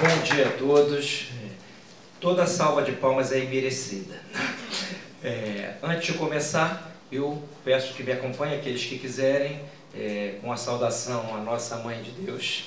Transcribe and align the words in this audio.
Bom 0.00 0.22
dia 0.22 0.46
a 0.46 0.52
todos. 0.52 1.26
Toda 2.20 2.46
salva 2.46 2.82
de 2.82 2.92
palmas 2.92 3.32
é 3.32 3.40
imerecida. 3.40 4.14
É, 5.24 5.74
antes 5.82 6.12
de 6.12 6.18
começar, 6.18 6.92
eu 7.10 7.42
peço 7.64 7.94
que 7.94 8.04
me 8.04 8.12
acompanhem 8.12 8.60
aqueles 8.60 8.84
que 8.84 8.96
quiserem, 8.96 9.60
é, 9.92 10.36
com 10.40 10.52
a 10.52 10.56
saudação 10.56 11.34
à 11.34 11.40
nossa 11.40 11.78
Mãe 11.78 12.00
de 12.00 12.12
Deus. 12.12 12.66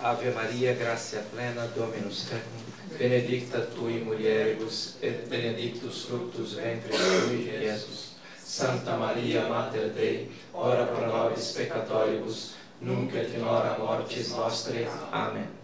Ave 0.00 0.30
Maria, 0.30 0.72
gracia 0.72 1.22
plena, 1.34 1.66
Dominus 1.66 2.30
tecum, 2.30 2.96
benedicta 2.98 3.60
tu 3.60 3.90
in 3.90 4.04
mulieribus, 4.04 4.96
et 5.02 5.28
benedictus 5.28 6.06
fructus 6.06 6.54
ventris 6.54 6.96
tui, 6.96 7.44
Jesus. 7.44 8.16
Santa 8.42 8.96
Maria, 8.96 9.46
Mater 9.46 9.90
Dei, 9.90 10.30
ora 10.54 10.86
pro 10.86 11.06
nobis 11.06 11.52
peccatoribus, 11.52 12.54
nunc 12.80 13.14
et 13.14 13.36
in 13.36 13.42
hora 13.42 13.76
mortis 13.78 14.30
nostre. 14.30 14.88
Amém. 15.12 15.57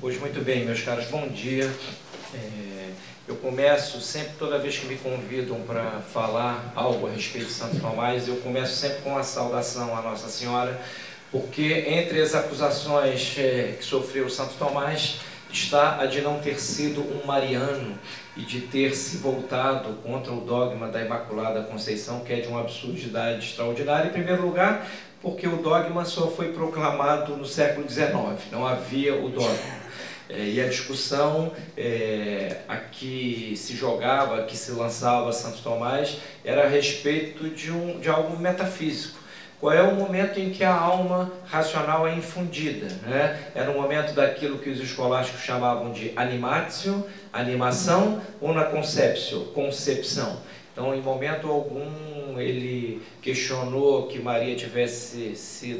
Pois 0.00 0.18
muito 0.20 0.44
bem, 0.44 0.64
meus 0.64 0.82
caros, 0.82 1.06
bom 1.06 1.28
dia. 1.28 1.70
É, 2.34 2.90
eu 3.26 3.36
começo 3.36 4.00
sempre, 4.00 4.32
toda 4.38 4.58
vez 4.58 4.78
que 4.78 4.86
me 4.86 4.96
convidam 4.96 5.60
para 5.62 6.00
falar 6.12 6.72
algo 6.74 7.06
a 7.06 7.10
respeito 7.10 7.48
de 7.48 7.52
Santo 7.52 7.80
Tomás, 7.80 8.28
eu 8.28 8.36
começo 8.36 8.76
sempre 8.76 9.02
com 9.02 9.18
a 9.18 9.22
saudação 9.22 9.96
à 9.96 10.00
Nossa 10.00 10.28
Senhora, 10.28 10.80
porque 11.30 11.84
entre 11.86 12.22
as 12.22 12.34
acusações 12.34 13.34
é, 13.38 13.74
que 13.78 13.84
sofreu 13.84 14.30
Santo 14.30 14.54
Tomás 14.58 15.20
está 15.52 16.00
a 16.00 16.06
de 16.06 16.20
não 16.20 16.40
ter 16.40 16.60
sido 16.60 17.00
um 17.00 17.26
mariano 17.26 17.98
e 18.36 18.42
de 18.42 18.60
ter 18.60 18.94
se 18.94 19.16
voltado 19.16 19.94
contra 20.02 20.32
o 20.32 20.40
dogma 20.40 20.88
da 20.88 21.02
Imaculada 21.02 21.62
Conceição, 21.62 22.20
que 22.20 22.32
é 22.32 22.36
de 22.40 22.48
uma 22.48 22.60
absurdidade 22.60 23.46
extraordinária. 23.46 24.08
Em 24.08 24.12
primeiro 24.12 24.42
lugar, 24.42 24.86
porque 25.20 25.46
o 25.46 25.56
dogma 25.56 26.04
só 26.04 26.28
foi 26.28 26.52
proclamado 26.52 27.36
no 27.36 27.44
século 27.44 27.88
XIX, 27.88 28.12
não 28.52 28.66
havia 28.66 29.14
o 29.14 29.28
dogma. 29.28 29.78
É, 30.30 30.44
e 30.44 30.60
a 30.60 30.68
discussão 30.68 31.52
é, 31.76 32.58
a 32.68 32.76
que 32.76 33.54
se 33.56 33.74
jogava, 33.74 34.40
a 34.40 34.44
que 34.44 34.56
se 34.56 34.72
lançava 34.72 35.32
Santo 35.32 35.62
Tomás, 35.62 36.18
era 36.44 36.64
a 36.64 36.68
respeito 36.68 37.48
de, 37.48 37.72
um, 37.72 37.98
de 37.98 38.10
algo 38.10 38.38
metafísico. 38.38 39.18
Qual 39.58 39.72
é 39.72 39.82
o 39.82 39.94
momento 39.96 40.38
em 40.38 40.50
que 40.50 40.62
a 40.62 40.72
alma 40.72 41.32
racional 41.46 42.06
é 42.06 42.14
infundida? 42.14 42.86
Né? 43.02 43.50
Era 43.54 43.70
o 43.70 43.74
momento 43.74 44.14
daquilo 44.14 44.58
que 44.58 44.70
os 44.70 44.78
escolásticos 44.78 45.42
chamavam 45.42 45.90
de 45.90 46.12
animatio, 46.14 47.04
animação, 47.32 48.20
ou 48.40 48.54
na 48.54 48.64
conceptio, 48.64 49.46
concepção. 49.46 50.40
Então, 50.78 50.94
em 50.94 51.00
momento 51.00 51.50
algum, 51.50 52.38
ele 52.38 53.02
questionou 53.20 54.06
que 54.06 54.20
Maria 54.20 54.54
tivesse, 54.54 55.34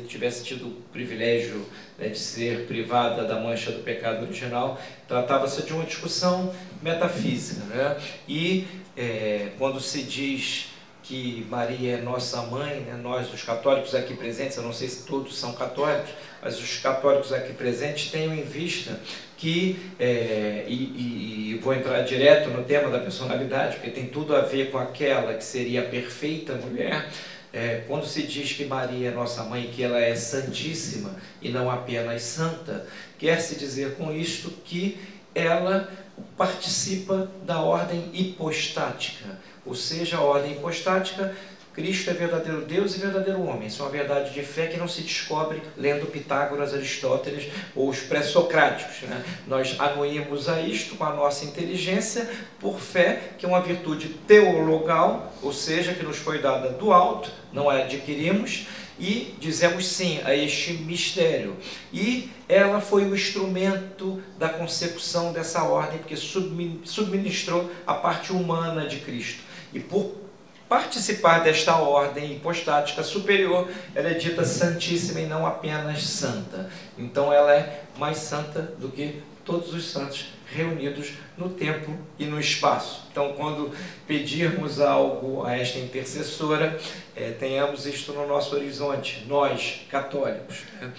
tivesse 0.08 0.42
tido 0.42 0.66
o 0.66 0.72
privilégio 0.92 1.64
né, 1.96 2.08
de 2.08 2.18
ser 2.18 2.66
privada 2.66 3.22
da 3.22 3.38
mancha 3.38 3.70
do 3.70 3.84
pecado 3.84 4.24
original. 4.24 4.76
Tratava-se 5.06 5.62
de 5.62 5.72
uma 5.72 5.84
discussão 5.84 6.52
metafísica. 6.82 7.64
Né? 7.66 7.96
E 8.28 8.66
é, 8.96 9.52
quando 9.56 9.78
se 9.78 10.02
diz 10.02 10.70
que 11.04 11.46
Maria 11.48 11.98
é 11.98 12.00
nossa 12.00 12.42
mãe, 12.42 12.80
né? 12.80 12.98
nós, 13.00 13.32
os 13.32 13.44
católicos 13.44 13.94
aqui 13.94 14.14
presentes, 14.14 14.56
eu 14.56 14.64
não 14.64 14.72
sei 14.72 14.88
se 14.88 15.06
todos 15.06 15.38
são 15.38 15.52
católicos, 15.52 16.10
mas 16.42 16.60
os 16.60 16.78
católicos 16.78 17.32
aqui 17.32 17.52
presentes 17.52 18.10
tenham 18.10 18.34
em 18.34 18.42
vista 18.42 18.98
que, 19.36 19.78
é, 19.98 20.64
e, 20.66 21.52
e, 21.54 21.60
vou 21.62 21.72
entrar 21.72 22.02
direto 22.02 22.50
no 22.50 22.64
tema 22.64 22.90
da 22.90 22.98
personalidade, 22.98 23.76
porque 23.76 23.90
tem 23.90 24.06
tudo 24.06 24.34
a 24.34 24.40
ver 24.40 24.70
com 24.70 24.78
aquela 24.78 25.34
que 25.34 25.44
seria 25.44 25.82
a 25.82 25.84
perfeita 25.84 26.54
mulher, 26.54 27.08
é, 27.52 27.82
quando 27.86 28.04
se 28.04 28.24
diz 28.24 28.52
que 28.52 28.64
Maria 28.64 29.08
é 29.08 29.10
nossa 29.12 29.44
mãe, 29.44 29.70
que 29.72 29.82
ela 29.82 30.00
é 30.00 30.14
santíssima 30.14 31.14
e 31.40 31.48
não 31.50 31.70
apenas 31.70 32.22
santa, 32.22 32.86
quer 33.18 33.40
se 33.40 33.56
dizer 33.56 33.94
com 33.94 34.12
isto 34.12 34.50
que 34.64 34.98
ela 35.34 35.88
participa 36.36 37.30
da 37.44 37.60
ordem 37.60 38.10
hipostática. 38.12 39.38
Ou 39.64 39.74
seja, 39.74 40.16
a 40.16 40.20
ordem 40.20 40.52
hipostática, 40.52 41.34
Cristo 41.78 42.10
é 42.10 42.12
verdadeiro 42.12 42.62
Deus 42.62 42.96
e 42.96 42.98
verdadeiro 42.98 43.40
homem. 43.40 43.68
Isso 43.68 43.80
é 43.82 43.84
uma 43.84 43.92
verdade 43.92 44.34
de 44.34 44.42
fé 44.42 44.66
que 44.66 44.76
não 44.76 44.88
se 44.88 45.00
descobre 45.00 45.62
lendo 45.76 46.06
Pitágoras, 46.06 46.74
Aristóteles 46.74 47.52
ou 47.72 47.88
os 47.88 48.00
pré-socráticos. 48.00 49.08
Né? 49.08 49.24
Nós 49.46 49.76
anuímos 49.78 50.48
a 50.48 50.60
isto 50.60 50.96
com 50.96 51.04
a 51.04 51.14
nossa 51.14 51.44
inteligência 51.44 52.28
por 52.58 52.80
fé, 52.80 53.30
que 53.38 53.46
é 53.46 53.48
uma 53.48 53.60
virtude 53.60 54.08
teologal, 54.26 55.32
ou 55.40 55.52
seja, 55.52 55.94
que 55.94 56.04
nos 56.04 56.16
foi 56.16 56.40
dada 56.40 56.70
do 56.70 56.92
alto, 56.92 57.30
não 57.52 57.70
a 57.70 57.76
adquirimos, 57.76 58.66
e 58.98 59.36
dizemos 59.38 59.86
sim 59.86 60.20
a 60.24 60.34
este 60.34 60.72
mistério. 60.72 61.56
E 61.92 62.28
ela 62.48 62.80
foi 62.80 63.04
o 63.04 63.14
instrumento 63.14 64.20
da 64.36 64.48
consecução 64.48 65.32
dessa 65.32 65.62
ordem, 65.62 66.00
porque 66.00 66.16
subministrou 66.16 67.70
a 67.86 67.94
parte 67.94 68.32
humana 68.32 68.84
de 68.88 68.96
Cristo. 68.96 69.44
E 69.72 69.78
por 69.78 70.27
participar 70.68 71.40
desta 71.40 71.76
ordem 71.76 72.32
hipostática 72.32 73.02
superior, 73.02 73.68
ela 73.94 74.10
é 74.10 74.14
dita 74.14 74.44
santíssima 74.44 75.20
e 75.20 75.26
não 75.26 75.46
apenas 75.46 76.02
santa. 76.02 76.70
Então 76.96 77.32
ela 77.32 77.54
é 77.54 77.84
mais 77.96 78.18
santa 78.18 78.60
do 78.62 78.90
que 78.90 79.22
todos 79.44 79.72
os 79.72 79.90
santos 79.90 80.26
reunidos 80.46 81.14
no 81.36 81.50
tempo 81.50 81.96
e 82.18 82.24
no 82.24 82.38
espaço. 82.38 83.06
Então, 83.10 83.34
quando 83.34 83.72
pedirmos 84.06 84.80
algo 84.80 85.44
a 85.44 85.56
esta 85.56 85.78
intercessora, 85.78 86.78
é, 87.14 87.30
tenhamos 87.32 87.86
isto 87.86 88.12
no 88.12 88.26
nosso 88.26 88.54
horizonte, 88.54 89.24
nós, 89.28 89.86
católicos. 89.90 90.64
Né? 90.80 90.92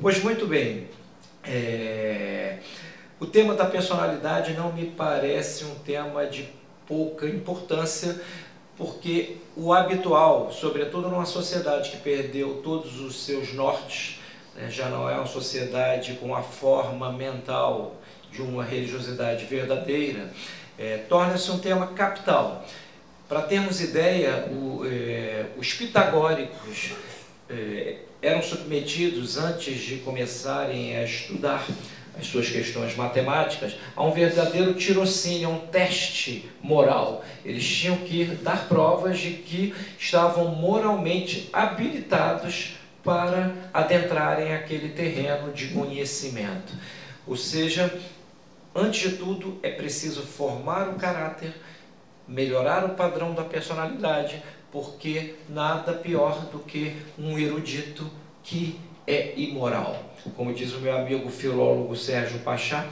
Pois 0.00 0.22
muito 0.22 0.46
bem, 0.46 0.88
é, 1.44 2.58
o 3.18 3.26
tema 3.26 3.54
da 3.54 3.64
personalidade 3.64 4.54
não 4.54 4.72
me 4.72 4.86
parece 4.86 5.64
um 5.64 5.74
tema 5.76 6.26
de 6.26 6.48
pouca 6.86 7.26
importância, 7.26 8.20
porque 8.76 9.36
o 9.56 9.72
habitual, 9.72 10.52
sobretudo 10.52 11.08
numa 11.08 11.24
sociedade 11.24 11.90
que 11.90 11.96
perdeu 11.98 12.60
todos 12.62 13.00
os 13.00 13.24
seus 13.24 13.54
nortes, 13.54 14.20
né, 14.54 14.70
já 14.70 14.88
não 14.88 15.08
é 15.08 15.14
uma 15.14 15.26
sociedade 15.26 16.14
com 16.20 16.34
a 16.34 16.42
forma 16.42 17.12
mental 17.12 17.96
de 18.30 18.42
uma 18.42 18.62
religiosidade 18.62 19.44
verdadeira, 19.46 20.30
é, 20.78 20.98
torna-se 21.08 21.50
um 21.50 21.58
tema 21.58 21.88
capital. 21.88 22.64
Para 23.28 23.42
termos 23.42 23.80
ideia, 23.80 24.48
o, 24.52 24.84
é, 24.84 25.46
os 25.56 25.72
pitagóricos 25.72 26.92
é, 27.48 27.96
eram 28.20 28.42
submetidos, 28.42 29.38
antes 29.38 29.80
de 29.80 29.96
começarem 29.96 30.96
a 30.96 31.04
estudar 31.04 31.66
as 32.18 32.26
suas 32.26 32.48
questões 32.48 32.96
matemáticas, 32.96 33.76
a 33.94 34.02
um 34.02 34.10
verdadeiro 34.10 34.74
tirocínio, 34.74 35.50
um 35.50 35.66
teste 35.66 36.48
moral. 36.62 37.24
Eles 37.44 37.66
tinham 37.66 37.96
que 37.98 38.24
dar 38.42 38.68
provas 38.68 39.18
de 39.18 39.32
que 39.32 39.74
estavam 39.98 40.54
moralmente 40.54 41.50
habilitados 41.52 42.76
para 43.04 43.54
adentrarem 43.72 44.52
aquele 44.52 44.88
terreno 44.88 45.52
de 45.52 45.68
conhecimento. 45.68 46.72
Ou 47.26 47.36
seja, 47.36 47.92
antes 48.74 49.10
de 49.10 49.16
tudo, 49.16 49.58
é 49.62 49.70
preciso 49.70 50.22
formar 50.22 50.88
o 50.88 50.94
caráter, 50.94 51.54
melhorar 52.26 52.84
o 52.84 52.90
padrão 52.90 53.34
da 53.34 53.44
personalidade, 53.44 54.42
porque 54.72 55.36
nada 55.48 55.92
pior 55.92 56.46
do 56.46 56.58
que 56.58 56.96
um 57.18 57.38
erudito 57.38 58.10
que 58.42 58.78
é 59.06 59.32
imoral. 59.36 60.02
Como 60.36 60.52
diz 60.52 60.72
o 60.72 60.80
meu 60.80 60.96
amigo 60.96 61.30
filólogo 61.30 61.94
Sérgio 61.94 62.40
Pachá, 62.40 62.86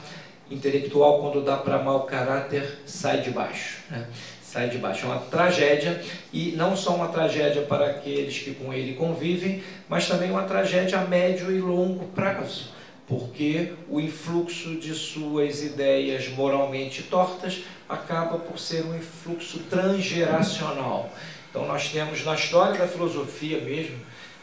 intelectual 0.49 1.21
quando 1.21 1.43
dá 1.43 1.57
para 1.57 1.79
mau 1.79 2.03
caráter 2.03 2.79
sai 2.85 3.21
de 3.21 3.31
baixo. 3.31 3.79
Né? 3.89 4.07
Sai 4.41 4.69
de 4.69 4.77
baixo. 4.77 5.05
É 5.05 5.09
uma 5.09 5.19
tragédia 5.19 6.01
e 6.31 6.53
não 6.55 6.75
só 6.75 6.95
uma 6.95 7.09
tragédia 7.09 7.63
para 7.63 7.87
aqueles 7.87 8.39
que 8.39 8.53
com 8.53 8.73
ele 8.73 8.93
convivem, 8.93 9.63
mas 9.89 10.07
também 10.07 10.31
uma 10.31 10.43
tragédia 10.43 10.99
a 10.99 11.05
médio 11.05 11.51
e 11.51 11.59
longo 11.59 12.05
prazo, 12.07 12.71
porque 13.07 13.73
o 13.89 13.99
influxo 13.99 14.75
de 14.75 14.93
suas 14.93 15.61
ideias 15.61 16.29
moralmente 16.29 17.03
tortas 17.03 17.63
acaba 17.89 18.37
por 18.37 18.57
ser 18.57 18.85
um 18.85 18.95
influxo 18.95 19.59
transgeracional. 19.69 21.11
Então 21.49 21.67
nós 21.67 21.89
temos 21.89 22.23
na 22.23 22.35
história 22.35 22.79
da 22.79 22.87
filosofia 22.87 23.59
mesmo 23.59 23.97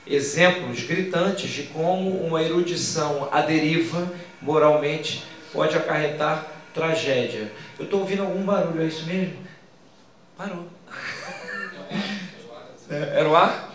exemplos 0.06 0.82
gritantes 0.82 1.50
de 1.50 1.64
como 1.64 2.10
uma 2.24 2.42
erudição 2.42 3.28
à 3.30 3.40
deriva 3.40 4.10
moralmente 4.40 5.24
pode 5.52 5.76
acarretar 5.76 6.46
tragédia. 6.74 7.52
Eu 7.78 7.84
estou 7.84 8.00
ouvindo 8.00 8.22
algum 8.22 8.42
barulho, 8.44 8.82
é 8.82 8.86
isso 8.86 9.06
mesmo? 9.06 9.36
Parou. 10.36 10.66
É, 12.90 13.20
era 13.20 13.28
o 13.28 13.34
ar? 13.34 13.72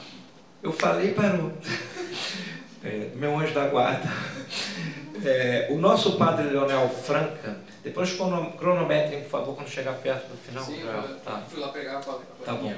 Eu 0.62 0.72
falei, 0.72 1.14
parou. 1.14 1.52
É, 2.84 3.10
meu 3.16 3.38
anjo 3.38 3.54
da 3.54 3.66
guarda. 3.68 4.08
É, 5.26 5.68
o 5.72 5.78
nosso 5.78 6.16
padre 6.16 6.48
Leonel 6.48 6.88
Franca, 6.88 7.58
depois 7.88 8.14
cronometrem, 8.58 9.22
por 9.22 9.30
favor, 9.30 9.56
quando 9.56 9.70
chegar 9.70 9.94
perto 9.94 10.28
do 10.28 10.38
final. 10.38 10.64
Sim, 10.64 10.82
pra, 10.82 11.04
tá. 11.24 11.44
fui 11.50 11.60
lá 11.60 11.70
pegar 11.70 11.98
a 11.98 12.02
Tá 12.02 12.54
bom. 12.54 12.74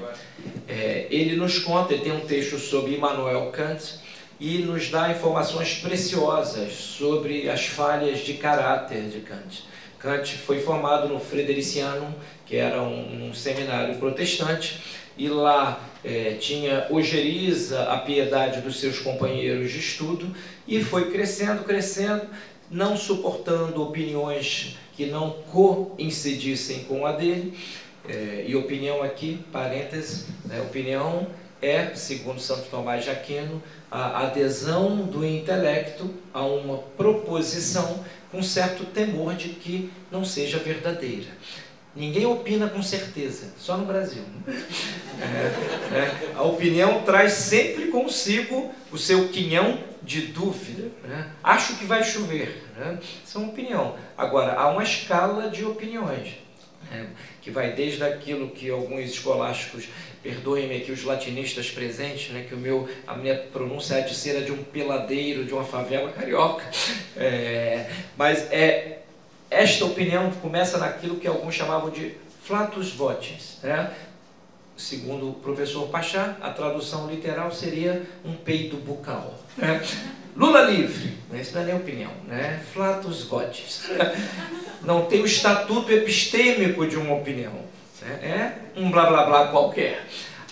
É, 0.67 1.07
ele 1.09 1.35
nos 1.35 1.59
conta, 1.59 1.93
ele 1.93 2.03
tem 2.03 2.11
um 2.11 2.21
texto 2.21 2.57
sobre 2.59 2.95
Immanuel 2.95 3.51
Kant, 3.51 3.99
e 4.39 4.59
nos 4.59 4.89
dá 4.89 5.11
informações 5.11 5.79
preciosas 5.79 6.73
sobre 6.73 7.49
as 7.49 7.65
falhas 7.65 8.19
de 8.19 8.35
caráter 8.35 9.09
de 9.09 9.19
Kant. 9.19 9.67
Kant 9.97 10.37
foi 10.37 10.61
formado 10.61 11.09
no 11.09 11.19
Fredericianum, 11.19 12.13
que 12.45 12.55
era 12.55 12.81
um, 12.81 13.29
um 13.29 13.33
seminário 13.33 13.97
protestante, 13.97 14.79
e 15.17 15.27
lá 15.27 15.81
é, 16.05 16.35
tinha 16.39 16.87
ojeriza 16.89 17.83
a 17.83 17.97
piedade 17.97 18.61
dos 18.61 18.79
seus 18.79 18.99
companheiros 18.99 19.71
de 19.71 19.79
estudo, 19.79 20.33
e 20.67 20.81
foi 20.83 21.11
crescendo, 21.11 21.63
crescendo, 21.63 22.27
não 22.71 22.95
suportando 22.95 23.81
opiniões 23.81 24.77
que 24.99 25.05
não 25.05 25.31
coincidissem 25.49 26.83
com 26.83 27.05
a 27.05 27.13
dele, 27.13 27.57
é, 28.05 28.43
e 28.45 28.53
opinião 28.53 29.01
aqui, 29.01 29.39
parênteses, 29.49 30.25
né, 30.43 30.59
opinião 30.59 31.25
é, 31.61 31.95
segundo 31.95 32.41
Santo 32.41 32.67
Tomás 32.69 33.05
de 33.05 33.09
Aquino, 33.09 33.63
a 33.89 34.23
adesão 34.23 34.97
do 35.05 35.25
intelecto 35.25 36.13
a 36.33 36.43
uma 36.45 36.79
proposição 36.97 38.03
com 38.29 38.43
certo 38.43 38.83
temor 38.87 39.35
de 39.35 39.49
que 39.49 39.89
não 40.11 40.25
seja 40.25 40.57
verdadeira. 40.57 41.29
Ninguém 41.95 42.25
opina 42.25 42.67
com 42.67 42.83
certeza, 42.83 43.53
só 43.57 43.77
no 43.77 43.85
Brasil. 43.85 44.23
É, 45.21 45.95
é, 45.95 46.33
a 46.35 46.43
opinião 46.43 47.03
traz 47.03 47.33
sempre 47.33 47.87
consigo 47.87 48.73
o 48.91 48.97
seu 48.97 49.29
quinhão 49.29 49.79
de 50.09 50.21
dúvida. 50.21 50.89
Né? 51.03 51.29
Acho 51.43 51.77
que 51.77 51.85
vai 51.85 52.03
chover. 52.03 52.63
Né? 52.75 52.97
Isso 53.23 53.37
é 53.37 53.41
uma 53.41 53.51
opinião. 53.51 53.95
Agora, 54.17 54.53
há 54.53 54.67
uma 54.67 54.81
escala 54.81 55.51
de 55.51 55.63
opiniões, 55.63 56.33
né? 56.89 57.07
que 57.43 57.51
vai 57.51 57.73
desde 57.73 58.03
aquilo 58.03 58.49
que 58.49 58.71
alguns 58.71 59.11
escolásticos, 59.11 59.87
perdoem-me 60.23 60.77
aqui 60.77 60.91
os 60.91 61.03
latinistas 61.03 61.69
presentes, 61.69 62.31
né? 62.31 62.43
que 62.49 62.55
o 62.55 62.57
meu, 62.57 62.89
a 63.05 63.15
minha 63.15 63.35
pronúncia 63.35 63.95
é 63.95 64.01
de 64.01 64.15
ser 64.15 64.43
de 64.43 64.51
um 64.51 64.63
peladeiro 64.63 65.45
de 65.45 65.53
uma 65.53 65.63
favela 65.63 66.11
carioca, 66.11 66.65
é, 67.15 67.87
mas 68.17 68.51
é 68.51 69.03
esta 69.51 69.85
opinião 69.85 70.31
começa 70.31 70.79
naquilo 70.79 71.17
que 71.17 71.27
alguns 71.27 71.53
chamavam 71.53 71.91
de 71.91 72.15
flatus 72.43 72.93
votis. 72.93 73.59
Né? 73.61 73.93
Segundo 74.79 75.31
o 75.31 75.33
professor 75.33 75.89
Pachá, 75.89 76.37
a 76.39 76.51
tradução 76.51 77.05
literal 77.09 77.51
seria 77.51 78.03
um 78.23 78.33
peito 78.33 78.77
bucal. 78.77 79.37
Né? 79.57 79.85
Lula 80.37 80.61
livre, 80.61 81.17
isso 81.33 81.53
não 81.53 81.63
é 81.63 81.65
nem 81.65 81.75
opinião, 81.75 82.11
né? 82.25 82.63
flatus 82.73 83.25
votis. 83.25 83.89
Não 84.81 85.05
tem 85.07 85.21
o 85.21 85.25
estatuto 85.25 85.91
epistêmico 85.91 86.87
de 86.87 86.95
uma 86.95 87.13
opinião. 87.13 87.51
Né? 88.01 88.55
É 88.73 88.79
um 88.79 88.89
blá 88.89 89.07
blá 89.07 89.25
blá 89.25 89.47
qualquer. 89.49 90.05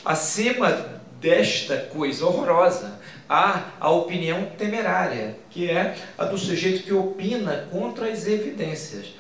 Acima 0.04 1.00
desta 1.22 1.78
coisa 1.78 2.26
horrorosa, 2.26 3.00
há 3.30 3.72
a 3.80 3.90
opinião 3.90 4.52
temerária, 4.58 5.38
que 5.50 5.70
é 5.70 5.96
a 6.18 6.26
do 6.26 6.38
sujeito 6.38 6.84
que 6.84 6.94
opina 6.94 7.70
contra 7.72 8.10
as 8.10 8.28
evidências. 8.28 9.16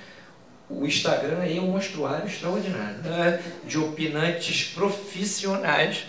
O 0.69 0.85
Instagram 0.85 1.39
aí 1.39 1.57
é 1.57 1.61
um 1.61 1.71
monstruário 1.71 2.27
extraordinário, 2.27 2.97
né? 2.97 3.41
de 3.65 3.77
opinantes 3.77 4.73
profissionais 4.73 6.05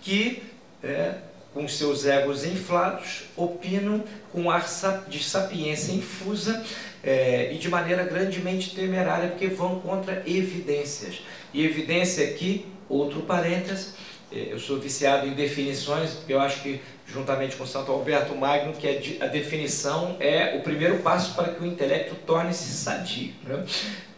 que, 0.00 0.42
é, 0.82 1.14
com 1.52 1.68
seus 1.68 2.06
egos 2.06 2.44
inflados, 2.44 3.24
opinam 3.36 4.02
com 4.32 4.50
ar 4.50 4.66
de 5.08 5.22
sapiência 5.22 5.92
infusa 5.92 6.64
é, 7.04 7.52
e 7.52 7.58
de 7.58 7.68
maneira 7.68 8.04
grandemente 8.04 8.74
temerária, 8.74 9.28
porque 9.28 9.48
vão 9.48 9.78
contra 9.80 10.22
evidências. 10.26 11.20
E 11.52 11.62
evidência 11.62 12.26
aqui, 12.28 12.66
outro 12.88 13.20
parênteses, 13.20 13.92
eu 14.30 14.58
sou 14.58 14.78
viciado 14.78 15.26
em 15.26 15.32
definições, 15.32 16.10
porque 16.10 16.32
eu 16.32 16.40
acho 16.40 16.62
que, 16.62 16.80
juntamente 17.06 17.56
com 17.56 17.66
Santo 17.66 17.90
Alberto 17.90 18.34
Magno, 18.34 18.74
que 18.74 19.18
a 19.20 19.26
definição 19.26 20.16
é 20.20 20.56
o 20.56 20.62
primeiro 20.62 20.98
passo 20.98 21.34
para 21.34 21.48
que 21.48 21.62
o 21.62 21.66
intelecto 21.66 22.14
torne-se 22.26 22.70
sadio. 22.72 23.32
Né? 23.44 23.64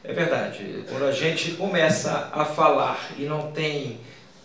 É 0.02 0.12
verdade, 0.12 0.84
quando 0.88 1.04
a 1.04 1.12
gente 1.12 1.52
começa 1.52 2.30
a 2.32 2.44
falar 2.44 3.10
e 3.16 3.22
não 3.22 3.52
tem 3.52 4.00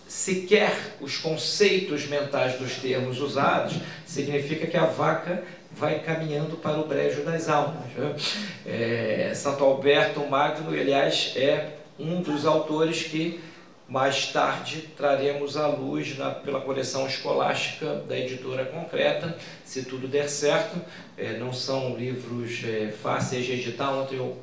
sequer 0.08 0.98
os 1.02 1.18
conceitos 1.18 2.06
mentais 2.08 2.60
dos 2.60 2.76
termos 2.76 3.20
usados, 3.20 3.76
significa 4.06 4.68
que 4.68 4.78
a 4.78 4.86
vaca 4.86 5.44
vai 5.72 6.00
caminhando 6.00 6.58
para 6.58 6.80
o 6.80 6.88
brejo 6.88 7.24
das 7.24 7.50
almas. 7.50 7.86
Né? 7.98 8.16
É, 8.66 9.32
Santo 9.34 9.64
Alberto 9.64 10.20
Magno, 10.22 10.70
aliás, 10.70 11.34
é 11.36 11.70
um 12.00 12.22
dos 12.22 12.46
autores 12.46 13.04
que 13.04 13.40
mais 13.88 14.28
tarde 14.28 14.90
traremos 14.98 15.56
à 15.56 15.68
luz 15.68 16.18
na, 16.18 16.32
pela 16.32 16.60
coleção 16.62 17.06
escolástica 17.06 17.96
da 18.08 18.18
editora 18.18 18.66
concreta, 18.66 19.38
se 19.64 19.84
tudo 19.84 20.08
der 20.08 20.28
certo. 20.28 20.80
É, 21.18 21.38
não 21.38 21.54
são 21.54 21.96
livros 21.96 22.64
é, 22.64 22.92
fáceis 22.92 23.46
de 23.46 23.54
editar. 23.54 23.92
Ontem 23.92 24.18
eu 24.18 24.38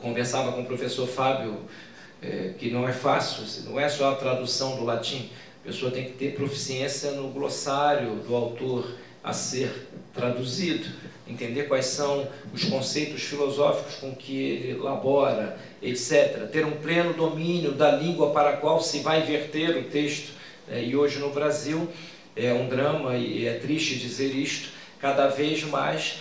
conversava 0.00 0.52
com 0.52 0.62
o 0.62 0.66
professor 0.66 1.06
Fábio, 1.06 1.58
é, 2.20 2.54
que 2.58 2.70
não 2.70 2.88
é 2.88 2.92
fácil, 2.92 3.44
não 3.70 3.78
é 3.78 3.88
só 3.88 4.12
a 4.12 4.16
tradução 4.16 4.76
do 4.76 4.84
latim. 4.84 5.30
A 5.62 5.66
pessoa 5.68 5.90
tem 5.90 6.04
que 6.04 6.12
ter 6.12 6.34
proficiência 6.34 7.12
no 7.12 7.28
glossário 7.28 8.16
do 8.16 8.34
autor 8.34 8.96
a 9.22 9.32
ser 9.32 9.88
traduzido, 10.14 10.88
entender 11.26 11.64
quais 11.64 11.86
são 11.86 12.28
os 12.52 12.64
conceitos 12.64 13.22
filosóficos 13.22 13.96
com 13.96 14.14
que 14.14 14.38
ele 14.38 14.70
elabora, 14.72 15.58
etc. 15.82 16.48
Ter 16.50 16.64
um 16.64 16.72
pleno 16.72 17.12
domínio 17.12 17.72
da 17.72 17.90
língua 17.90 18.30
para 18.30 18.50
a 18.50 18.56
qual 18.56 18.80
se 18.80 19.00
vai 19.00 19.22
verter 19.22 19.76
o 19.76 19.84
texto. 19.84 20.32
É, 20.68 20.82
e 20.82 20.96
hoje 20.96 21.18
no 21.18 21.30
Brasil 21.30 21.88
é 22.34 22.52
um 22.52 22.68
drama, 22.68 23.16
e 23.16 23.46
é 23.46 23.54
triste 23.54 23.96
dizer 23.96 24.34
isto, 24.34 24.70
cada 25.00 25.28
vez 25.28 25.62
mais 25.64 26.18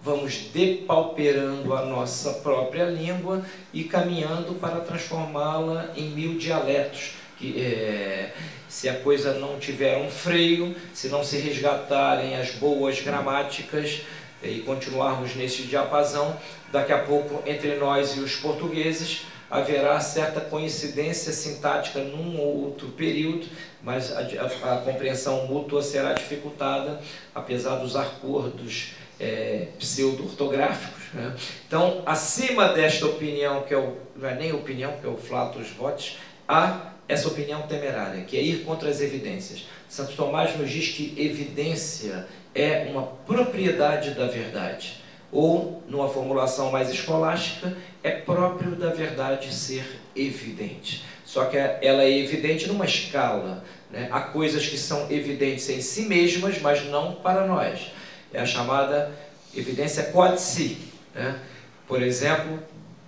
vamos 0.00 0.36
depauperando 0.52 1.74
a 1.74 1.84
nossa 1.84 2.32
própria 2.34 2.84
língua 2.84 3.44
e 3.72 3.84
caminhando 3.84 4.54
para 4.54 4.80
transformá-la 4.80 5.92
em 5.96 6.10
mil 6.10 6.36
dialetos. 6.36 7.12
Que, 7.38 7.60
é, 7.60 8.32
se 8.68 8.88
a 8.88 8.94
coisa 8.94 9.34
não 9.34 9.58
tiver 9.58 9.98
um 9.98 10.10
freio, 10.10 10.74
se 10.94 11.08
não 11.08 11.22
se 11.22 11.36
resgatarem 11.36 12.36
as 12.36 12.52
boas 12.52 13.00
gramáticas 13.00 14.02
e 14.42 14.60
continuarmos 14.60 15.34
nesse 15.36 15.62
diapasão, 15.62 16.36
daqui 16.70 16.92
a 16.92 16.98
pouco 16.98 17.42
entre 17.46 17.76
nós 17.76 18.16
e 18.16 18.20
os 18.20 18.36
portugueses 18.36 19.26
haverá 19.50 20.00
certa 20.00 20.40
coincidência 20.40 21.30
sintática 21.30 22.00
num 22.00 22.40
ou 22.40 22.64
outro 22.64 22.88
período, 22.88 23.46
mas 23.82 24.10
a, 24.10 24.20
a, 24.20 24.74
a 24.74 24.78
compreensão 24.78 25.46
mútua 25.46 25.82
será 25.82 26.14
dificultada, 26.14 26.98
apesar 27.34 27.76
dos 27.76 27.94
acordos 27.94 28.92
é, 29.20 29.68
pseudo-ortográficos. 29.78 31.02
Né? 31.12 31.36
Então, 31.66 32.02
acima 32.06 32.68
desta 32.68 33.04
opinião, 33.04 33.62
que 33.62 33.74
é 33.74 33.76
o, 33.76 33.98
não 34.16 34.28
é 34.28 34.34
nem 34.34 34.52
opinião, 34.54 34.96
que 34.98 35.06
é 35.06 35.10
o 35.10 35.18
flatus 35.18 35.68
votis, 35.68 36.16
há 36.48 36.92
essa 37.06 37.28
opinião 37.28 37.62
temerária, 37.62 38.24
que 38.24 38.38
é 38.38 38.42
ir 38.42 38.64
contra 38.64 38.88
as 38.88 39.02
evidências. 39.02 39.66
Santo 39.86 40.14
Tomás 40.16 40.56
nos 40.56 40.70
diz 40.70 40.88
que 40.88 41.14
evidência 41.18 42.26
é 42.54 42.86
uma 42.90 43.02
propriedade 43.02 44.10
da 44.10 44.26
verdade, 44.26 45.02
ou, 45.30 45.82
numa 45.88 46.08
formulação 46.08 46.70
mais 46.70 46.90
escolástica, 46.90 47.76
é 48.02 48.10
próprio 48.10 48.72
da 48.72 48.90
verdade 48.90 49.52
ser 49.54 50.00
evidente. 50.14 51.04
Só 51.24 51.46
que 51.46 51.56
ela 51.56 52.02
é 52.02 52.18
evidente 52.18 52.68
numa 52.68 52.84
escala. 52.84 53.64
Né? 53.90 54.08
Há 54.10 54.20
coisas 54.20 54.66
que 54.66 54.76
são 54.76 55.10
evidentes 55.10 55.68
em 55.70 55.80
si 55.80 56.02
mesmas, 56.02 56.60
mas 56.60 56.84
não 56.86 57.14
para 57.14 57.46
nós 57.46 57.92
é 58.32 58.40
a 58.40 58.46
chamada 58.46 59.12
evidência 59.54 60.04
quod-si. 60.04 60.78
Né? 61.14 61.38
Por 61.86 62.02
exemplo, 62.02 62.58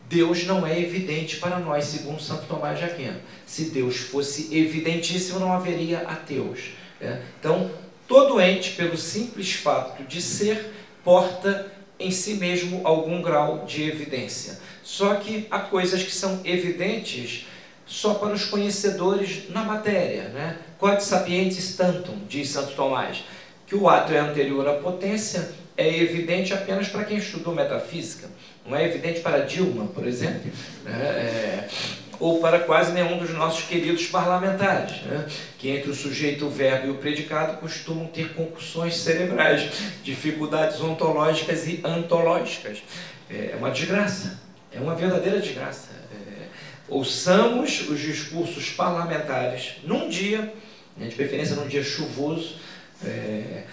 Deus 0.09 0.45
não 0.45 0.67
é 0.67 0.79
evidente 0.79 1.37
para 1.37 1.59
nós, 1.59 1.87
segundo 1.87 2.21
Santo 2.21 2.47
Tomás 2.47 2.79
de 2.79 2.85
Aquino. 2.85 3.19
Se 3.47 3.71
Deus 3.71 3.97
fosse 3.97 4.55
evidentíssimo, 4.57 5.39
não 5.41 5.53
haveria 5.53 6.01
ateus. 6.01 6.73
Né? 7.01 7.23
Então, 7.41 7.71
todo 8.07 8.41
ente, 8.41 8.73
pelo 8.73 8.97
simples 8.97 9.53
fato 9.53 10.03
de 10.05 10.21
ser, 10.21 10.73
porta 11.03 11.73
em 11.99 12.11
si 12.11 12.35
mesmo 12.35 12.81
algum 12.85 13.23
grau 13.23 13.65
de 13.65 13.85
evidência. 13.85 14.59
Só 14.83 15.15
que 15.15 15.47
há 15.51 15.61
coisas 15.61 16.03
que 16.03 16.13
são 16.13 16.41
evidentes 16.45 17.47
só 17.87 18.15
para 18.15 18.33
os 18.33 18.45
conhecedores 18.45 19.51
na 19.51 19.63
matéria. 19.63 20.25
Né? 20.29 20.59
Quod 20.79 21.03
sapientis 21.03 21.77
tantum, 21.77 22.19
diz 22.29 22.51
Santo 22.51 22.75
Tomás 22.75 23.25
que 23.67 23.75
o 23.75 23.89
ato 23.89 24.13
é 24.13 24.19
anterior 24.19 24.69
à 24.69 24.75
potência 24.75 25.51
é 25.77 25.89
evidente 25.99 26.53
apenas 26.53 26.89
para 26.89 27.05
quem 27.05 27.19
estudou 27.19 27.55
metafísica. 27.55 28.29
Não 28.65 28.77
é 28.77 28.85
evidente 28.85 29.21
para 29.21 29.39
Dilma, 29.39 29.87
por 29.87 30.07
exemplo, 30.07 30.51
né? 30.85 30.93
é, 30.93 31.69
ou 32.21 32.41
para 32.41 32.61
quase 32.61 32.93
nenhum 32.93 33.19
dos 33.19 33.31
nossos 33.31 33.65
queridos 33.65 34.07
parlamentares, 34.07 35.03
né? 35.03 35.27
que 35.59 35.69
entre 35.69 35.91
o 35.91 35.95
sujeito, 35.95 36.47
o 36.47 36.51
verbo 36.51 36.87
e 36.87 36.91
o 36.91 36.95
predicado 36.95 37.59
costumam 37.59 38.07
ter 38.07 38.35
concussões 38.35 38.97
cerebrais, 38.97 39.71
dificuldades 40.03 40.81
ontológicas 40.81 41.67
e 41.67 41.81
antológicas. 41.85 42.83
É 43.31 43.55
uma 43.59 43.71
desgraça, 43.71 44.41
é 44.73 44.79
uma 44.81 44.95
verdadeira 44.95 45.41
desgraça. 45.41 45.91
É, 46.13 46.47
ouçamos 46.89 47.89
os 47.89 48.01
discursos 48.01 48.71
parlamentares 48.71 49.77
num 49.85 50.09
dia, 50.09 50.53
né, 50.97 51.09
de 51.09 51.15
preferência 51.15 51.57
num 51.57 51.67
dia 51.67 51.83
chuvoso, 51.83 52.57
é, 53.05 53.65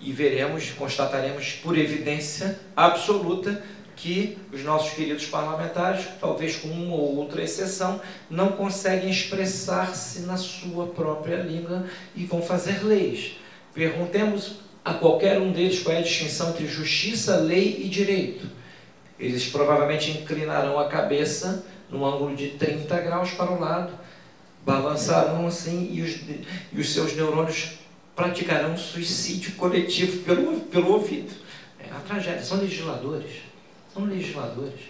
e 0.00 0.12
veremos, 0.12 0.70
constataremos 0.70 1.54
por 1.62 1.76
evidência 1.76 2.58
absoluta 2.76 3.62
que 3.98 4.38
os 4.52 4.62
nossos 4.62 4.92
queridos 4.94 5.26
parlamentares, 5.26 6.06
talvez 6.20 6.56
com 6.56 6.68
uma 6.68 6.94
ou 6.94 7.16
outra 7.16 7.42
exceção, 7.42 8.00
não 8.30 8.52
conseguem 8.52 9.10
expressar-se 9.10 10.20
na 10.20 10.36
sua 10.36 10.86
própria 10.86 11.36
língua 11.36 11.84
e 12.14 12.24
vão 12.24 12.40
fazer 12.40 12.84
leis. 12.84 13.36
Perguntemos 13.74 14.60
a 14.84 14.94
qualquer 14.94 15.40
um 15.40 15.52
deles 15.52 15.80
qual 15.82 15.96
é 15.96 15.98
a 15.98 16.02
distinção 16.02 16.50
entre 16.50 16.66
justiça, 16.68 17.36
lei 17.38 17.82
e 17.84 17.88
direito. 17.88 18.46
Eles 19.18 19.48
provavelmente 19.48 20.12
inclinarão 20.12 20.78
a 20.78 20.88
cabeça 20.88 21.66
num 21.90 22.06
ângulo 22.06 22.36
de 22.36 22.50
30 22.50 23.00
graus 23.00 23.32
para 23.32 23.50
o 23.50 23.58
lado, 23.58 23.92
balançarão 24.64 25.46
assim 25.46 25.90
e 25.92 26.02
os, 26.02 26.20
e 26.72 26.80
os 26.80 26.92
seus 26.92 27.16
neurônios 27.16 27.78
praticarão 28.14 28.76
suicídio 28.76 29.52
coletivo 29.52 30.22
pelo, 30.22 30.60
pelo 30.60 30.92
ouvido. 30.92 31.32
É 31.80 31.90
uma 31.90 32.00
tragédia. 32.00 32.44
São 32.44 32.58
legisladores. 32.58 33.47
São 33.98 34.06
legisladores. 34.06 34.80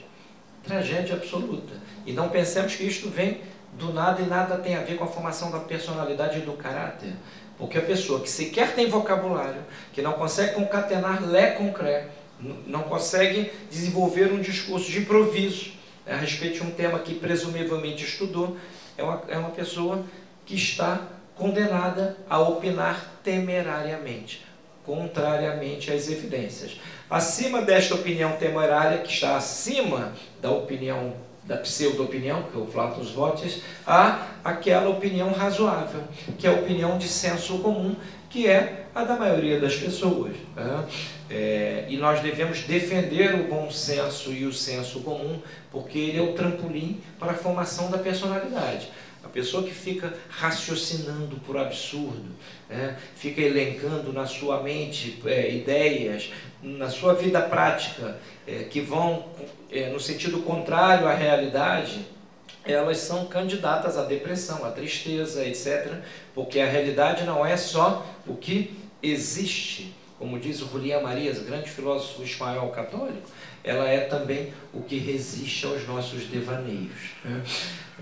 Tragédia 0.63 1.15
absoluta. 1.15 1.73
E 2.05 2.13
não 2.13 2.29
pensemos 2.29 2.77
que 2.77 2.85
isto 2.85 3.09
vem 3.09 3.41
do 3.73 3.91
nada 3.91 4.21
e 4.21 4.27
nada 4.27 4.59
tem 4.59 4.77
a 4.77 4.83
ver 4.83 4.99
com 4.99 5.05
a 5.05 5.07
formação 5.07 5.51
da 5.51 5.61
personalidade 5.61 6.41
e 6.41 6.43
do 6.43 6.53
caráter. 6.53 7.15
Porque 7.57 7.79
a 7.79 7.83
pessoa 7.83 8.21
que 8.21 8.29
sequer 8.29 8.75
tem 8.75 8.91
vocabulário, 8.91 9.63
que 9.95 10.03
não 10.03 10.13
consegue 10.13 10.55
concatenar 10.55 11.27
lé 11.27 11.53
com 11.53 11.73
cré, 11.73 12.09
não 12.67 12.83
consegue 12.83 13.51
desenvolver 13.71 14.31
um 14.31 14.43
discurso 14.43 14.91
de 14.91 14.99
improviso 14.99 15.73
a 16.07 16.17
respeito 16.17 16.57
de 16.57 16.65
um 16.65 16.71
tema 16.71 16.99
que 16.99 17.15
presumivelmente 17.15 18.05
estudou, 18.05 18.59
é 18.97 19.03
uma, 19.03 19.23
é 19.29 19.39
uma 19.39 19.51
pessoa 19.51 20.05
que 20.45 20.55
está 20.55 21.01
condenada 21.35 22.17
a 22.29 22.39
opinar 22.41 23.21
temerariamente, 23.25 24.45
contrariamente 24.89 25.93
às 25.93 26.09
evidências. 26.09 26.81
Acima 27.11 27.61
desta 27.61 27.95
opinião 27.95 28.33
temerária, 28.33 28.99
que 28.99 29.13
está 29.13 29.37
acima 29.37 30.15
da 30.41 30.51
opinião 30.51 31.13
da 31.45 31.57
pseudo-opinião, 31.59 32.43
que 32.43 32.59
é 32.59 32.61
o 32.61 32.67
Flatus 32.67 33.11
Votis, 33.11 33.63
há 33.87 34.27
aquela 34.45 34.91
opinião 34.91 35.33
razoável, 35.33 36.03
que 36.39 36.47
é 36.47 36.51
a 36.51 36.55
opinião 36.55 36.99
de 36.99 37.09
senso 37.09 37.59
comum, 37.61 37.97
que 38.29 38.47
é 38.47 38.85
a 38.95 39.05
da 39.05 39.17
maioria 39.17 39.59
das 39.59 39.75
pessoas. 39.75 40.37
Né? 40.55 40.85
É, 41.31 41.87
e 41.89 41.97
nós 41.97 42.21
devemos 42.21 42.61
defender 42.63 43.35
o 43.35 43.45
bom 43.45 43.71
senso 43.71 44.31
e 44.31 44.45
o 44.45 44.53
senso 44.53 45.01
comum, 45.01 45.41
porque 45.71 45.99
ele 45.99 46.19
é 46.19 46.23
o 46.23 46.35
trampolim 46.35 47.01
para 47.19 47.33
a 47.33 47.35
formação 47.35 47.91
da 47.91 47.97
personalidade. 47.97 48.91
A 49.29 49.31
pessoa 49.31 49.63
que 49.63 49.75
fica 49.75 50.15
raciocinando 50.31 51.37
por 51.45 51.59
absurdo, 51.59 52.31
né? 52.67 52.97
fica 53.15 53.43
elencando 53.43 54.11
na 54.11 54.25
sua 54.25 54.63
mente 54.63 55.21
é, 55.27 55.55
ideias, 55.55 56.33
na 56.63 56.89
sua 56.89 57.13
vida 57.13 57.43
prática, 57.43 58.19
é, 58.47 58.65
que 58.65 58.81
vão 58.81 59.29
é, 59.71 59.91
no 59.91 60.01
sentido 60.01 60.39
contrário 60.39 61.07
à 61.07 61.13
realidade, 61.13 62.07
elas 62.65 62.97
são 62.99 63.27
candidatas 63.27 63.99
à 63.99 64.05
depressão, 64.07 64.65
à 64.65 64.71
tristeza, 64.71 65.47
etc. 65.47 65.93
Porque 66.35 66.59
a 66.59 66.67
realidade 66.67 67.25
não 67.25 67.45
é 67.45 67.59
só 67.59 68.07
o 68.27 68.35
que 68.35 68.79
existe, 69.03 69.95
como 70.19 70.39
diz 70.39 70.61
o 70.61 70.69
Julián 70.69 71.01
Marias, 71.01 71.39
grande 71.39 71.71
filósofo 71.71 72.23
espanhol 72.23 72.71
católico, 72.71 73.29
ela 73.63 73.89
é 73.89 74.01
também 74.01 74.53
o 74.73 74.83
que 74.83 74.99
resiste 74.99 75.65
aos 75.65 75.87
nossos 75.87 76.25
devaneios. 76.25 77.13
Né? 77.25 77.43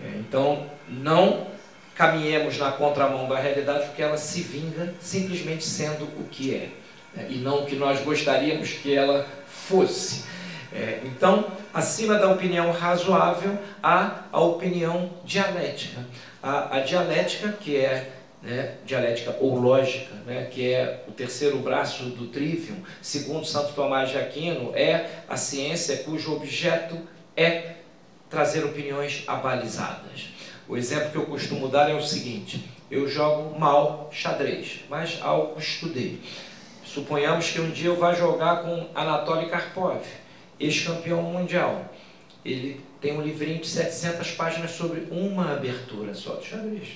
É, 0.02 0.18
então, 0.18 0.66
não 0.88 1.46
caminhemos 1.94 2.58
na 2.58 2.72
contramão 2.72 3.28
da 3.28 3.38
realidade, 3.38 3.86
porque 3.86 4.02
ela 4.02 4.16
se 4.16 4.40
vinga 4.40 4.94
simplesmente 5.00 5.64
sendo 5.64 6.04
o 6.04 6.24
que 6.30 6.54
é, 6.54 6.70
né? 7.14 7.26
e 7.28 7.36
não 7.36 7.62
o 7.62 7.66
que 7.66 7.76
nós 7.76 8.00
gostaríamos 8.00 8.70
que 8.70 8.94
ela 8.94 9.26
fosse. 9.46 10.24
É, 10.72 11.00
então, 11.04 11.46
acima 11.72 12.14
da 12.14 12.30
opinião 12.30 12.70
razoável, 12.72 13.58
há 13.82 14.24
a 14.32 14.40
opinião 14.40 15.10
dialética. 15.24 16.00
A, 16.42 16.76
a 16.76 16.80
dialética, 16.80 17.52
que 17.52 17.76
é 17.76 18.15
né, 18.46 18.76
dialética 18.86 19.36
ou 19.40 19.58
lógica, 19.58 20.14
né, 20.24 20.48
que 20.50 20.72
é 20.72 21.02
o 21.08 21.12
terceiro 21.12 21.58
braço 21.58 22.04
do 22.04 22.28
trivium, 22.28 22.76
segundo 23.02 23.44
Santo 23.44 23.72
Tomás 23.74 24.10
de 24.10 24.18
Aquino, 24.18 24.70
é 24.74 25.10
a 25.28 25.36
ciência 25.36 25.98
cujo 25.98 26.32
objeto 26.32 26.96
é 27.36 27.74
trazer 28.30 28.64
opiniões 28.64 29.24
abalizadas. 29.26 30.28
O 30.68 30.76
exemplo 30.76 31.10
que 31.10 31.16
eu 31.16 31.26
costumo 31.26 31.68
dar 31.68 31.90
é 31.90 31.94
o 31.94 32.02
seguinte: 32.02 32.68
eu 32.90 33.08
jogo 33.08 33.58
mal 33.58 34.08
xadrez, 34.12 34.84
mas 34.88 35.18
algo 35.20 35.58
estudei. 35.58 36.20
Suponhamos 36.84 37.50
que 37.50 37.60
um 37.60 37.70
dia 37.70 37.88
eu 37.88 37.96
vá 37.96 38.14
jogar 38.14 38.62
com 38.62 38.88
Anatoly 38.94 39.48
Karpov 39.48 40.02
ex-campeão 40.58 41.20
mundial. 41.22 41.92
Ele 42.44 42.80
tem 43.00 43.12
um 43.18 43.22
livrinho 43.22 43.60
de 43.60 43.66
700 43.66 44.30
páginas 44.32 44.70
sobre 44.70 45.06
uma 45.10 45.52
abertura 45.52 46.14
só 46.14 46.36
de 46.36 46.46
xadrez, 46.46 46.88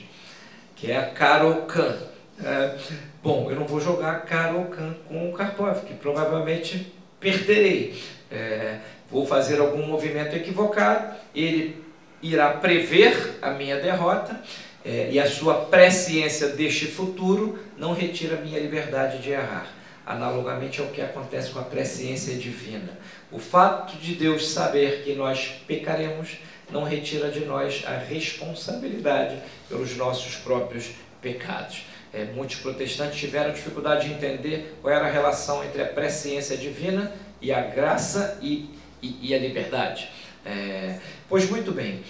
que 0.81 0.91
é 0.91 0.97
a 0.97 1.11
Karokan. 1.11 1.95
É, 2.43 2.75
bom, 3.23 3.51
eu 3.51 3.57
não 3.57 3.67
vou 3.67 3.79
jogar 3.79 4.25
Karokan 4.25 4.97
com 5.07 5.29
o 5.29 5.33
Karpov, 5.35 5.85
que 5.85 5.93
provavelmente 5.95 6.91
perderei. 7.21 8.03
É, 8.31 8.79
vou 9.11 9.27
fazer 9.27 9.61
algum 9.61 9.87
movimento 9.87 10.35
equivocado, 10.35 11.15
ele 11.35 11.85
irá 12.23 12.51
prever 12.55 13.39
a 13.43 13.51
minha 13.51 13.79
derrota 13.79 14.41
é, 14.85 15.11
e 15.11 15.21
a 15.21 15.29
sua 15.29 15.67
presciência 15.67 16.49
deste 16.49 16.87
futuro 16.87 17.59
não 17.77 17.93
retira 17.93 18.37
minha 18.37 18.59
liberdade 18.59 19.19
de 19.19 19.31
errar. 19.31 19.67
Analogamente 20.07 20.81
ao 20.81 20.87
que 20.89 21.03
acontece 21.03 21.51
com 21.51 21.59
a 21.59 21.63
presciência 21.63 22.35
divina. 22.37 22.99
O 23.31 23.39
fato 23.39 23.97
de 23.99 24.15
Deus 24.15 24.49
saber 24.49 25.03
que 25.05 25.15
nós 25.15 25.63
pecaremos 25.67 26.39
não 26.73 26.85
retira 26.85 27.31
de 27.31 27.45
nós 27.45 27.85
a 27.87 27.97
responsabilidade 27.97 29.37
pelos 29.69 29.97
nossos 29.97 30.37
próprios 30.37 30.91
pecados. 31.21 31.85
É, 32.13 32.25
muitos 32.25 32.57
protestantes 32.57 33.19
tiveram 33.19 33.53
dificuldade 33.53 34.09
de 34.09 34.15
entender 34.15 34.77
qual 34.83 34.93
era 34.93 35.07
a 35.07 35.11
relação 35.11 35.65
entre 35.65 35.83
a 35.83 35.87
presciência 35.87 36.57
divina 36.57 37.13
e 37.41 37.53
a 37.53 37.61
graça 37.61 38.39
e, 38.43 38.69
e, 39.01 39.29
e 39.29 39.35
a 39.35 39.39
liberdade. 39.39 40.11
É, 40.45 40.99
pois 41.29 41.49
muito 41.49 41.71
bem, 41.71 42.03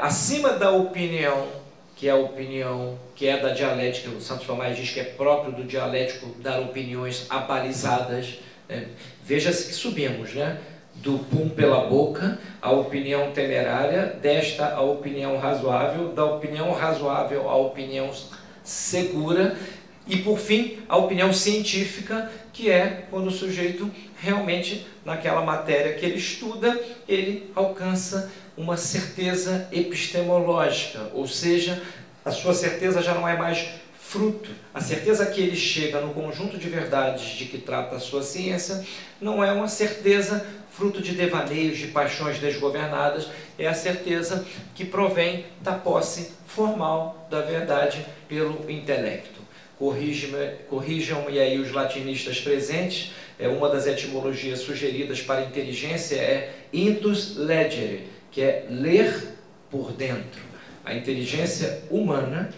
acima 0.00 0.52
da 0.52 0.70
opinião, 0.70 1.48
que 1.96 2.08
é 2.08 2.10
a 2.10 2.16
opinião 2.16 2.98
que 3.16 3.26
é 3.26 3.38
da 3.38 3.50
dialética, 3.50 4.10
o 4.10 4.20
Santo 4.20 4.44
Tomás 4.44 4.76
diz 4.76 4.90
que 4.90 5.00
é 5.00 5.04
próprio 5.04 5.52
do 5.52 5.64
dialético 5.64 6.26
dar 6.40 6.60
opiniões 6.60 7.26
abalizadas, 7.30 8.38
é, 8.68 8.84
Veja-se 9.24 9.66
que 9.66 9.74
subimos, 9.74 10.32
né? 10.32 10.58
Do 11.02 11.18
pum 11.18 11.48
pela 11.48 11.86
boca, 11.86 12.38
a 12.60 12.70
opinião 12.70 13.30
temerária, 13.30 14.18
desta 14.20 14.74
a 14.74 14.80
opinião 14.80 15.38
razoável, 15.38 16.08
da 16.08 16.24
opinião 16.24 16.72
razoável 16.72 17.48
à 17.48 17.56
opinião 17.56 18.10
segura 18.64 19.56
e, 20.06 20.16
por 20.16 20.38
fim, 20.38 20.78
a 20.88 20.96
opinião 20.96 21.32
científica, 21.32 22.30
que 22.52 22.70
é 22.70 23.06
quando 23.10 23.28
o 23.28 23.30
sujeito 23.30 23.90
realmente, 24.20 24.86
naquela 25.04 25.42
matéria 25.42 25.94
que 25.94 26.04
ele 26.04 26.16
estuda, 26.16 26.78
ele 27.06 27.50
alcança 27.54 28.30
uma 28.56 28.76
certeza 28.76 29.68
epistemológica, 29.70 31.10
ou 31.14 31.28
seja, 31.28 31.80
a 32.24 32.30
sua 32.30 32.52
certeza 32.52 33.00
já 33.00 33.14
não 33.14 33.28
é 33.28 33.36
mais 33.36 33.68
fruto, 34.08 34.50
a 34.72 34.80
certeza 34.80 35.26
que 35.26 35.40
ele 35.40 35.54
chega 35.54 36.00
no 36.00 36.14
conjunto 36.14 36.56
de 36.56 36.68
verdades 36.68 37.36
de 37.36 37.44
que 37.44 37.58
trata 37.58 37.96
a 37.96 38.00
sua 38.00 38.22
ciência, 38.22 38.84
não 39.20 39.44
é 39.44 39.52
uma 39.52 39.68
certeza 39.68 40.44
fruto 40.78 41.02
de 41.02 41.10
devaneios, 41.10 41.76
de 41.76 41.88
paixões 41.88 42.38
desgovernadas, 42.38 43.26
é 43.58 43.66
a 43.66 43.74
certeza 43.74 44.46
que 44.76 44.84
provém 44.84 45.46
da 45.60 45.72
posse 45.72 46.30
formal 46.46 47.26
da 47.28 47.40
verdade 47.40 48.06
pelo 48.28 48.70
intelecto. 48.70 49.40
Corrijam-me 49.76 51.38
aí 51.40 51.58
os 51.58 51.72
latinistas 51.72 52.40
presentes, 52.40 53.12
é 53.40 53.48
uma 53.48 53.68
das 53.68 53.88
etimologias 53.88 54.60
sugeridas 54.60 55.20
para 55.20 55.42
inteligência 55.42 56.14
é 56.14 56.54
intus 56.72 57.36
legere, 57.36 58.06
que 58.30 58.40
é 58.40 58.66
ler 58.70 59.36
por 59.68 59.90
dentro. 59.92 60.42
A 60.84 60.94
inteligência 60.94 61.82
humana 61.90 62.50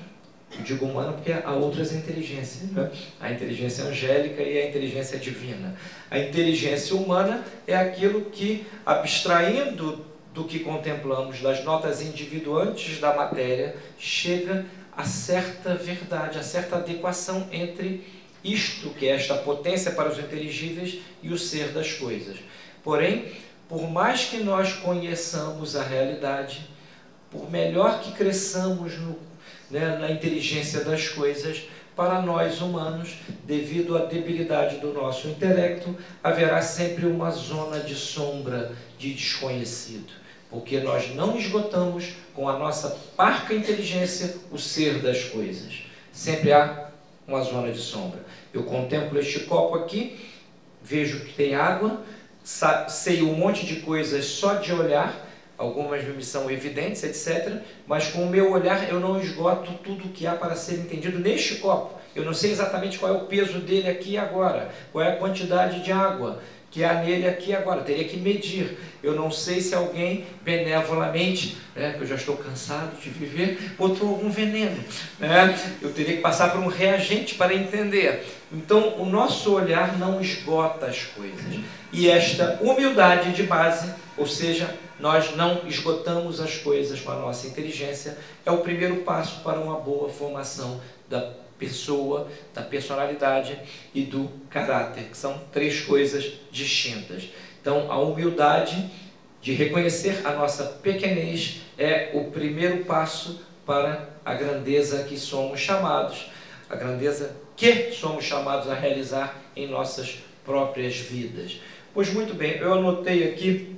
digo 0.59 0.87
humana 0.87 1.13
porque 1.13 1.33
há 1.33 1.53
outras 1.53 1.93
inteligências, 1.93 2.71
né? 2.71 2.91
a 3.21 3.31
inteligência 3.31 3.85
angélica 3.85 4.43
e 4.43 4.59
a 4.59 4.69
inteligência 4.69 5.19
divina. 5.19 5.77
A 6.11 6.19
inteligência 6.19 6.97
humana 6.97 7.45
é 7.67 7.77
aquilo 7.77 8.23
que, 8.23 8.67
abstraindo 8.85 10.05
do 10.35 10.45
que 10.45 10.61
contemplamos, 10.61 11.41
das 11.41 11.65
notas 11.65 12.03
individuantes 12.03 13.01
da 13.01 13.15
matéria, 13.15 13.77
chega 13.99 14.67
a 14.97 15.05
certa 15.05 15.75
verdade, 15.75 16.39
a 16.39 16.43
certa 16.43 16.77
adequação 16.77 17.49
entre 17.53 18.05
isto, 18.43 18.91
que 18.91 19.07
é 19.07 19.13
esta 19.13 19.35
potência 19.37 19.93
para 19.93 20.09
os 20.09 20.19
inteligíveis, 20.19 20.99
e 21.23 21.33
o 21.33 21.39
ser 21.39 21.69
das 21.69 21.93
coisas. 21.93 22.39
Porém, 22.83 23.33
por 23.69 23.89
mais 23.91 24.25
que 24.25 24.39
nós 24.39 24.73
conheçamos 24.73 25.77
a 25.77 25.83
realidade, 25.83 26.69
por 27.31 27.51
melhor 27.51 28.01
que 28.01 28.13
cresçamos 28.13 28.99
no 28.99 29.30
né, 29.71 29.99
na 29.99 30.11
inteligência 30.11 30.85
das 30.85 31.09
coisas, 31.09 31.63
para 31.97 32.23
nós 32.23 32.61
humanos, 32.61 33.17
devido 33.45 33.97
à 33.97 34.07
debilidade 34.07 34.79
do 34.79 34.93
nosso 34.93 35.29
intelecto, 35.29 35.95
haverá 36.23 36.63
sempre 36.63 37.07
uma 37.07 37.31
zona 37.31 37.81
de 37.81 37.95
sombra 37.95 38.73
de 38.99 39.13
desconhecido, 39.13 40.13
porque 40.49 40.81
nós 40.81 41.15
não 41.15 41.37
esgotamos 41.37 42.15
com 42.35 42.49
a 42.49 42.59
nossa 42.59 42.97
parca 43.17 43.55
inteligência 43.55 44.37
o 44.51 44.59
ser 44.59 45.01
das 45.01 45.25
coisas. 45.25 45.83
Sempre 46.13 46.53
há 46.53 46.89
uma 47.27 47.43
zona 47.43 47.71
de 47.71 47.79
sombra. 47.79 48.21
Eu 48.53 48.65
contemplo 48.65 49.19
este 49.19 49.41
copo 49.41 49.77
aqui, 49.77 50.19
vejo 50.83 51.21
que 51.21 51.35
tem 51.35 51.55
água, 51.55 52.03
sei 52.89 53.23
um 53.23 53.35
monte 53.35 53.67
de 53.67 53.77
coisas 53.77 54.25
só 54.25 54.55
de 54.55 54.73
olhar, 54.73 55.30
algumas 55.61 56.03
me 56.05 56.25
são 56.25 56.51
evidentes, 56.51 57.05
etc. 57.05 57.61
Mas 57.87 58.09
com 58.09 58.25
o 58.25 58.31
meu 58.31 58.51
olhar 58.51 58.89
eu 58.89 58.99
não 58.99 59.21
esgoto 59.21 59.73
tudo 59.85 60.07
o 60.07 60.09
que 60.09 60.27
há 60.27 60.33
para 60.33 60.57
ser 60.57 60.77
entendido 60.77 61.19
neste 61.19 61.57
copo. 61.57 62.01
Eu 62.17 62.25
não 62.25 62.33
sei 62.33 62.51
exatamente 62.51 62.99
qual 62.99 63.15
é 63.15 63.17
o 63.17 63.27
peso 63.27 63.59
dele 63.61 63.89
aqui 63.89 64.17
agora, 64.17 64.71
qual 64.91 65.05
é 65.05 65.13
a 65.13 65.17
quantidade 65.17 65.85
de 65.85 65.93
água 65.93 66.41
que 66.71 66.85
há 66.85 66.95
nele 67.03 67.29
aqui 67.29 67.55
agora. 67.55 67.83
Teria 67.83 68.05
que 68.05 68.17
medir. 68.17 68.79
Eu 69.03 69.15
não 69.15 69.31
sei 69.31 69.61
se 69.61 69.75
alguém 69.75 70.25
benevolamente, 70.43 71.57
né, 71.75 71.95
que 71.97 72.03
eu 72.03 72.07
já 72.07 72.15
estou 72.15 72.37
cansado 72.37 72.99
de 73.01 73.11
viver, 73.11 73.75
botou 73.77 74.09
algum 74.09 74.31
veneno. 74.31 74.79
Né? 75.19 75.59
Eu 75.83 75.93
teria 75.93 76.17
que 76.17 76.23
passar 76.23 76.51
por 76.53 76.61
um 76.61 76.69
reagente 76.69 77.35
para 77.35 77.55
entender. 77.55 78.25
Então, 78.53 79.01
o 79.01 79.05
nosso 79.05 79.53
olhar 79.53 79.99
não 79.99 80.21
esgota 80.21 80.87
as 80.87 81.05
coisas. 81.05 81.61
E 81.93 82.09
esta 82.09 82.59
humildade 82.61 83.33
de 83.33 83.43
base, 83.43 83.93
ou 84.17 84.27
seja, 84.27 84.75
nós 85.01 85.35
não 85.35 85.67
esgotamos 85.67 86.41
as 86.41 86.59
coisas 86.59 87.01
com 87.01 87.11
a 87.11 87.17
nossa 87.17 87.47
inteligência, 87.47 88.17
é 88.45 88.51
o 88.51 88.59
primeiro 88.59 88.97
passo 88.97 89.41
para 89.43 89.59
uma 89.59 89.81
boa 89.81 90.09
formação 90.09 90.81
da 91.09 91.33
pessoa, 91.59 92.29
da 92.55 92.63
personalidade 92.63 93.59
e 93.95 94.03
do 94.03 94.31
caráter, 94.49 95.05
que 95.05 95.17
são 95.17 95.41
três 95.53 95.81
coisas 95.81 96.33
distintas. 96.51 97.29
Então, 97.61 97.91
a 97.91 97.99
humildade 97.99 98.91
de 99.43 99.53
reconhecer 99.53 100.27
a 100.27 100.33
nossa 100.33 100.65
pequenez 100.65 101.61
é 101.79 102.11
o 102.15 102.31
primeiro 102.31 102.85
passo 102.85 103.41
para 103.67 104.11
a 104.25 104.35
grandeza 104.35 105.05
que 105.05 105.19
somos 105.19 105.61
chamados, 105.61 106.31
a 106.69 106.77
grandeza 106.77 107.37
que 107.57 107.93
somos 107.93 108.25
chamados 108.25 108.69
a 108.71 108.75
realizar 108.75 109.37
em 109.55 109.67
nossas 109.67 110.19
próprias 110.45 110.97
vidas. 110.97 111.61
Pois 111.93 112.13
muito 112.13 112.35
bem, 112.35 112.57
eu 112.59 112.73
anotei 112.73 113.29
aqui 113.29 113.77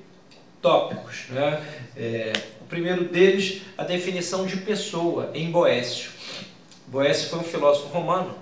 tópicos. 0.63 1.27
Né? 1.29 1.63
É, 1.97 2.33
o 2.61 2.65
primeiro 2.65 3.05
deles, 3.05 3.63
a 3.77 3.85
definição 3.85 4.47
de 4.47 4.57
pessoa 4.59 5.31
em 5.35 5.51
Boécio. 5.51 6.11
Boécio 6.87 7.29
foi 7.29 7.41
um 7.41 7.45
filósofo 7.45 7.89
romano 7.89 8.35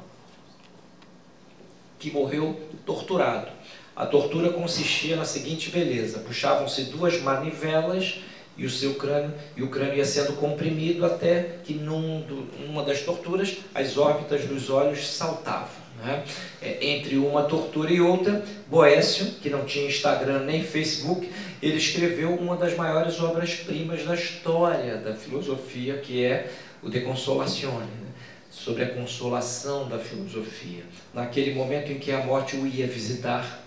que 1.98 2.10
morreu 2.10 2.58
torturado. 2.84 3.50
A 3.94 4.06
tortura 4.06 4.50
consistia 4.50 5.16
na 5.16 5.24
seguinte 5.24 5.70
beleza: 5.70 6.20
puxavam-se 6.20 6.84
duas 6.84 7.20
manivelas 7.20 8.20
e 8.56 8.64
o 8.64 8.70
seu 8.70 8.94
crânio 8.94 9.32
e 9.56 9.62
o 9.62 9.68
crânio 9.68 9.96
ia 9.96 10.04
sendo 10.04 10.34
comprimido 10.34 11.04
até 11.04 11.58
que 11.64 11.74
num, 11.74 12.24
numa 12.58 12.82
das 12.82 13.02
torturas 13.02 13.58
as 13.74 13.96
órbitas 13.96 14.44
dos 14.44 14.70
olhos 14.70 15.06
saltavam. 15.06 15.80
Né? 16.02 16.24
É, 16.62 16.78
entre 16.86 17.16
uma 17.16 17.42
tortura 17.42 17.92
e 17.92 18.00
outra, 18.00 18.42
Boécio, 18.68 19.26
que 19.42 19.50
não 19.50 19.64
tinha 19.64 19.86
Instagram 19.86 20.40
nem 20.40 20.62
Facebook, 20.64 21.30
ele 21.62 21.76
escreveu 21.76 22.34
uma 22.34 22.56
das 22.56 22.76
maiores 22.76 23.20
obras-primas 23.20 24.04
da 24.04 24.14
história 24.14 24.96
da 24.96 25.14
filosofia, 25.14 25.98
que 25.98 26.24
é 26.24 26.50
o 26.82 26.88
De 26.88 27.00
Consolatione. 27.00 27.86
Né? 27.86 28.10
sobre 28.50 28.82
a 28.82 28.88
consolação 28.88 29.88
da 29.88 29.98
filosofia. 29.98 30.82
Naquele 31.14 31.54
momento 31.54 31.92
em 31.92 31.98
que 31.98 32.10
a 32.10 32.18
morte 32.24 32.56
o 32.56 32.66
ia 32.66 32.86
visitar, 32.86 33.64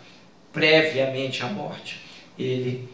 previamente 0.51 1.41
à 1.41 1.47
morte, 1.47 2.01
ele 2.38 2.88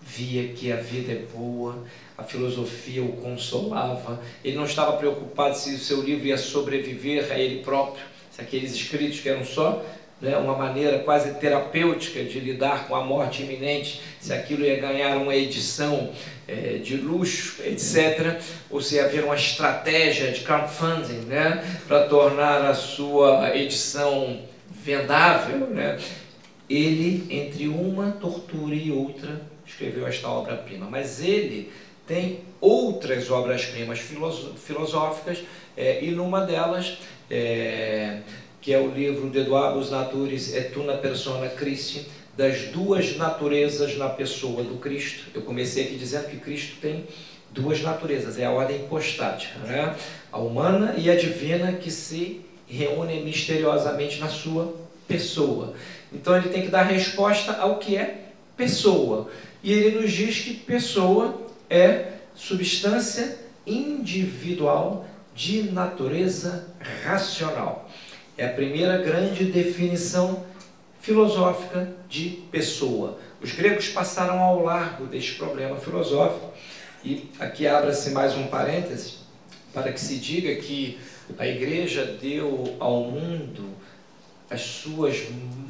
via 0.00 0.48
que 0.48 0.70
a 0.70 0.76
vida 0.76 1.12
é 1.12 1.24
boa, 1.34 1.84
a 2.16 2.22
filosofia 2.22 3.02
o 3.02 3.12
consolava, 3.16 4.22
ele 4.44 4.56
não 4.56 4.66
estava 4.66 4.96
preocupado 4.96 5.56
se 5.56 5.74
o 5.74 5.78
seu 5.78 6.02
livro 6.02 6.26
ia 6.26 6.38
sobreviver 6.38 7.32
a 7.32 7.38
ele 7.38 7.62
próprio, 7.62 8.04
se 8.30 8.40
aqueles 8.40 8.72
escritos 8.72 9.20
que 9.20 9.28
eram 9.28 9.44
só 9.44 9.84
né, 10.20 10.36
uma 10.36 10.56
maneira 10.56 11.00
quase 11.00 11.34
terapêutica 11.34 12.24
de 12.24 12.40
lidar 12.40 12.88
com 12.88 12.94
a 12.94 13.04
morte 13.04 13.42
iminente, 13.42 14.00
se 14.20 14.32
aquilo 14.32 14.64
ia 14.64 14.76
ganhar 14.80 15.16
uma 15.16 15.34
edição 15.34 16.10
é, 16.48 16.78
de 16.78 16.96
luxo, 16.96 17.62
etc., 17.62 18.40
ou 18.70 18.80
se 18.80 18.98
havia 18.98 19.24
uma 19.24 19.34
estratégia 19.34 20.32
de 20.32 20.40
crowdfunding 20.40 21.26
né, 21.26 21.62
para 21.86 22.04
tornar 22.04 22.64
a 22.64 22.74
sua 22.74 23.54
edição 23.56 24.40
vendável. 24.70 25.66
Né, 25.66 25.98
ele, 26.68 27.26
entre 27.30 27.68
uma 27.68 28.12
tortura 28.12 28.74
e 28.74 28.90
outra, 28.90 29.42
escreveu 29.66 30.06
esta 30.06 30.28
obra-prima. 30.28 30.88
Mas 30.90 31.22
ele 31.22 31.70
tem 32.06 32.40
outras 32.60 33.30
obras-primas 33.30 33.98
filosóficas, 33.98 35.44
é, 35.76 36.02
e 36.02 36.10
numa 36.12 36.40
delas. 36.40 36.98
É, 37.30 38.20
que 38.66 38.74
é 38.74 38.80
o 38.80 38.90
livro 38.90 39.30
de 39.30 39.38
Eduardo 39.38 39.88
Naturis 39.88 40.52
et 40.52 40.76
una 40.76 40.96
persona 40.96 41.48
Christi, 41.48 42.04
das 42.36 42.62
duas 42.72 43.16
naturezas 43.16 43.96
na 43.96 44.08
pessoa 44.08 44.64
do 44.64 44.78
Cristo. 44.78 45.26
Eu 45.32 45.42
comecei 45.42 45.84
aqui 45.84 45.94
dizendo 45.94 46.28
que 46.28 46.38
Cristo 46.38 46.78
tem 46.80 47.04
duas 47.52 47.80
naturezas, 47.80 48.40
é 48.40 48.44
a 48.44 48.50
ordem 48.50 48.78
hipostática, 48.78 49.56
né? 49.60 49.94
a 50.32 50.38
humana 50.38 50.96
e 50.98 51.08
a 51.08 51.14
divina 51.14 51.74
que 51.74 51.92
se 51.92 52.40
reúnem 52.66 53.24
misteriosamente 53.24 54.18
na 54.18 54.28
sua 54.28 54.74
pessoa. 55.06 55.74
Então 56.12 56.36
ele 56.36 56.48
tem 56.48 56.62
que 56.62 56.68
dar 56.68 56.82
resposta 56.82 57.52
ao 57.52 57.78
que 57.78 57.96
é 57.96 58.32
pessoa. 58.56 59.30
E 59.62 59.72
ele 59.72 60.00
nos 60.00 60.10
diz 60.10 60.40
que 60.40 60.54
pessoa 60.54 61.40
é 61.70 62.14
substância 62.34 63.38
individual 63.64 65.06
de 65.36 65.70
natureza 65.70 66.66
racional. 67.04 67.85
É 68.38 68.44
a 68.44 68.52
primeira 68.52 68.98
grande 68.98 69.44
definição 69.44 70.44
filosófica 71.00 71.88
de 72.06 72.42
pessoa. 72.50 73.18
Os 73.40 73.52
gregos 73.52 73.88
passaram 73.88 74.40
ao 74.40 74.62
largo 74.62 75.06
deste 75.06 75.36
problema 75.36 75.76
filosófico 75.76 76.52
e 77.02 77.30
aqui 77.38 77.66
abre-se 77.66 78.10
mais 78.10 78.34
um 78.34 78.46
parêntese 78.48 79.20
para 79.72 79.90
que 79.90 80.00
se 80.00 80.16
diga 80.16 80.54
que 80.56 80.98
a 81.38 81.46
igreja 81.46 82.04
deu 82.20 82.76
ao 82.78 83.04
mundo 83.04 83.70
as 84.50 84.60
suas, 84.60 85.16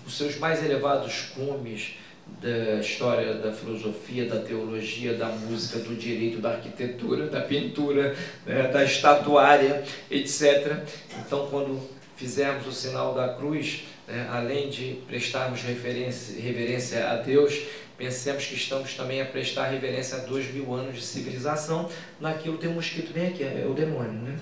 os 0.04 0.16
seus 0.16 0.36
mais 0.36 0.64
elevados 0.64 1.30
cumes 1.34 1.94
da 2.42 2.80
história 2.80 3.34
da 3.34 3.52
filosofia, 3.52 4.26
da 4.26 4.40
teologia, 4.40 5.14
da 5.14 5.28
música, 5.28 5.78
do 5.78 5.94
direito, 5.94 6.40
da 6.40 6.50
arquitetura, 6.54 7.28
da 7.28 7.40
pintura, 7.40 8.16
né, 8.44 8.68
da 8.68 8.84
estatuária, 8.84 9.84
etc. 10.10 10.78
Então, 11.20 11.46
quando 11.48 11.80
fizermos 12.16 12.66
o 12.66 12.72
sinal 12.72 13.14
da 13.14 13.28
cruz, 13.28 13.84
né, 14.08 14.28
além 14.30 14.70
de 14.70 14.98
prestarmos 15.06 15.60
reverência 15.62 17.10
a 17.10 17.16
Deus, 17.16 17.54
pensemos 17.96 18.44
que 18.44 18.54
estamos 18.54 18.94
também 18.94 19.20
a 19.20 19.24
prestar 19.24 19.68
reverência 19.68 20.18
a 20.18 20.20
dois 20.20 20.52
mil 20.52 20.72
anos 20.74 20.96
de 20.96 21.02
civilização. 21.02 21.88
Naquilo 22.20 22.58
tem 22.58 22.70
um 22.70 22.74
mosquito 22.74 23.12
bem 23.12 23.28
aqui, 23.28 23.42
é 23.42 23.66
o 23.68 23.74
demônio, 23.74 24.12
né? 24.12 24.36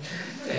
É, 0.46 0.52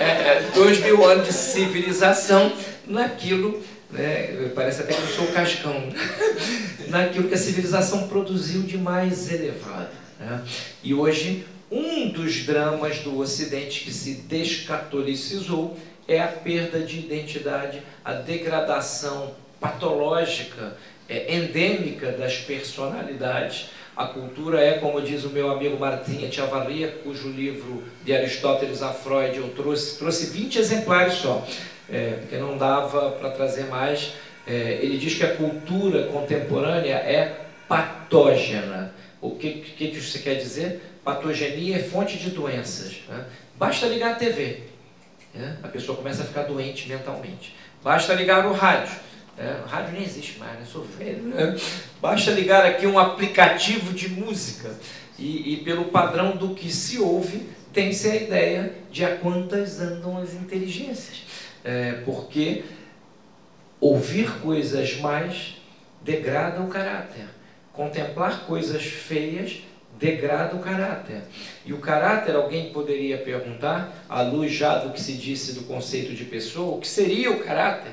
é, 0.00 0.04
é, 0.04 0.50
dois 0.54 0.80
mil 0.80 1.04
anos 1.04 1.26
de 1.26 1.32
civilização 1.32 2.52
naquilo, 2.86 3.62
né, 3.90 4.50
parece 4.54 4.82
até 4.82 4.94
que 4.94 5.02
eu 5.02 5.08
sou 5.08 5.26
cascão, 5.28 5.88
naquilo 6.88 7.28
que 7.28 7.34
a 7.34 7.38
civilização 7.38 8.08
produziu 8.08 8.62
de 8.62 8.78
mais 8.78 9.30
elevado. 9.32 9.90
Né? 10.18 10.42
E 10.82 10.94
hoje, 10.94 11.46
um 11.70 12.08
dos 12.08 12.44
dramas 12.44 13.00
do 13.00 13.18
Ocidente 13.18 13.80
que 13.80 13.92
se 13.92 14.14
descatolicizou 14.14 15.76
é 16.08 16.20
a 16.20 16.28
perda 16.28 16.80
de 16.80 16.98
identidade, 16.98 17.82
a 18.04 18.12
degradação 18.12 19.34
patológica, 19.60 20.76
é, 21.08 21.34
endêmica 21.36 22.12
das 22.12 22.38
personalidades. 22.38 23.70
A 23.96 24.06
cultura 24.06 24.60
é, 24.60 24.78
como 24.78 25.00
diz 25.00 25.24
o 25.24 25.30
meu 25.30 25.50
amigo 25.50 25.78
Martinha 25.78 26.28
Tiavalia, 26.28 26.88
cujo 27.02 27.30
livro 27.30 27.82
de 28.04 28.14
Aristóteles 28.14 28.82
a 28.82 28.92
Freud 28.92 29.38
eu 29.38 29.48
trouxe, 29.50 29.98
trouxe 29.98 30.26
20 30.26 30.58
exemplares 30.58 31.14
só, 31.14 31.46
é, 31.90 32.18
porque 32.20 32.36
não 32.36 32.58
dava 32.58 33.12
para 33.12 33.30
trazer 33.30 33.64
mais. 33.66 34.12
É, 34.46 34.78
ele 34.82 34.98
diz 34.98 35.14
que 35.14 35.24
a 35.24 35.34
cultura 35.34 36.04
contemporânea 36.04 36.96
é 36.96 37.46
patógena. 37.66 38.94
O 39.20 39.34
que, 39.34 39.50
que, 39.54 39.88
que 39.88 39.98
isso 39.98 40.22
quer 40.22 40.34
dizer? 40.34 40.80
Patogenia 41.02 41.76
é 41.76 41.82
fonte 41.82 42.16
de 42.16 42.30
doenças. 42.30 42.96
Né? 43.08 43.24
Basta 43.58 43.86
ligar 43.86 44.12
a 44.12 44.14
TV 44.16 44.75
né? 45.36 45.58
a 45.62 45.68
pessoa 45.68 45.96
começa 45.96 46.22
a 46.22 46.26
ficar 46.26 46.42
doente 46.42 46.88
mentalmente. 46.88 47.54
Basta 47.82 48.14
ligar 48.14 48.46
o 48.46 48.52
rádio. 48.52 48.96
Né? 49.36 49.62
O 49.64 49.68
rádio 49.68 49.92
nem 49.92 50.02
existe 50.02 50.38
mais, 50.38 50.58
né? 50.58 50.66
sou 50.70 50.84
velho. 50.84 51.22
Né? 51.22 51.56
Basta 52.00 52.30
ligar 52.30 52.64
aqui 52.64 52.86
um 52.86 52.98
aplicativo 52.98 53.92
de 53.92 54.08
música 54.08 54.74
e, 55.18 55.54
e, 55.54 55.56
pelo 55.58 55.86
padrão 55.86 56.36
do 56.36 56.54
que 56.54 56.70
se 56.70 56.98
ouve, 56.98 57.48
tem-se 57.72 58.08
a 58.08 58.16
ideia 58.16 58.74
de 58.90 59.04
a 59.04 59.16
quantas 59.16 59.80
andam 59.80 60.18
as 60.18 60.34
inteligências. 60.34 61.22
É, 61.64 61.92
porque 62.04 62.64
ouvir 63.80 64.30
coisas 64.40 64.98
mais 64.98 65.56
degrada 66.02 66.62
o 66.62 66.68
caráter. 66.68 67.26
Contemplar 67.72 68.46
coisas 68.46 68.82
feias 68.82 69.62
degrada 69.98 70.54
o 70.54 70.60
caráter. 70.60 71.22
E 71.64 71.72
o 71.72 71.78
caráter, 71.78 72.34
alguém 72.34 72.72
poderia 72.72 73.18
perguntar, 73.18 74.04
à 74.08 74.22
luz 74.22 74.52
já 74.52 74.78
do 74.78 74.92
que 74.92 75.00
se 75.00 75.14
disse 75.14 75.52
do 75.52 75.62
conceito 75.62 76.14
de 76.14 76.24
pessoa, 76.24 76.76
o 76.76 76.80
que 76.80 76.88
seria 76.88 77.30
o 77.30 77.40
caráter? 77.40 77.92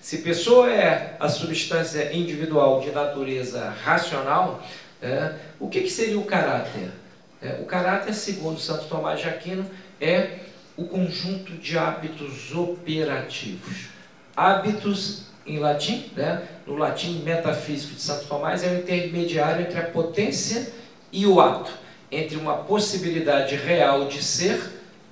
Se 0.00 0.18
pessoa 0.18 0.70
é 0.70 1.16
a 1.18 1.28
substância 1.28 2.14
individual 2.14 2.80
de 2.80 2.90
natureza 2.90 3.70
racional, 3.70 4.62
é, 5.00 5.34
o 5.58 5.68
que, 5.68 5.82
que 5.82 5.90
seria 5.90 6.18
o 6.18 6.24
caráter? 6.24 6.90
É, 7.40 7.58
o 7.60 7.64
caráter, 7.64 8.14
segundo 8.14 8.58
Santo 8.58 8.86
Tomás 8.86 9.20
de 9.20 9.28
Aquino, 9.28 9.68
é 10.00 10.38
o 10.76 10.84
conjunto 10.84 11.52
de 11.52 11.76
hábitos 11.76 12.54
operativos. 12.54 13.88
Hábitos, 14.36 15.24
em 15.44 15.58
latim, 15.58 16.10
né? 16.16 16.42
no 16.66 16.76
latim 16.76 17.22
metafísico 17.22 17.94
de 17.94 18.00
Santo 18.00 18.26
Tomás, 18.26 18.62
é 18.62 18.68
o 18.68 18.78
intermediário 18.78 19.66
entre 19.66 19.78
a 19.78 19.84
potência 19.84 20.60
e 20.60 20.81
o 21.26 21.40
ato, 21.40 21.70
entre 22.10 22.36
uma 22.36 22.56
possibilidade 22.56 23.56
real 23.56 24.08
de 24.08 24.22
ser 24.22 24.60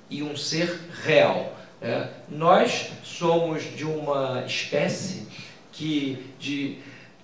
e 0.09 0.23
um 0.23 0.35
ser 0.35 0.79
real. 1.03 1.57
É, 1.81 2.07
nós 2.29 2.91
somos 3.03 3.63
de 3.75 3.85
uma 3.85 4.43
espécie 4.45 5.27
que, 5.71 6.19
de, 6.39 6.77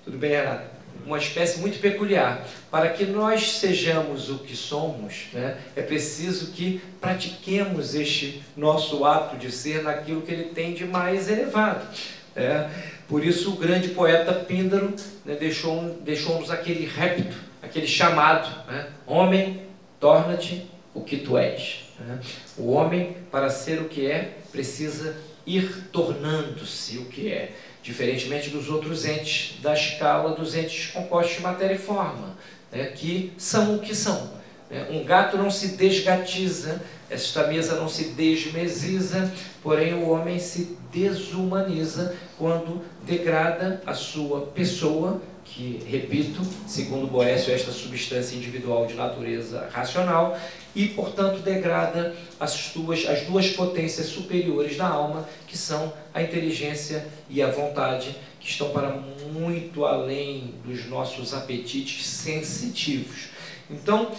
tudo 0.03 0.17
bem, 0.17 0.31
Renato? 0.31 0.77
uma 1.05 1.17
espécie 1.17 1.59
muito 1.59 1.79
peculiar. 1.79 2.45
Para 2.69 2.89
que 2.89 3.05
nós 3.05 3.57
sejamos 3.59 4.29
o 4.29 4.39
que 4.39 4.55
somos, 4.55 5.27
né, 5.33 5.57
é 5.75 5.81
preciso 5.81 6.51
que 6.51 6.81
pratiquemos 6.99 7.95
este 7.95 8.43
nosso 8.55 9.05
ato 9.05 9.37
de 9.37 9.51
ser 9.51 9.83
naquilo 9.83 10.21
que 10.21 10.31
ele 10.31 10.45
tem 10.45 10.73
de 10.73 10.85
mais 10.85 11.29
elevado. 11.29 11.87
É, 12.35 12.69
por 13.07 13.25
isso 13.25 13.53
o 13.53 13.55
grande 13.55 13.89
poeta 13.89 14.33
Píndaro 14.33 14.93
né, 15.25 15.35
deixou-nos 15.35 15.95
deixou 16.01 16.43
aquele 16.51 16.85
repto, 16.85 17.35
aquele 17.61 17.87
chamado, 17.87 18.49
né, 18.69 18.87
homem, 19.05 19.61
torna-te 19.99 20.69
o 20.93 21.01
que 21.01 21.17
tu 21.17 21.37
és. 21.37 21.85
Né? 21.99 22.19
O 22.57 22.71
homem, 22.71 23.17
para 23.31 23.49
ser 23.49 23.81
o 23.81 23.85
que 23.85 24.09
é, 24.09 24.37
precisa 24.51 25.15
ir 25.45 25.87
tornando-se 25.91 26.97
o 26.97 27.05
que 27.05 27.31
é 27.31 27.55
diferentemente 27.81 28.49
dos 28.49 28.69
outros 28.69 29.05
entes 29.05 29.55
da 29.61 29.73
escala 29.73 30.35
dos 30.35 30.53
entes 30.53 30.91
compostos 30.91 31.37
de 31.37 31.41
matéria 31.41 31.75
e 31.75 31.77
forma, 31.77 32.35
né, 32.71 32.87
que 32.87 33.31
são 33.37 33.75
o 33.75 33.79
que 33.79 33.95
são. 33.95 34.33
Né. 34.69 34.87
Um 34.89 35.05
gato 35.05 35.37
não 35.37 35.49
se 35.49 35.69
desgatiza, 35.69 36.81
esta 37.09 37.47
mesa 37.47 37.77
não 37.77 37.87
se 37.87 38.09
desmesiza, 38.09 39.31
porém 39.63 39.93
o 39.93 40.09
homem 40.09 40.37
se 40.37 40.77
desumaniza 40.91 42.13
quando 42.37 42.81
degrada 43.03 43.81
a 43.85 43.93
sua 43.93 44.41
pessoa, 44.47 45.21
que, 45.49 45.81
repito, 45.87 46.41
segundo 46.67 47.07
Boécio, 47.07 47.53
esta 47.53 47.71
substância 47.71 48.35
individual 48.35 48.85
de 48.85 48.93
natureza 48.93 49.67
racional, 49.71 50.37
e, 50.75 50.87
portanto, 50.89 51.39
degrada 51.39 52.15
as 52.39 52.71
duas, 52.75 53.07
as 53.07 53.21
duas 53.21 53.49
potências 53.49 54.07
superiores 54.07 54.77
da 54.77 54.87
alma, 54.87 55.27
que 55.47 55.57
são 55.57 55.91
a 56.13 56.21
inteligência 56.21 57.07
e 57.29 57.41
a 57.41 57.49
vontade, 57.49 58.15
que 58.39 58.49
estão 58.49 58.69
para 58.69 58.89
muito 59.33 59.85
além 59.85 60.53
dos 60.63 60.85
nossos 60.87 61.33
apetites 61.33 62.05
sensitivos. 62.05 63.29
Então, 63.69 64.11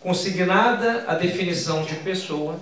consignada 0.00 1.04
a 1.06 1.14
definição 1.14 1.82
de 1.82 1.94
pessoa, 1.96 2.58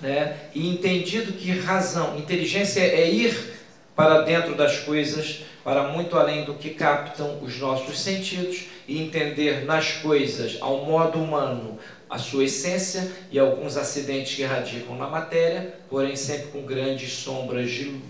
né, 0.00 0.36
e 0.54 0.68
entendido 0.68 1.32
que 1.32 1.50
razão, 1.52 2.18
inteligência 2.18 2.80
é 2.80 3.08
ir 3.10 3.58
para 3.94 4.22
dentro 4.22 4.54
das 4.54 4.78
coisas, 4.78 5.42
para 5.68 5.82
muito 5.88 6.16
além 6.16 6.46
do 6.46 6.54
que 6.54 6.70
captam 6.70 7.42
os 7.42 7.58
nossos 7.58 8.00
sentidos, 8.00 8.68
e 8.88 9.02
entender 9.02 9.66
nas 9.66 9.98
coisas, 9.98 10.56
ao 10.62 10.86
modo 10.86 11.22
humano, 11.22 11.78
a 12.08 12.16
sua 12.16 12.44
essência 12.44 13.12
e 13.30 13.38
alguns 13.38 13.76
acidentes 13.76 14.34
que 14.34 14.44
radicam 14.44 14.96
na 14.96 15.06
matéria, 15.06 15.74
porém 15.90 16.16
sempre 16.16 16.46
com 16.46 16.62
grandes 16.62 17.12
sombras 17.12 17.70
de 17.70 18.00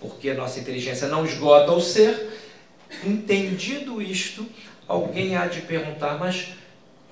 porque 0.00 0.30
a 0.30 0.34
nossa 0.34 0.58
inteligência 0.58 1.06
não 1.06 1.24
esgota 1.24 1.70
o 1.70 1.80
ser. 1.80 2.40
Entendido 3.04 4.02
isto, 4.02 4.44
alguém 4.88 5.36
há 5.36 5.46
de 5.46 5.60
perguntar, 5.60 6.18
mas 6.18 6.54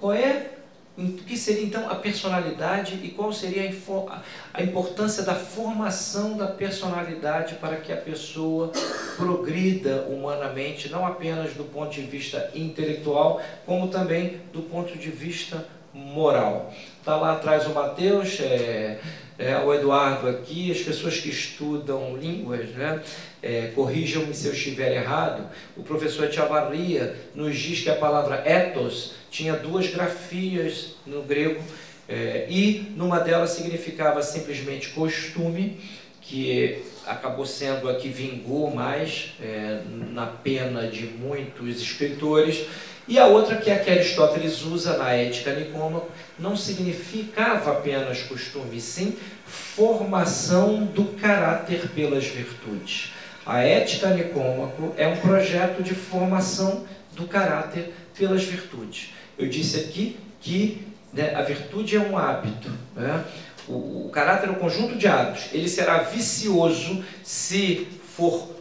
qual 0.00 0.12
é 0.12 0.53
o 0.96 1.12
que 1.12 1.36
seria 1.36 1.64
então 1.64 1.90
a 1.90 1.96
personalidade 1.96 3.00
e 3.02 3.08
qual 3.08 3.32
seria 3.32 3.68
a, 4.08 4.22
a 4.52 4.62
importância 4.62 5.24
da 5.24 5.34
formação 5.34 6.36
da 6.36 6.46
personalidade 6.46 7.56
para 7.56 7.76
que 7.76 7.92
a 7.92 7.96
pessoa 7.96 8.70
progrida 9.16 10.06
humanamente, 10.08 10.88
não 10.88 11.04
apenas 11.04 11.54
do 11.54 11.64
ponto 11.64 11.92
de 11.92 12.02
vista 12.02 12.48
intelectual, 12.54 13.42
como 13.66 13.88
também 13.88 14.40
do 14.52 14.62
ponto 14.62 14.96
de 14.96 15.10
vista 15.10 15.66
moral. 15.92 16.72
Está 16.98 17.16
lá 17.16 17.32
atrás 17.32 17.66
o 17.66 17.70
Mateus, 17.70 18.38
é, 18.40 19.00
é, 19.36 19.56
o 19.58 19.74
Eduardo 19.74 20.28
aqui, 20.28 20.70
as 20.70 20.78
pessoas 20.78 21.18
que 21.18 21.28
estudam 21.28 22.16
línguas, 22.16 22.70
né? 22.70 23.02
É, 23.42 23.72
corrijam-me 23.74 24.32
se 24.32 24.46
eu 24.46 24.54
estiver 24.54 24.92
errado, 24.92 25.46
o 25.76 25.82
professor 25.82 26.28
Tiavaria 26.30 27.14
nos 27.34 27.54
diz 27.58 27.82
que 27.82 27.90
a 27.90 27.96
palavra 27.96 28.42
ethos 28.48 29.12
tinha 29.34 29.54
duas 29.54 29.88
grafias 29.88 30.94
no 31.04 31.22
grego, 31.22 31.60
é, 32.08 32.46
e 32.48 32.92
numa 32.96 33.18
delas 33.18 33.50
significava 33.50 34.22
simplesmente 34.22 34.90
costume, 34.90 35.80
que 36.20 36.84
acabou 37.04 37.44
sendo 37.44 37.90
a 37.90 37.96
que 37.96 38.08
vingou 38.08 38.72
mais 38.72 39.32
é, 39.42 39.80
na 40.12 40.26
pena 40.26 40.86
de 40.86 41.06
muitos 41.06 41.82
escritores, 41.82 42.64
e 43.08 43.18
a 43.18 43.26
outra 43.26 43.56
que 43.56 43.70
é 43.70 43.74
a 43.74 43.78
que 43.80 43.90
Aristóteles 43.90 44.62
usa 44.62 44.96
na 44.96 45.10
Ética 45.12 45.52
Nicômaco, 45.52 46.08
não 46.38 46.56
significava 46.56 47.72
apenas 47.72 48.22
costume, 48.22 48.80
sim 48.80 49.16
formação 49.44 50.84
do 50.84 51.06
caráter 51.20 51.88
pelas 51.88 52.24
virtudes. 52.24 53.12
A 53.44 53.62
Ética 53.62 54.10
Nicômaco 54.10 54.94
é 54.96 55.08
um 55.08 55.16
projeto 55.16 55.82
de 55.82 55.92
formação 55.92 56.86
do 57.14 57.26
caráter 57.26 57.92
pelas 58.16 58.44
virtudes. 58.44 59.10
Eu 59.38 59.48
disse 59.48 59.78
aqui 59.78 60.16
que 60.40 60.82
né, 61.12 61.34
a 61.34 61.42
virtude 61.42 61.96
é 61.96 62.00
um 62.00 62.16
hábito. 62.16 62.70
Né? 62.94 63.24
O, 63.66 64.06
o 64.06 64.10
caráter 64.12 64.48
é 64.48 64.52
um 64.52 64.56
conjunto 64.56 64.96
de 64.96 65.06
hábitos. 65.06 65.46
Ele 65.52 65.68
será 65.68 65.98
vicioso 65.98 67.04
se 67.22 67.86
for 68.16 68.54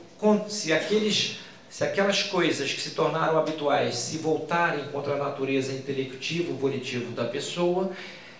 se 0.48 0.72
aqueles 0.72 1.40
se 1.70 1.84
aquelas 1.84 2.22
coisas 2.24 2.72
que 2.72 2.80
se 2.80 2.92
tornaram 2.92 3.38
habituais 3.38 3.96
se 3.96 4.20
voltarem 4.20 4.86
contra 4.86 5.16
a 5.16 5.18
natureza 5.18 5.74
intelectiva, 5.74 6.54
volitiva 6.54 7.12
da 7.12 7.26
pessoa, 7.26 7.92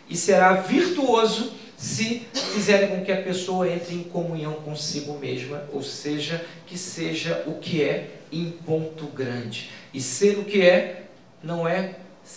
e 0.08 0.16
será 0.16 0.54
virtuoso 0.54 1.52
se 1.76 2.22
fizerem 2.54 2.90
com 2.90 3.04
que 3.04 3.12
a 3.12 3.22
pessoa 3.22 3.68
entre 3.68 3.96
em 3.96 4.04
comunhão 4.04 4.54
consigo 4.54 5.18
mesma, 5.18 5.68
ou 5.74 5.82
seja, 5.82 6.46
que 6.68 6.78
seja 6.78 7.44
o 7.48 7.56
que 7.56 7.82
é 7.84 8.12
em 8.32 8.52
ponto 8.52 9.08
grande. 9.08 9.72
E 9.92 10.00
ser 10.00 10.38
o 10.38 10.46
que 10.46 10.62
é 10.62 11.03
não 11.44 11.68
é 11.68 11.96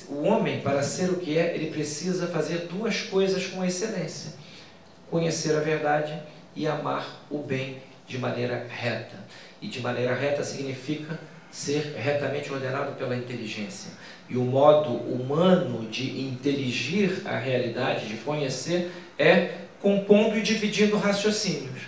o 0.09 0.23
homem, 0.25 0.61
para 0.61 0.83
ser 0.83 1.11
o 1.11 1.17
que 1.17 1.39
é, 1.39 1.55
ele 1.55 1.71
precisa 1.71 2.27
fazer 2.27 2.67
duas 2.71 3.03
coisas 3.03 3.47
com 3.47 3.65
excelência: 3.65 4.33
conhecer 5.11 5.57
a 5.57 5.61
verdade 5.61 6.21
e 6.55 6.67
amar 6.67 7.25
o 7.31 7.39
bem 7.39 7.79
de 8.07 8.19
maneira 8.19 8.67
reta. 8.69 9.17
E 9.63 9.69
de 9.69 9.81
maneira 9.81 10.15
reta 10.15 10.43
significa 10.43 11.19
ser 11.51 11.95
retamente 11.97 12.53
ordenado 12.53 12.93
pela 12.97 13.17
inteligência. 13.17 13.91
E 14.29 14.37
o 14.37 14.43
modo 14.43 14.91
humano 14.91 15.89
de 15.89 16.21
inteligir 16.21 17.23
a 17.25 17.39
realidade, 17.39 18.09
de 18.09 18.17
conhecer, 18.17 18.91
é 19.19 19.53
compondo 19.81 20.37
e 20.37 20.43
dividindo 20.43 20.99
raciocínios. 20.99 21.83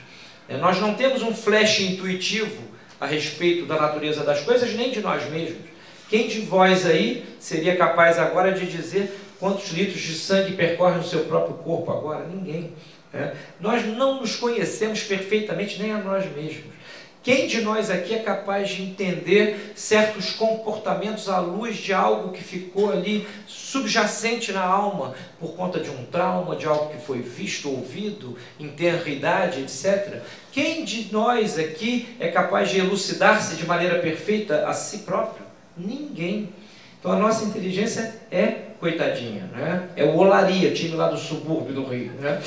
É, 0.49 0.57
nós 0.57 0.81
não 0.81 0.95
temos 0.95 1.23
um 1.23 1.35
flash 1.35 1.81
intuitivo 1.81 2.63
a 3.01 3.07
respeito 3.07 3.67
da 3.67 3.79
natureza 3.79 4.25
das 4.25 4.41
coisas, 4.41 4.73
nem 4.75 4.91
de 4.91 5.01
nós 5.01 5.29
mesmos. 5.31 5.68
Quem 6.09 6.27
de 6.27 6.41
vós 6.41 6.87
aí 6.87 7.27
seria 7.39 7.77
capaz 7.77 8.19
agora 8.19 8.53
de 8.53 8.67
dizer 8.67 9.15
quantos 9.39 9.71
litros 9.71 10.01
de 10.01 10.15
sangue 10.15 10.55
percorrem 10.55 11.01
o 11.01 11.05
seu 11.05 11.25
próprio 11.25 11.57
corpo 11.57 11.91
agora? 11.93 12.27
Ninguém. 12.27 12.73
É. 13.13 13.35
Nós 13.61 13.87
não 13.87 14.21
nos 14.21 14.37
conhecemos 14.37 15.03
perfeitamente 15.03 15.81
nem 15.81 15.93
a 15.93 15.99
nós 15.99 16.25
mesmos. 16.35 16.79
Quem 17.23 17.47
de 17.47 17.61
nós 17.61 17.91
aqui 17.91 18.15
é 18.15 18.21
capaz 18.21 18.71
de 18.71 18.83
entender 18.83 19.73
certos 19.75 20.31
comportamentos 20.31 21.29
à 21.29 21.39
luz 21.41 21.77
de 21.77 21.93
algo 21.93 22.33
que 22.33 22.43
ficou 22.43 22.91
ali 22.91 23.27
subjacente 23.47 24.51
na 24.51 24.65
alma 24.65 25.15
por 25.39 25.55
conta 25.55 25.79
de 25.81 25.91
um 25.91 26.05
trauma, 26.07 26.57
de 26.57 26.65
algo 26.65 26.91
que 26.91 27.05
foi 27.05 27.21
visto, 27.21 27.69
ouvido, 27.69 28.39
em 28.59 28.69
tenra 28.69 29.09
idade, 29.11 29.61
etc? 29.61 30.23
Quem 30.53 30.85
de 30.85 31.13
nós 31.13 31.59
aqui 31.59 32.17
é 32.19 32.29
capaz 32.29 32.71
de 32.71 32.79
elucidar-se 32.79 33.57
de 33.57 33.67
maneira 33.67 33.99
perfeita 33.99 34.67
a 34.67 34.73
si 34.73 34.99
próprio? 34.99 35.48
Ninguém. 35.79 36.51
Então 36.99 37.13
a 37.13 37.17
nossa 37.17 37.45
inteligência 37.45 38.15
é 38.31 38.47
coitadinha, 38.81 39.45
né? 39.53 39.89
é 39.97 40.05
o 40.05 40.17
Olaria, 40.17 40.73
time 40.73 40.95
lá 40.95 41.09
do 41.09 41.17
subúrbio 41.17 41.75
do 41.75 41.85
Rio. 41.85 42.13
Né? 42.21 42.43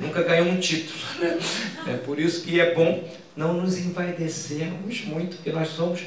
Nunca 0.00 0.22
ganhou 0.22 0.48
um 0.48 0.58
título. 0.58 0.98
Né? 1.18 1.38
É 1.88 1.96
por 1.98 2.18
isso 2.18 2.42
que 2.42 2.60
é 2.60 2.74
bom 2.74 3.04
não 3.36 3.54
nos 3.54 3.78
envaidecermos 3.78 5.04
muito, 5.04 5.36
porque 5.36 5.52
nós 5.52 5.68
somos 5.68 6.02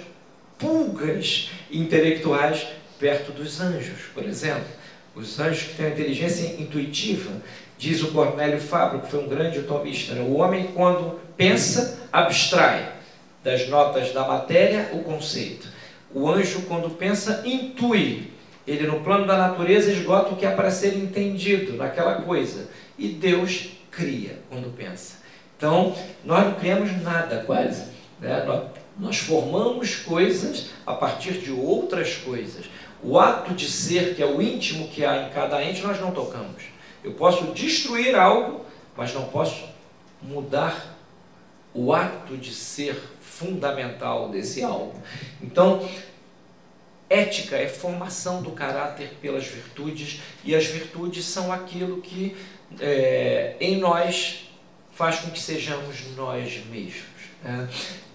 pulgas 0.58 1.50
intelectuais 1.72 2.68
perto 3.00 3.32
dos 3.32 3.60
anjos, 3.62 4.00
por 4.14 4.24
exemplo. 4.24 4.68
Os 5.16 5.40
anjos 5.40 5.64
que 5.64 5.76
têm 5.76 5.86
a 5.88 5.90
inteligência 5.90 6.62
intuitiva, 6.62 7.32
diz 7.78 8.02
o 8.04 8.12
Cornélio 8.12 8.60
Fabro, 8.60 9.02
que 9.02 9.10
foi 9.10 9.24
um 9.24 9.28
grande 9.28 9.60
utomista, 9.60 10.14
né? 10.14 10.22
o 10.22 10.36
homem 10.36 10.68
quando 10.74 11.20
pensa, 11.38 12.08
abstrai 12.12 12.94
das 13.44 13.68
notas 13.68 14.12
da 14.12 14.28
matéria 14.28 14.90
o 14.94 15.04
conceito. 15.04 15.68
O 16.16 16.30
anjo, 16.30 16.62
quando 16.62 16.90
pensa, 16.92 17.44
intui. 17.46 18.32
Ele, 18.66 18.88
no 18.88 19.02
plano 19.02 19.28
da 19.28 19.36
natureza, 19.36 19.92
esgota 19.92 20.34
o 20.34 20.38
que 20.38 20.46
é 20.46 20.52
para 20.52 20.72
ser 20.72 20.96
entendido 20.96 21.74
naquela 21.74 22.22
coisa. 22.22 22.70
E 22.98 23.10
Deus 23.10 23.72
cria 23.92 24.40
quando 24.50 24.74
pensa. 24.74 25.18
Então, 25.58 25.94
nós 26.24 26.46
não 26.46 26.54
criamos 26.54 27.02
nada 27.04 27.44
quase. 27.46 27.92
Né? 28.22 28.46
Nós, 28.46 28.64
nós 28.98 29.18
formamos 29.18 29.98
coisas 29.98 30.70
a 30.86 30.94
partir 30.94 31.34
de 31.34 31.52
outras 31.52 32.16
coisas. 32.16 32.64
O 33.04 33.20
ato 33.20 33.54
de 33.54 33.70
ser, 33.70 34.16
que 34.16 34.24
é 34.24 34.26
o 34.26 34.42
íntimo 34.42 34.88
que 34.88 35.04
há 35.04 35.28
em 35.28 35.30
cada 35.32 35.62
ente, 35.62 35.84
nós 35.84 36.00
não 36.00 36.12
tocamos. 36.12 36.64
Eu 37.04 37.12
posso 37.12 37.52
destruir 37.52 38.16
algo, 38.16 38.66
mas 38.96 39.14
não 39.14 39.26
posso 39.26 39.66
mudar 40.22 40.98
o 41.74 41.92
ato 41.92 42.38
de 42.38 42.54
ser 42.54 42.98
fundamental 43.38 44.30
desse 44.30 44.64
algo. 44.64 45.00
Então, 45.42 45.88
ética 47.10 47.58
é 47.58 47.68
formação 47.68 48.42
do 48.42 48.52
caráter 48.52 49.12
pelas 49.22 49.46
virtudes, 49.46 50.22
e 50.44 50.56
as 50.56 50.66
virtudes 50.66 51.26
são 51.26 51.52
aquilo 51.52 52.02
que 52.02 52.36
é, 52.80 53.56
em 53.60 53.78
nós 53.78 54.50
faz 54.92 55.20
com 55.20 55.30
que 55.30 55.40
sejamos 55.40 56.16
nós 56.16 56.66
mesmos. 56.68 57.04
Né? 57.44 57.68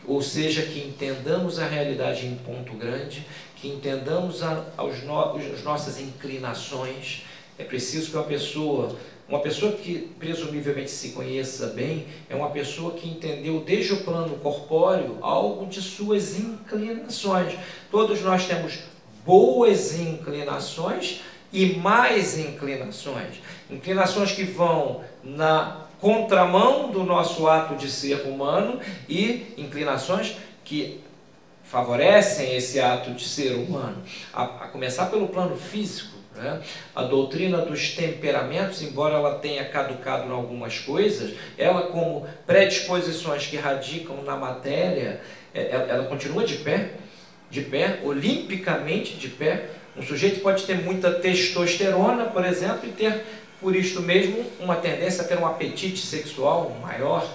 Ou 0.06 0.22
seja, 0.22 0.62
que 0.62 0.80
entendamos 0.80 1.58
a 1.58 1.66
realidade 1.66 2.26
em 2.26 2.34
ponto 2.36 2.72
grande, 2.72 3.26
que 3.56 3.68
entendamos 3.68 4.42
a, 4.42 4.64
aos 4.76 5.02
no, 5.02 5.36
as 5.36 5.62
nossas 5.62 6.00
inclinações. 6.00 7.24
É 7.58 7.64
preciso 7.64 8.10
que 8.10 8.16
uma 8.16 8.24
pessoa, 8.24 8.96
uma 9.30 9.38
pessoa 9.38 9.70
que 9.72 10.10
presumivelmente 10.18 10.90
se 10.90 11.10
conheça 11.10 11.68
bem, 11.68 12.08
é 12.28 12.34
uma 12.34 12.50
pessoa 12.50 12.94
que 12.94 13.08
entendeu 13.08 13.60
desde 13.60 13.92
o 13.92 14.02
plano 14.02 14.36
corpóreo 14.38 15.18
algo 15.20 15.66
de 15.66 15.80
suas 15.80 16.36
inclinações. 16.36 17.54
Todos 17.92 18.20
nós 18.22 18.46
temos 18.46 18.80
boas 19.24 19.96
inclinações 19.96 21.20
e 21.52 21.76
mais 21.76 22.36
inclinações. 22.36 23.36
Inclinações 23.70 24.32
que 24.32 24.42
vão 24.42 25.02
na 25.22 25.86
contramão 26.00 26.90
do 26.90 27.04
nosso 27.04 27.46
ato 27.46 27.76
de 27.76 27.88
ser 27.88 28.26
humano 28.26 28.80
e 29.08 29.54
inclinações 29.56 30.38
que 30.64 31.00
favorecem 31.62 32.56
esse 32.56 32.80
ato 32.80 33.12
de 33.12 33.28
ser 33.28 33.54
humano. 33.54 34.02
A, 34.32 34.42
a 34.42 34.68
começar 34.68 35.06
pelo 35.06 35.28
plano 35.28 35.56
físico. 35.56 36.09
Né? 36.36 36.60
A 36.94 37.02
doutrina 37.02 37.58
dos 37.58 37.90
temperamentos, 37.90 38.82
embora 38.82 39.14
ela 39.14 39.38
tenha 39.38 39.64
caducado 39.64 40.28
em 40.28 40.32
algumas 40.32 40.78
coisas, 40.78 41.34
ela, 41.58 41.82
como 41.88 42.26
predisposições 42.46 43.46
que 43.46 43.56
radicam 43.56 44.22
na 44.22 44.36
matéria, 44.36 45.20
é, 45.54 45.70
ela, 45.70 46.04
continua 46.04 46.44
de 46.44 46.56
pé, 46.56 46.92
de 47.50 47.62
pé, 47.62 48.00
olimpicamente 48.04 49.14
de 49.14 49.28
pé. 49.28 49.70
Um 49.96 50.02
sujeito 50.02 50.40
pode 50.40 50.64
ter 50.64 50.76
muita 50.76 51.10
testosterona, 51.10 52.26
por 52.26 52.44
exemplo, 52.44 52.88
e 52.88 52.92
ter 52.92 53.24
por 53.60 53.76
isto 53.76 54.00
mesmo, 54.00 54.44
uma 54.58 54.76
tendência 54.76 55.22
a 55.22 55.26
ter 55.26 55.38
um 55.38 55.46
apetite 55.46 55.98
sexual 55.98 56.74
maior, 56.80 57.28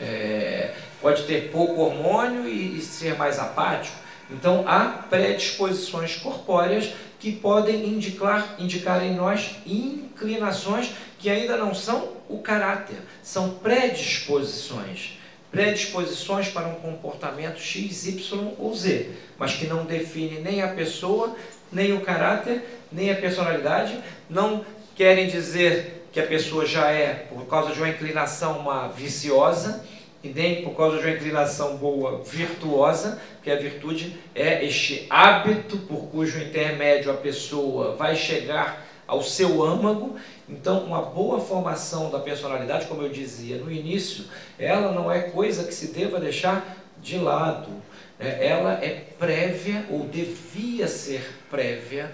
é, 0.00 0.74
pode 1.00 1.24
ter 1.24 1.50
pouco 1.50 1.80
hormônio 1.80 2.48
e, 2.48 2.78
e 2.78 2.80
ser 2.80 3.16
mais 3.16 3.38
apático. 3.38 3.96
Então, 4.30 4.64
há 4.66 4.84
predisposições 5.10 6.16
corpóreas 6.16 6.92
que 7.22 7.30
podem 7.30 7.86
indicar, 7.86 8.56
indicar 8.58 9.00
em 9.04 9.14
nós 9.14 9.52
inclinações 9.64 10.90
que 11.20 11.30
ainda 11.30 11.56
não 11.56 11.72
são 11.72 12.14
o 12.28 12.38
caráter, 12.38 12.96
são 13.22 13.50
predisposições. 13.50 15.20
Predisposições 15.48 16.48
para 16.48 16.66
um 16.66 16.74
comportamento 16.74 17.60
X, 17.60 18.06
Y 18.08 18.54
ou 18.58 18.74
Z, 18.74 19.10
mas 19.38 19.54
que 19.54 19.68
não 19.68 19.84
define 19.84 20.40
nem 20.40 20.62
a 20.62 20.68
pessoa, 20.74 21.36
nem 21.70 21.92
o 21.92 22.00
caráter, 22.00 22.80
nem 22.90 23.12
a 23.12 23.14
personalidade, 23.14 23.96
não 24.28 24.64
querem 24.96 25.28
dizer 25.28 26.08
que 26.10 26.18
a 26.18 26.26
pessoa 26.26 26.66
já 26.66 26.90
é, 26.90 27.28
por 27.32 27.46
causa 27.46 27.72
de 27.72 27.78
uma 27.78 27.88
inclinação, 27.88 28.58
uma 28.58 28.88
viciosa, 28.88 29.86
e 30.22 30.28
nem 30.28 30.62
por 30.62 30.76
causa 30.76 30.98
de 30.98 31.04
uma 31.04 31.14
inclinação 31.14 31.76
boa, 31.76 32.22
virtuosa, 32.22 33.20
que 33.42 33.50
a 33.50 33.56
virtude 33.56 34.16
é 34.34 34.64
este 34.64 35.06
hábito 35.10 35.76
por 35.78 36.08
cujo 36.08 36.40
intermédio 36.40 37.10
a 37.10 37.14
pessoa 37.14 37.96
vai 37.96 38.14
chegar 38.14 38.86
ao 39.06 39.22
seu 39.22 39.62
âmago. 39.62 40.16
Então, 40.48 40.84
uma 40.84 41.02
boa 41.02 41.40
formação 41.40 42.10
da 42.10 42.18
personalidade, 42.18 42.86
como 42.86 43.02
eu 43.02 43.08
dizia 43.08 43.56
no 43.56 43.70
início, 43.70 44.24
ela 44.58 44.92
não 44.92 45.10
é 45.10 45.22
coisa 45.22 45.64
que 45.64 45.74
se 45.74 45.88
deva 45.88 46.20
deixar 46.20 46.76
de 47.00 47.18
lado. 47.18 47.70
É, 48.18 48.46
ela 48.46 48.74
é 48.74 49.04
prévia, 49.18 49.84
ou 49.90 50.06
devia 50.06 50.86
ser 50.86 51.42
prévia, 51.50 52.12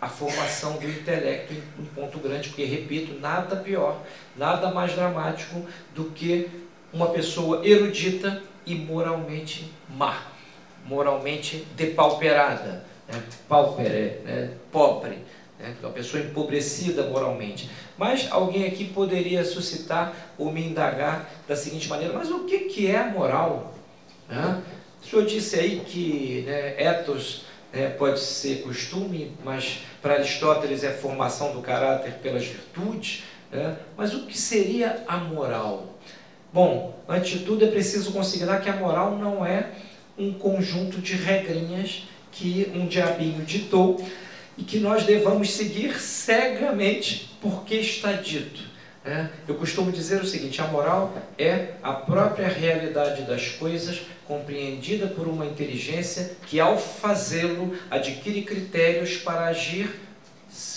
a 0.00 0.08
formação 0.08 0.74
do 0.74 0.88
intelecto 0.88 1.52
em 1.52 1.62
um 1.76 1.84
ponto 1.86 2.18
grande, 2.20 2.48
porque, 2.50 2.64
repito, 2.64 3.18
nada 3.20 3.56
pior, 3.56 4.00
nada 4.36 4.70
mais 4.70 4.94
dramático 4.94 5.66
do 5.92 6.04
que 6.04 6.48
uma 6.92 7.08
pessoa 7.08 7.66
erudita 7.66 8.42
e 8.64 8.74
moralmente 8.74 9.70
má, 9.88 10.22
moralmente 10.84 11.66
depauperada, 11.76 12.84
né? 13.08 13.22
paupere, 13.48 14.20
né? 14.24 14.50
pobre, 14.70 15.18
né? 15.58 15.74
uma 15.82 15.90
pessoa 15.90 16.22
empobrecida 16.22 17.04
moralmente. 17.04 17.70
Mas 17.96 18.30
alguém 18.30 18.66
aqui 18.66 18.84
poderia 18.84 19.44
suscitar 19.44 20.14
ou 20.36 20.52
me 20.52 20.64
indagar 20.66 21.30
da 21.46 21.56
seguinte 21.56 21.88
maneira: 21.88 22.14
mas 22.14 22.30
o 22.30 22.44
que, 22.44 22.60
que 22.60 22.86
é 22.86 23.04
moral? 23.04 23.74
Né? 24.28 24.62
O 25.02 25.06
senhor 25.06 25.24
disse 25.24 25.58
aí 25.58 25.80
que 25.80 26.44
né, 26.46 26.74
ethos 26.82 27.44
é, 27.72 27.88
pode 27.88 28.20
ser 28.20 28.62
costume, 28.62 29.36
mas 29.44 29.80
para 30.00 30.14
Aristóteles 30.14 30.84
é 30.84 30.92
formação 30.92 31.52
do 31.52 31.60
caráter 31.60 32.14
pelas 32.14 32.44
virtudes. 32.44 33.24
Né? 33.50 33.76
Mas 33.96 34.14
o 34.14 34.26
que 34.26 34.36
seria 34.36 35.04
a 35.06 35.16
moral? 35.16 35.97
Bom, 36.52 36.98
antes 37.06 37.38
de 37.38 37.44
tudo 37.44 37.64
é 37.64 37.68
preciso 37.68 38.10
considerar 38.10 38.62
que 38.62 38.70
a 38.70 38.76
moral 38.76 39.16
não 39.16 39.44
é 39.44 39.70
um 40.16 40.32
conjunto 40.32 40.98
de 40.98 41.14
regrinhas 41.14 42.08
que 42.32 42.72
um 42.74 42.86
diabinho 42.86 43.44
ditou 43.44 44.02
e 44.56 44.64
que 44.64 44.78
nós 44.78 45.04
devamos 45.04 45.50
seguir 45.50 46.00
cegamente 46.00 47.36
porque 47.40 47.76
está 47.76 48.12
dito. 48.12 48.62
Né? 49.04 49.30
Eu 49.46 49.56
costumo 49.56 49.92
dizer 49.92 50.22
o 50.22 50.26
seguinte: 50.26 50.60
a 50.62 50.66
moral 50.66 51.12
é 51.38 51.74
a 51.82 51.92
própria 51.92 52.48
realidade 52.48 53.22
das 53.22 53.48
coisas 53.50 54.00
compreendida 54.26 55.06
por 55.06 55.28
uma 55.28 55.44
inteligência 55.44 56.32
que, 56.46 56.58
ao 56.58 56.78
fazê-lo, 56.78 57.76
adquire 57.90 58.42
critérios 58.42 59.18
para 59.18 59.46
agir 59.46 60.00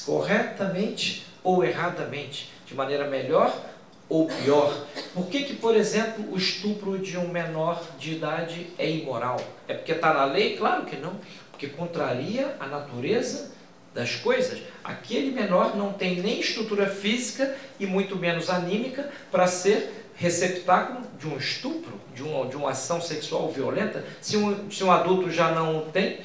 corretamente 0.06 1.26
ou 1.44 1.64
erradamente, 1.64 2.52
de 2.68 2.76
maneira 2.76 3.08
melhor 3.08 3.71
ou 4.12 4.28
pior. 4.28 4.86
Por 5.14 5.28
que, 5.28 5.44
que, 5.44 5.54
por 5.54 5.74
exemplo, 5.74 6.34
o 6.34 6.38
estupro 6.38 7.00
de 7.00 7.18
um 7.18 7.30
menor 7.30 7.82
de 7.98 8.16
idade 8.16 8.68
é 8.78 8.90
imoral? 8.92 9.40
É 9.70 9.74
porque 9.74 9.94
está 9.94 10.14
na 10.14 10.26
lei? 10.26 10.58
Claro 10.58 10.84
que 10.84 10.98
não, 10.98 11.16
porque 11.50 11.68
contraria 11.68 12.58
a 12.60 12.68
natureza 12.68 13.54
das 13.94 14.18
coisas. 14.18 14.60
Aquele 14.84 15.32
menor 15.32 15.78
não 15.78 15.94
tem 15.94 16.22
nem 16.22 16.42
estrutura 16.42 16.88
física 16.88 17.56
e 17.80 17.86
muito 17.86 18.18
menos 18.18 18.50
anímica 18.50 19.10
para 19.32 19.48
ser 19.48 20.10
receptáculo 20.16 21.08
de 21.18 21.28
um 21.28 21.38
estupro, 21.38 21.94
de 22.14 22.22
uma, 22.22 22.46
de 22.48 22.58
uma 22.58 22.72
ação 22.72 23.00
sexual 23.00 23.50
violenta, 23.50 24.04
se 24.20 24.36
um, 24.36 24.70
se 24.70 24.84
um 24.84 24.92
adulto 24.92 25.32
já 25.32 25.52
não 25.52 25.90
tem, 25.90 26.20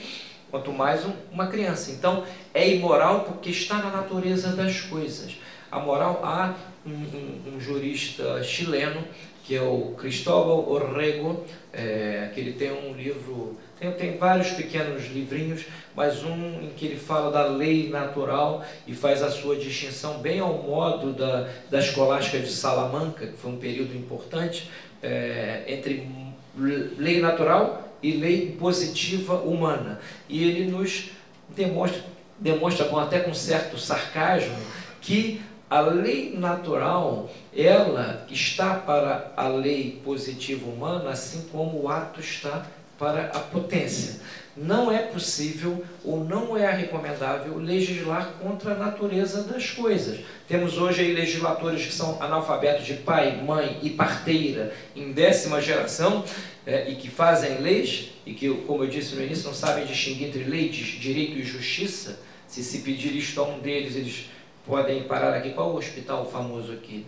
quanto 0.50 0.72
mais 0.72 1.04
um, 1.04 1.12
uma 1.30 1.46
criança. 1.46 1.92
Então, 1.92 2.24
é 2.52 2.68
imoral 2.68 3.20
porque 3.20 3.50
está 3.50 3.76
na 3.76 3.90
natureza 3.90 4.56
das 4.56 4.80
coisas. 4.80 5.36
A 5.70 5.78
moral, 5.78 6.20
há 6.24 6.54
um, 6.86 6.90
um, 6.90 7.56
um 7.56 7.60
jurista 7.60 8.42
chileno, 8.42 9.02
que 9.44 9.54
é 9.54 9.62
o 9.62 9.94
Cristóbal 9.98 10.68
Orrego, 10.70 11.44
é, 11.72 12.30
que 12.34 12.40
ele 12.40 12.52
tem 12.52 12.72
um 12.72 12.94
livro 12.94 13.56
tem, 13.78 13.92
tem 13.92 14.16
vários 14.16 14.50
pequenos 14.52 15.06
livrinhos, 15.12 15.66
mas 15.94 16.24
um 16.24 16.62
em 16.62 16.70
que 16.74 16.86
ele 16.86 16.96
fala 16.96 17.30
da 17.30 17.46
lei 17.46 17.90
natural 17.90 18.64
e 18.86 18.94
faz 18.94 19.22
a 19.22 19.30
sua 19.30 19.56
distinção 19.56 20.18
bem 20.18 20.40
ao 20.40 20.62
modo 20.62 21.12
da, 21.12 21.48
da 21.70 21.78
escolástica 21.78 22.38
de 22.38 22.50
Salamanca, 22.50 23.26
que 23.26 23.36
foi 23.36 23.52
um 23.52 23.58
período 23.58 23.94
importante, 23.94 24.70
é, 25.02 25.64
entre 25.68 26.08
lei 26.56 27.20
natural 27.20 27.86
e 28.02 28.12
lei 28.12 28.56
positiva 28.58 29.34
humana. 29.34 30.00
E 30.26 30.42
ele 30.42 30.70
nos 30.70 31.10
demonstra 31.54 32.02
demonstra 32.38 32.84
com, 32.84 32.98
até 32.98 33.20
com 33.20 33.32
certo 33.32 33.78
sarcasmo 33.78 34.56
que 35.00 35.40
a 35.68 35.80
lei 35.80 36.36
natural, 36.36 37.28
ela 37.54 38.24
está 38.30 38.74
para 38.74 39.32
a 39.36 39.48
lei 39.48 40.00
positiva 40.04 40.68
humana, 40.68 41.10
assim 41.10 41.48
como 41.50 41.82
o 41.82 41.88
ato 41.88 42.20
está 42.20 42.66
para 42.98 43.26
a 43.26 43.40
potência. 43.40 44.20
Não 44.56 44.90
é 44.90 44.98
possível 44.98 45.84
ou 46.02 46.24
não 46.24 46.56
é 46.56 46.70
recomendável 46.70 47.58
legislar 47.58 48.34
contra 48.40 48.72
a 48.72 48.78
natureza 48.78 49.42
das 49.42 49.70
coisas. 49.70 50.20
Temos 50.48 50.78
hoje 50.78 51.02
aí 51.02 51.12
legisladores 51.12 51.84
que 51.84 51.92
são 51.92 52.22
analfabetos 52.22 52.86
de 52.86 52.94
pai, 52.94 53.42
mãe 53.42 53.78
e 53.82 53.90
parteira 53.90 54.72
em 54.94 55.12
décima 55.12 55.60
geração 55.60 56.24
é, 56.64 56.90
e 56.90 56.94
que 56.94 57.10
fazem 57.10 57.58
leis 57.58 58.12
e 58.24 58.32
que, 58.32 58.48
como 58.66 58.84
eu 58.84 58.88
disse 58.88 59.14
no 59.14 59.22
início, 59.22 59.44
não 59.44 59.54
sabem 59.54 59.84
distinguir 59.84 60.28
entre 60.28 60.44
lei, 60.44 60.70
direito 60.70 61.36
e 61.36 61.42
justiça. 61.42 62.18
Se 62.48 62.62
se 62.62 62.78
pedir 62.78 63.14
isto 63.14 63.38
a 63.40 63.44
um 63.44 63.58
deles, 63.58 63.94
eles 63.94 64.30
podem 64.66 65.04
parar 65.04 65.34
aqui. 65.34 65.50
Qual 65.50 65.70
o 65.70 65.76
hospital 65.76 66.28
famoso 66.30 66.72
aqui 66.72 67.06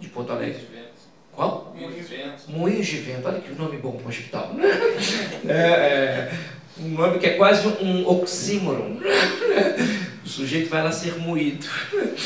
de 0.00 0.08
Porto 0.08 0.32
Alegre? 0.32 0.66
Qual? 1.32 1.72
Moinhos 1.78 2.08
de 2.08 2.16
Vento. 2.16 2.42
Moinhos 2.48 2.86
de 2.86 2.96
Vento. 2.96 3.28
Olha 3.28 3.40
que 3.40 3.52
nome 3.54 3.76
bom 3.76 3.92
para 3.92 4.06
um 4.06 4.08
hospital. 4.08 4.50
é, 5.46 5.52
é, 5.52 6.30
um 6.80 6.88
nome 6.88 7.18
que 7.18 7.26
é 7.26 7.30
quase 7.34 7.68
um 7.68 8.08
oxímoron. 8.08 8.98
O 10.28 10.30
sujeito 10.30 10.68
vai 10.68 10.84
lá 10.84 10.92
ser 10.92 11.16
moído. 11.16 11.66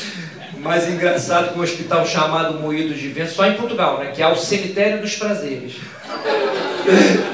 Mais 0.59 0.89
engraçado 0.89 1.53
que 1.53 1.59
um 1.59 1.61
hospital 1.61 2.05
chamado 2.05 2.59
Moídos 2.59 2.99
de 2.99 3.07
Vento, 3.07 3.31
só 3.31 3.45
em 3.45 3.55
Portugal, 3.55 3.97
né? 3.97 4.11
que 4.11 4.21
é 4.21 4.27
o 4.27 4.35
Cemitério 4.35 4.99
dos 4.99 5.15
Prazeres. 5.15 5.75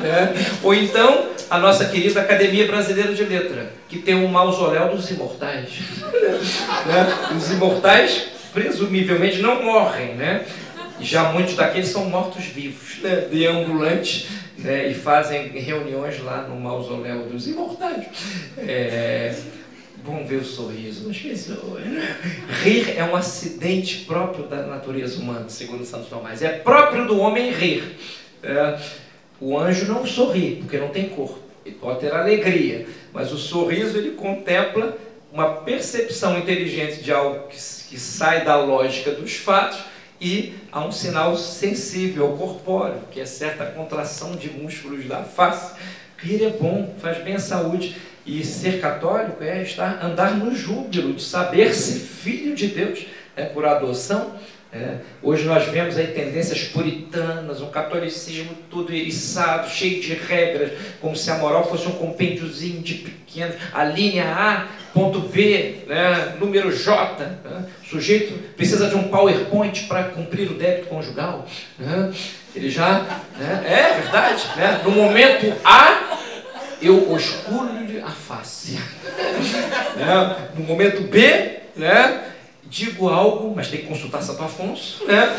é. 0.04 0.32
Ou 0.62 0.76
então, 0.76 1.28
a 1.50 1.58
nossa 1.58 1.86
querida 1.86 2.22
Academia 2.22 2.68
Brasileira 2.68 3.14
de 3.14 3.24
Letra, 3.24 3.72
que 3.88 4.00
tem 4.00 4.16
um 4.16 4.28
mausoléu 4.28 4.96
dos 4.96 5.10
imortais. 5.10 5.70
né? 6.86 7.36
Os 7.36 7.52
imortais, 7.52 8.28
presumivelmente, 8.54 9.42
não 9.42 9.64
morrem, 9.64 10.16
né? 10.16 10.46
Já 11.02 11.32
muitos 11.32 11.56
daqueles 11.56 11.88
são 11.88 12.06
mortos-vivos, 12.06 13.00
né? 13.02 13.28
deambulantes 13.32 14.28
né, 14.58 14.90
e 14.90 14.94
fazem 14.94 15.48
reuniões 15.48 16.22
lá 16.22 16.42
no 16.42 16.60
mausoléu 16.60 17.24
dos 17.24 17.48
imortais. 17.48 18.06
É, 18.58 19.34
bom 20.04 20.26
ver 20.26 20.38
o 20.38 20.44
sorriso 20.44 21.08
das 21.08 21.18
pessoas. 21.18 21.86
Né? 21.86 22.18
Rir 22.64 22.98
é 22.98 23.04
um 23.04 23.16
acidente 23.16 24.06
próprio 24.06 24.46
da 24.46 24.64
natureza 24.64 25.22
humana, 25.22 25.46
segundo 25.48 25.86
Santo 25.86 26.08
Tomás. 26.08 26.42
É 26.42 26.50
próprio 26.50 27.08
do 27.08 27.20
homem 27.20 27.52
rir. 27.52 27.98
É, 28.44 28.78
o 29.40 29.58
anjo 29.58 29.86
não 29.86 30.06
sorri, 30.06 30.58
porque 30.58 30.78
não 30.78 30.90
tem 30.90 31.10
corpo. 31.10 31.40
Ele 31.66 31.76
pode 31.76 32.00
ter 32.00 32.14
alegria, 32.14 32.88
mas 33.14 33.32
o 33.32 33.38
sorriso 33.38 33.98
ele 33.98 34.12
contempla 34.12 34.98
uma 35.32 35.62
percepção 35.62 36.38
inteligente 36.38 37.04
de 37.04 37.12
algo 37.12 37.48
que, 37.48 37.56
que 37.56 38.00
sai 38.00 38.44
da 38.44 38.58
lógica 38.58 39.12
dos 39.12 39.36
fatos 39.36 39.80
e 40.20 40.54
há 40.72 40.86
um 40.86 40.92
sinal 40.92 41.38
sensível 41.38 42.28
ao 42.28 42.38
corpóreo, 42.38 43.02
que 43.12 43.22
é 43.22 43.26
certa 43.26 43.66
contração 43.66 44.36
de 44.36 44.50
músculos 44.50 45.06
da 45.06 45.24
face. 45.24 45.74
Rir 46.18 46.44
é 46.44 46.50
bom, 46.50 46.94
faz 47.00 47.24
bem 47.24 47.36
à 47.36 47.40
saúde. 47.40 47.96
E 48.26 48.44
ser 48.44 48.82
católico 48.82 49.44
é 49.44 49.64
estar, 49.64 50.06
andar 50.06 50.36
no 50.36 50.54
júbilo, 50.54 51.14
de 51.14 51.24
saber-se 51.24 52.00
filho 52.00 52.54
de 52.54 52.68
Deus 52.68 53.08
é, 53.36 53.46
por 53.46 53.66
adoção. 53.66 54.36
É. 54.72 54.98
Hoje 55.24 55.46
nós 55.46 55.66
vemos 55.66 55.98
aí 55.98 56.08
tendências 56.08 56.64
puritanas, 56.66 57.60
um 57.60 57.72
catolicismo 57.72 58.52
todo 58.70 58.94
eriçado, 58.94 59.68
cheio 59.68 60.00
de 60.00 60.14
regras, 60.14 60.72
como 61.02 61.16
se 61.16 61.32
a 61.32 61.36
moral 61.36 61.68
fosse 61.68 61.88
um 61.88 61.94
compêndiozinho 61.94 62.80
de 62.82 62.96
pequenos. 62.96 63.56
A 63.74 63.84
linha 63.84 64.26
A 64.26 64.68
ponto 64.94 65.22
B, 65.22 65.86
né, 65.88 66.36
número 66.40 66.72
J. 66.72 67.26
Né, 67.44 67.66
o 67.84 67.86
sujeito 67.88 68.34
precisa 68.56 68.88
de 68.88 68.96
um 68.96 69.08
PowerPoint 69.08 69.88
para 69.88 70.04
cumprir 70.04 70.52
o 70.52 70.54
débito 70.54 70.88
conjugal. 70.88 71.48
Né, 71.80 72.14
ele 72.56 72.70
já. 72.70 73.06
Né, 73.40 73.64
é 73.66 74.02
verdade. 74.02 74.46
Né, 74.56 74.82
no 74.84 74.92
momento 74.92 75.52
A, 75.66 76.16
eu 76.80 77.12
oscuro-lhe 77.12 78.00
a 78.02 78.12
face. 78.12 78.78
Né, 79.96 80.50
no 80.56 80.64
momento 80.64 81.02
B, 81.02 81.60
né, 81.76 82.24
digo 82.70 83.10
algo, 83.10 83.54
mas 83.56 83.68
tem 83.68 83.82
que 83.82 83.88
consultar 83.88 84.22
Santo 84.22 84.44
Afonso, 84.44 85.06
né, 85.06 85.36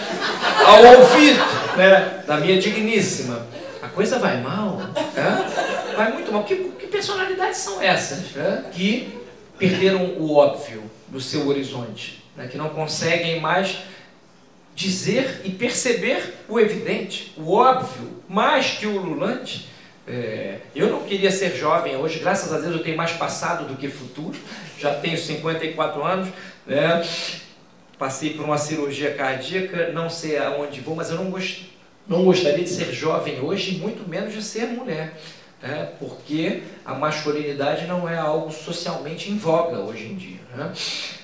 ao 0.66 0.85
ouvido 0.85 1.43
né, 1.77 2.25
da 2.27 2.37
minha 2.38 2.61
digníssima. 2.61 3.47
A 3.81 3.88
coisa 3.88 4.19
vai 4.19 4.40
mal, 4.40 4.77
né, 5.14 5.95
vai 5.97 6.12
muito 6.12 6.33
mal. 6.33 6.45
Que, 6.45 6.57
que 6.57 6.87
personalidades 6.87 7.59
são 7.59 7.81
essas 7.81 8.33
né, 8.33 8.64
que 8.73 9.21
perderam 9.59 10.05
o 10.19 10.35
óbvio 10.35 10.83
do 11.09 11.21
seu 11.21 11.47
horizonte, 11.47 12.25
né? 12.35 12.49
que 12.49 12.57
não 12.57 12.71
conseguem 12.71 13.40
mais 13.40 13.79
dizer 14.75 15.43
e 15.45 15.51
perceber 15.51 16.35
o 16.49 16.59
evidente, 16.59 17.35
o 17.37 17.53
óbvio, 17.53 18.23
mais 18.27 18.71
que 18.71 18.87
o 18.87 18.97
ululante. 18.97 19.69
É, 20.09 20.59
eu 20.75 20.88
não 20.88 21.03
queria 21.03 21.31
ser 21.31 21.55
jovem 21.55 21.95
hoje, 21.97 22.19
graças 22.19 22.53
a 22.53 22.59
Deus 22.59 22.75
eu 22.75 22.83
tenho 22.83 22.97
mais 22.97 23.12
passado 23.12 23.69
do 23.69 23.77
que 23.77 23.88
futuro, 23.88 24.37
já 24.79 24.95
tenho 24.95 25.19
54 25.19 26.03
anos, 26.03 26.31
né? 26.74 27.06
passei 27.98 28.35
por 28.35 28.44
uma 28.44 28.56
cirurgia 28.56 29.14
cardíaca, 29.14 29.92
não 29.92 30.09
sei 30.09 30.38
aonde 30.38 30.80
vou, 30.80 30.96
mas 30.96 31.11
eu 31.11 31.16
não, 31.16 31.30
gost, 31.30 31.70
não 32.09 32.24
gostaria 32.24 32.64
de 32.64 32.70
ser 32.70 32.92
jovem 32.92 33.40
hoje, 33.40 33.78
muito 33.78 34.09
menos 34.09 34.33
de 34.33 34.42
ser 34.42 34.66
mulher 34.68 35.14
né? 35.62 35.92
porque 35.98 36.62
a 36.85 36.94
masculinidade 36.94 37.87
não 37.87 38.09
é 38.09 38.16
algo 38.16 38.50
socialmente 38.50 39.30
em 39.30 39.37
voga 39.37 39.78
hoje 39.78 40.06
em 40.06 40.14
dia. 40.14 40.40
Né? 40.56 40.72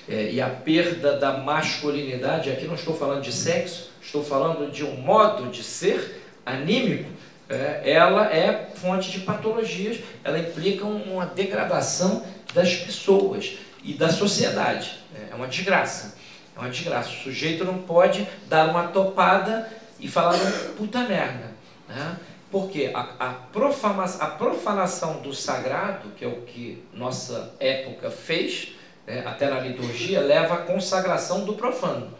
É, 0.07 0.31
e 0.31 0.41
a 0.41 0.49
perda 0.49 1.17
da 1.17 1.37
masculinidade, 1.37 2.49
aqui 2.49 2.65
não 2.65 2.75
estou 2.75 2.95
falando 2.95 3.21
de 3.21 3.31
sexo, 3.31 3.89
estou 4.01 4.23
falando 4.23 4.71
de 4.71 4.83
um 4.83 4.95
modo 4.97 5.49
de 5.49 5.63
ser 5.63 6.21
anímico, 6.45 7.09
é, 7.49 7.91
ela 7.91 8.33
é 8.33 8.69
fonte 8.75 9.11
de 9.11 9.21
patologias, 9.21 9.99
ela 10.23 10.37
implica 10.37 10.85
uma 10.85 11.25
degradação 11.25 12.25
das 12.53 12.75
pessoas 12.75 13.57
e 13.83 13.93
da 13.93 14.09
sociedade. 14.09 14.99
É, 15.15 15.31
é 15.31 15.35
uma 15.35 15.47
desgraça. 15.47 16.17
É 16.55 16.59
uma 16.59 16.69
desgraça. 16.69 17.09
O 17.09 17.13
sujeito 17.13 17.63
não 17.63 17.79
pode 17.79 18.27
dar 18.47 18.69
uma 18.69 18.87
topada 18.87 19.69
e 19.99 20.07
falar 20.07 20.37
puta 20.75 20.99
merda. 20.99 21.51
Né? 21.87 22.17
Porque 22.51 22.91
a, 22.93 23.01
a, 23.19 23.33
profanação, 23.33 24.25
a 24.25 24.29
profanação 24.31 25.21
do 25.21 25.33
sagrado, 25.33 26.09
que 26.17 26.25
é 26.25 26.27
o 26.27 26.41
que 26.41 26.83
nossa 26.93 27.53
época 27.59 28.09
fez, 28.09 28.73
né, 29.05 29.23
até 29.25 29.49
na 29.49 29.59
liturgia, 29.59 30.21
leva 30.21 30.55
à 30.55 30.57
consagração 30.57 31.45
do 31.45 31.53
profano. 31.53 32.13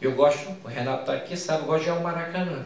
Eu 0.00 0.12
gosto, 0.12 0.48
o 0.64 0.68
Renato 0.68 1.02
está 1.02 1.12
aqui, 1.14 1.36
sabe, 1.36 1.62
eu 1.62 1.66
gosto 1.66 1.84
de 1.84 1.90
ir 1.90 1.92
ao 1.92 2.00
Maracanã. 2.00 2.64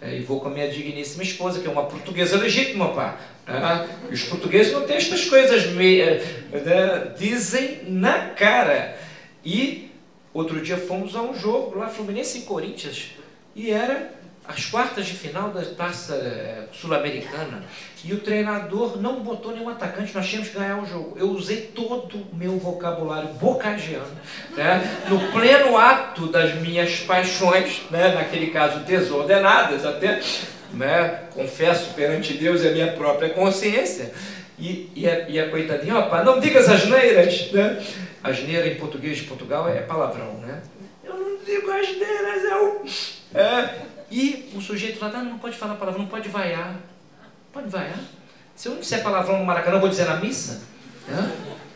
É, 0.00 0.16
e 0.16 0.20
vou 0.20 0.40
com 0.40 0.48
a 0.48 0.50
minha 0.50 0.68
digníssima 0.68 1.22
esposa, 1.22 1.60
que 1.60 1.66
é 1.66 1.70
uma 1.70 1.86
portuguesa 1.86 2.36
legítima, 2.36 2.94
pá. 2.94 3.18
Né? 3.46 3.88
Os 4.10 4.22
portugueses 4.24 4.72
não 4.72 4.82
têm 4.86 4.96
estas 4.96 5.24
coisas, 5.24 5.66
me, 5.72 6.00
é, 6.00 7.14
dizem 7.18 7.80
na 7.88 8.28
cara. 8.30 8.96
E 9.44 9.90
outro 10.32 10.60
dia 10.60 10.76
fomos 10.76 11.16
a 11.16 11.22
um 11.22 11.34
jogo 11.34 11.78
lá, 11.78 11.88
Fluminense 11.88 12.38
e 12.38 12.42
Corinthians, 12.42 13.10
e 13.56 13.70
era 13.70 14.17
as 14.48 14.64
quartas 14.64 15.04
de 15.04 15.12
final 15.12 15.50
da 15.50 15.62
taça 15.62 16.14
eh, 16.14 16.64
sul-americana 16.72 17.62
e 18.02 18.14
o 18.14 18.20
treinador 18.20 18.98
não 18.98 19.20
botou 19.20 19.52
nenhum 19.52 19.68
atacante, 19.68 20.14
nós 20.14 20.26
tínhamos 20.26 20.48
que 20.48 20.58
ganhar 20.58 20.82
o 20.82 20.86
jogo. 20.86 21.18
Eu 21.18 21.28
usei 21.28 21.70
todo 21.74 22.16
o 22.16 22.34
meu 22.34 22.58
vocabulário 22.58 23.28
bocagiano, 23.34 24.06
né, 24.56 25.04
no 25.10 25.20
pleno 25.32 25.76
ato 25.76 26.28
das 26.28 26.54
minhas 26.54 27.00
paixões, 27.00 27.82
né, 27.90 28.14
naquele 28.14 28.46
caso 28.46 28.80
desordenadas 28.80 29.84
até, 29.84 30.22
né, 30.72 31.24
confesso 31.34 31.92
perante 31.92 32.32
Deus 32.32 32.62
e 32.62 32.68
a 32.68 32.72
minha 32.72 32.92
própria 32.92 33.28
consciência. 33.28 34.14
E, 34.58 34.90
e, 34.96 35.08
a, 35.08 35.28
e 35.28 35.38
a 35.38 35.50
coitadinha, 35.50 35.98
opa, 35.98 36.24
não 36.24 36.40
diga 36.40 36.58
as 36.58 36.68
asneiras, 36.68 37.52
né? 37.52 37.80
Asneira 38.24 38.66
em 38.66 38.74
português 38.74 39.18
de 39.18 39.22
Portugal 39.22 39.68
é 39.68 39.82
palavrão, 39.82 40.34
né? 40.38 40.60
Eu 41.04 41.14
não 41.14 41.38
digo 41.44 41.70
asneiras, 41.70 42.42
eu... 42.42 42.84
É, 43.34 43.87
e 44.10 44.50
o 44.54 44.60
sujeito 44.60 45.00
lá, 45.00 45.10
não, 45.10 45.24
não 45.24 45.38
pode 45.38 45.56
falar 45.56 45.74
palavrão, 45.74 46.02
não 46.02 46.08
pode 46.08 46.28
vaiar. 46.28 46.76
Pode 47.52 47.68
vaiar. 47.68 47.98
Se 48.54 48.68
eu 48.68 48.72
não 48.72 48.80
disser 48.80 49.02
palavrão 49.02 49.38
no 49.38 49.44
Maracanã, 49.44 49.76
eu 49.76 49.80
vou 49.80 49.88
dizer 49.88 50.06
na 50.06 50.16
missa? 50.16 50.62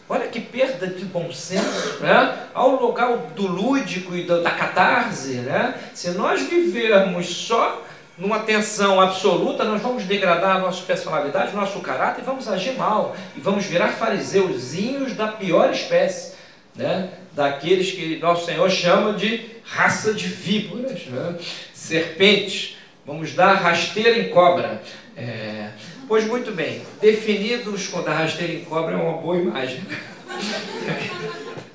Olha 0.09 0.28
que 0.28 0.41
perda 0.41 0.87
de 0.87 1.05
bom 1.05 1.33
senso. 1.33 2.01
Né? 2.01 2.49
Ao 2.53 2.70
lugar 2.83 3.16
do 3.35 3.47
lúdico 3.47 4.14
e 4.14 4.26
da 4.26 4.51
catarse, 4.51 5.35
né? 5.37 5.74
se 5.95 6.11
nós 6.11 6.43
vivermos 6.43 7.26
só 7.28 7.83
numa 8.18 8.41
tensão 8.41 9.01
absoluta, 9.01 9.64
nós 9.64 9.80
vamos 9.80 10.05
degradar 10.05 10.57
a 10.57 10.59
nossa 10.59 10.83
personalidade, 10.83 11.57
nosso 11.57 11.80
caráter 11.80 12.22
e 12.22 12.24
vamos 12.24 12.47
agir 12.47 12.76
mal. 12.76 13.16
E 13.37 13.41
vamos 13.41 13.64
virar 13.64 13.89
fariseuzinhos 13.89 15.14
da 15.14 15.28
pior 15.28 15.70
espécie. 15.70 16.35
Né? 16.74 17.11
Daqueles 17.33 17.93
que 17.93 18.18
nosso 18.18 18.45
Senhor 18.45 18.70
chama 18.70 19.14
de 19.14 19.51
raça 19.64 20.12
de 20.12 20.26
víboras. 20.28 21.07
Né? 21.07 21.37
Serpentes, 21.83 22.76
vamos 23.05 23.35
dar 23.35 23.55
rasteira 23.55 24.16
em 24.18 24.28
cobra. 24.30 24.80
É, 25.16 25.70
pois 26.07 26.24
muito 26.24 26.53
bem, 26.53 26.80
definidos 27.01 27.89
com 27.89 27.99
a 27.99 28.14
rasteira 28.14 28.53
em 28.53 28.64
cobra 28.64 28.95
é 28.95 28.97
uma 28.97 29.18
boa 29.18 29.37
imagem. 29.37 29.83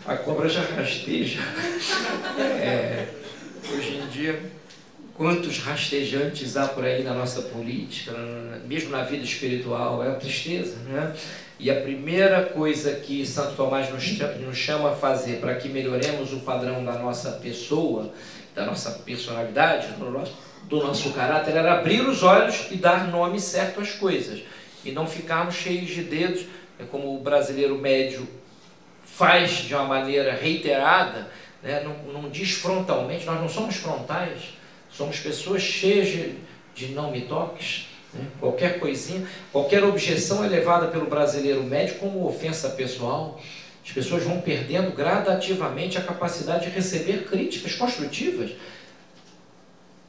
A 0.08 0.16
cobra 0.16 0.47
já 0.47 0.62
rasteja. 0.62 1.41
É, 2.39 3.08
hoje 3.70 3.97
em 3.97 4.08
dia, 4.08 4.41
quantos 5.16 5.60
rastejantes 5.60 6.55
há 6.55 6.66
por 6.66 6.86
aí 6.86 7.03
na 7.03 7.14
nossa 7.14 7.41
política, 7.41 8.14
mesmo 8.66 8.89
na 8.89 9.03
vida 9.03 9.26
espiritual, 9.26 10.01
é 10.01 10.08
uma 10.08 10.16
tristeza, 10.16 10.78
né? 10.88 11.14
E 11.60 11.70
a 11.70 11.82
primeira 11.82 12.45
coisa 12.45 12.93
que 12.93 13.26
Santo 13.26 13.58
Tomás 13.58 13.89
nos 13.91 14.58
chama 14.58 14.91
a 14.91 14.95
fazer 14.95 15.41
para 15.41 15.55
que 15.55 15.68
melhoremos 15.68 16.32
o 16.32 16.39
padrão 16.39 16.86
da 16.86 16.93
nossa 16.93 17.32
pessoa, 17.32 18.14
da 18.58 18.66
nossa 18.66 18.89
personalidade, 19.05 19.93
do 19.93 20.10
nosso, 20.10 20.34
do 20.64 20.78
nosso 20.78 21.14
caráter, 21.14 21.55
era 21.55 21.74
abrir 21.74 22.01
os 22.01 22.24
olhos 22.24 22.66
e 22.72 22.76
dar 22.76 23.08
nome 23.08 23.39
certo 23.39 23.80
às 23.80 23.91
coisas. 23.91 24.41
E 24.84 24.91
não 24.91 25.05
ficarmos 25.05 25.53
cheios 25.53 25.88
de 25.88 26.01
dedos, 26.01 26.45
é 26.80 26.84
como 26.84 27.16
o 27.16 27.20
brasileiro 27.20 27.78
médio 27.78 28.28
faz 29.05 29.51
de 29.51 29.76
uma 29.76 29.86
maneira 29.86 30.34
reiterada, 30.34 31.30
né? 31.62 31.82
não, 31.82 32.22
não 32.22 32.30
diz 32.30 32.53
frontalmente, 32.53 33.26
nós 33.26 33.39
não 33.39 33.47
somos 33.47 33.76
frontais, 33.76 34.55
somos 34.89 35.20
pessoas 35.20 35.62
cheias 35.62 36.36
de, 36.74 36.88
não 36.88 37.12
me 37.12 37.22
toques 37.22 37.86
né? 38.14 38.26
Qualquer 38.39 38.80
coisinha, 38.80 39.28
qualquer 39.51 39.84
objeção 39.84 40.43
é 40.43 40.47
levada 40.47 40.88
pelo 40.88 41.05
brasileiro 41.05 41.64
médio 41.64 41.95
como 41.95 42.26
ofensa 42.26 42.70
pessoal. 42.70 43.39
As 43.88 43.93
pessoas 43.93 44.23
vão 44.23 44.41
perdendo 44.41 44.91
gradativamente 44.91 45.97
a 45.97 46.01
capacidade 46.01 46.65
de 46.65 46.71
receber 46.71 47.23
críticas 47.23 47.73
construtivas, 47.73 48.51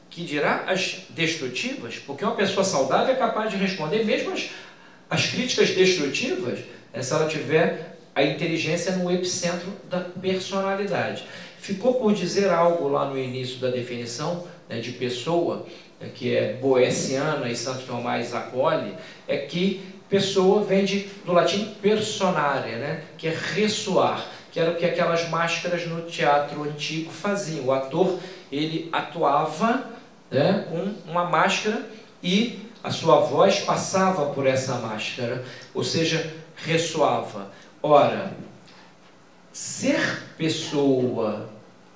que 0.09 0.25
dirá 0.25 0.65
as 0.67 1.03
destrutivas, 1.11 1.95
porque 1.95 2.25
uma 2.25 2.35
pessoa 2.35 2.63
saudável 2.63 3.13
é 3.13 3.17
capaz 3.17 3.49
de 3.49 3.55
responder 3.55 4.03
mesmo 4.03 4.33
as, 4.33 4.49
as 5.09 5.27
críticas 5.27 5.69
destrutivas, 5.69 6.59
né, 6.93 7.01
se 7.01 7.13
ela 7.13 7.27
tiver 7.27 7.97
a 8.13 8.21
inteligência 8.21 8.97
no 8.97 9.09
epicentro 9.09 9.71
da 9.89 10.01
personalidade. 10.01 11.25
Ficou 11.57 11.93
por 11.93 12.13
dizer 12.13 12.49
algo 12.49 12.89
lá 12.89 13.09
no 13.09 13.17
início 13.17 13.59
da 13.59 13.69
definição 13.69 14.45
né, 14.67 14.79
de 14.81 14.91
pessoa, 14.91 15.65
né, 16.01 16.09
que 16.13 16.35
é 16.35 16.53
boeciana 16.53 17.49
e 17.49 17.55
Santo 17.55 17.85
Tomás 17.85 18.33
acolhe, 18.33 18.93
é 19.25 19.37
que 19.37 19.98
pessoa 20.09 20.63
vem 20.63 20.83
de, 20.83 21.07
do 21.25 21.31
latim 21.31 21.75
personare, 21.81 22.71
né, 22.71 23.03
que 23.17 23.27
é 23.27 23.37
ressoar, 23.53 24.25
que 24.51 24.59
era 24.59 24.71
o 24.71 24.75
que 24.75 24.85
aquelas 24.85 25.29
máscaras 25.29 25.85
no 25.87 26.01
teatro 26.03 26.63
antigo 26.63 27.11
faziam. 27.11 27.65
O 27.65 27.71
ator 27.71 28.19
ele 28.51 28.89
atuava 28.91 29.85
né, 30.31 30.65
com 30.69 31.09
uma 31.09 31.25
máscara 31.25 31.87
e 32.23 32.59
a 32.83 32.89
sua 32.89 33.19
voz 33.19 33.59
passava 33.59 34.33
por 34.33 34.47
essa 34.47 34.75
máscara, 34.75 35.45
ou 35.73 35.83
seja, 35.83 36.33
ressoava. 36.55 37.51
Ora, 37.81 38.33
ser 39.51 40.23
pessoa 40.37 41.49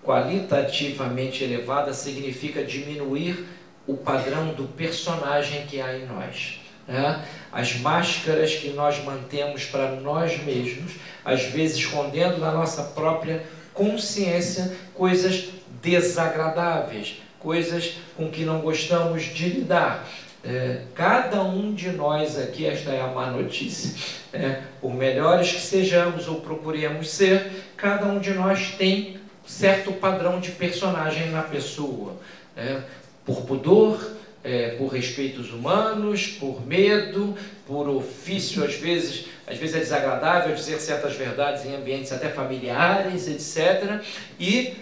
qualitativamente 0.03 1.43
elevada 1.43 1.93
significa 1.93 2.63
diminuir 2.63 3.45
o 3.87 3.95
padrão 3.95 4.53
do 4.53 4.65
personagem 4.65 5.65
que 5.65 5.81
há 5.81 5.97
em 5.97 6.05
nós. 6.05 6.62
Né? 6.87 7.23
As 7.51 7.75
máscaras 7.77 8.55
que 8.55 8.69
nós 8.69 9.03
mantemos 9.03 9.65
para 9.65 9.91
nós 9.91 10.41
mesmos, 10.43 10.93
às 11.23 11.43
vezes 11.43 11.77
escondendo 11.77 12.37
na 12.37 12.51
nossa 12.51 12.83
própria 12.83 13.43
consciência 13.73 14.75
coisas 14.93 15.49
desagradáveis, 15.81 17.21
coisas 17.39 17.97
com 18.15 18.29
que 18.29 18.43
não 18.43 18.59
gostamos 18.61 19.23
de 19.23 19.49
lidar. 19.49 20.07
É, 20.45 20.81
cada 20.93 21.41
um 21.41 21.73
de 21.73 21.89
nós 21.91 22.37
aqui, 22.37 22.65
esta 22.65 22.91
é 22.91 23.01
a 23.01 23.07
má 23.07 23.27
notícia, 23.27 23.93
é, 24.33 24.61
por 24.81 24.93
melhores 24.93 25.53
que 25.53 25.61
sejamos 25.61 26.27
ou 26.27 26.41
procuremos 26.41 27.09
ser, 27.09 27.49
cada 27.77 28.05
um 28.07 28.19
de 28.19 28.33
nós 28.33 28.73
tem 28.77 29.17
certo 29.45 29.93
padrão 29.93 30.41
de 30.41 30.51
personagem 30.51 31.29
na 31.29 31.43
pessoa. 31.43 32.17
É, 32.57 32.81
por 33.25 33.43
pudor, 33.43 34.11
é, 34.43 34.71
por 34.71 34.87
respeitos 34.87 35.51
humanos, 35.51 36.27
por 36.27 36.65
medo, 36.65 37.35
por 37.65 37.87
ofício, 37.87 38.63
às 38.63 38.73
vezes, 38.73 39.25
às 39.47 39.57
vezes 39.57 39.75
é 39.75 39.79
desagradável 39.79 40.53
dizer 40.53 40.79
certas 40.79 41.15
verdades 41.15 41.65
em 41.65 41.75
ambientes 41.75 42.11
até 42.11 42.29
familiares, 42.29 43.27
etc. 43.27 44.01
E 44.39 44.73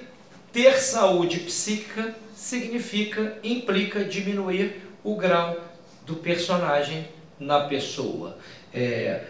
ter 0.52 0.74
saúde 0.80 1.40
psíquica 1.42 2.16
significa, 2.36 3.38
implica 3.44 4.04
diminuir 4.04 4.82
o 5.04 5.16
grau 5.16 5.58
do 6.06 6.16
personagem 6.16 7.08
na 7.40 7.62
pessoa. 7.62 8.38
É, 8.74 9.22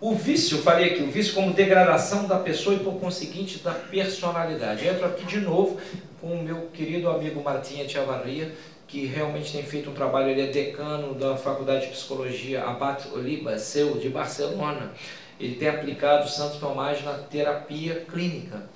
o 0.00 0.14
vício, 0.14 0.56
eu 0.56 0.62
falei 0.62 0.92
aqui, 0.92 1.02
o 1.02 1.10
vício 1.10 1.34
como 1.34 1.52
degradação 1.52 2.26
da 2.26 2.38
pessoa 2.38 2.74
e 2.74 2.78
por 2.78 2.94
conseguinte 2.94 3.58
da 3.58 3.72
personalidade. 3.72 4.88
Entro 4.88 5.06
aqui 5.06 5.26
de 5.26 5.40
novo 5.40 5.78
com 6.20 6.28
o 6.28 6.42
meu 6.42 6.68
querido 6.72 7.08
amigo 7.08 7.42
Martinha 7.42 7.86
Tiavarria, 7.86 8.52
que 8.86 9.06
realmente 9.06 9.52
tem 9.52 9.62
feito 9.62 9.90
um 9.90 9.94
trabalho, 9.94 10.30
ele 10.30 10.42
é 10.42 10.46
decano 10.46 11.14
da 11.14 11.36
Faculdade 11.36 11.86
de 11.86 11.92
Psicologia 11.92 12.64
Abat 12.64 13.08
Oliba, 13.12 13.56
seu, 13.58 13.98
de 13.98 14.08
Barcelona. 14.08 14.92
Ele 15.38 15.54
tem 15.54 15.68
aplicado 15.68 16.28
Santo 16.28 16.58
Tomás 16.58 17.02
na 17.04 17.14
terapia 17.14 18.04
clínica 18.10 18.68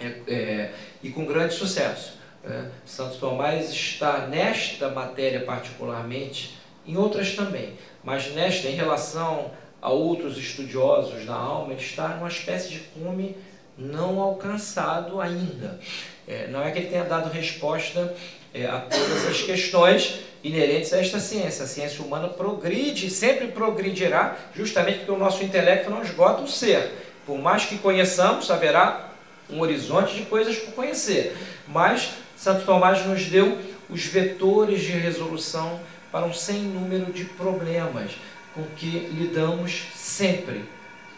é, 0.00 0.06
é, 0.26 0.74
e 1.02 1.10
com 1.10 1.24
grande 1.24 1.54
sucesso. 1.54 2.18
É, 2.44 2.64
Santo 2.84 3.16
Tomás 3.18 3.70
está 3.70 4.26
nesta 4.26 4.90
matéria 4.90 5.40
particularmente, 5.44 6.58
em 6.86 6.96
outras 6.96 7.34
também, 7.34 7.74
mas 8.02 8.34
nesta, 8.34 8.68
em 8.68 8.74
relação 8.74 9.50
a 9.80 9.88
outros 9.90 10.36
estudiosos 10.36 11.24
da 11.24 11.34
alma, 11.34 11.72
ele 11.72 11.80
está 11.80 12.08
numa 12.08 12.28
espécie 12.28 12.70
de 12.70 12.80
cume 12.80 13.36
não 13.78 14.20
alcançado 14.20 15.20
ainda. 15.20 15.78
É, 16.26 16.46
não 16.48 16.62
é 16.62 16.70
que 16.70 16.78
ele 16.78 16.88
tenha 16.88 17.04
dado 17.04 17.30
resposta 17.30 18.14
é, 18.52 18.66
a 18.66 18.80
todas 18.80 19.26
as 19.26 19.42
questões 19.42 20.20
inerentes 20.42 20.92
a 20.92 20.98
esta 20.98 21.18
ciência. 21.18 21.64
A 21.64 21.66
ciência 21.66 22.04
humana 22.04 22.28
progride, 22.28 23.10
sempre 23.10 23.48
progredirá, 23.48 24.36
justamente 24.54 24.98
porque 24.98 25.12
o 25.12 25.18
nosso 25.18 25.42
intelecto 25.42 25.90
não 25.90 26.02
esgota 26.02 26.42
o 26.42 26.48
ser. 26.48 26.92
Por 27.26 27.38
mais 27.38 27.64
que 27.64 27.78
conheçamos, 27.78 28.50
haverá 28.50 29.10
um 29.50 29.60
horizonte 29.60 30.14
de 30.14 30.22
coisas 30.22 30.56
por 30.56 30.74
conhecer. 30.74 31.36
Mas 31.66 32.10
Santo 32.36 32.64
Tomás 32.64 33.04
nos 33.06 33.26
deu 33.26 33.58
os 33.88 34.04
vetores 34.04 34.82
de 34.82 34.92
resolução 34.92 35.80
para 36.10 36.26
um 36.26 36.32
sem 36.32 36.60
número 36.60 37.12
de 37.12 37.24
problemas 37.24 38.12
com 38.54 38.62
que 38.76 38.86
lidamos 39.12 39.86
sempre. 39.96 40.64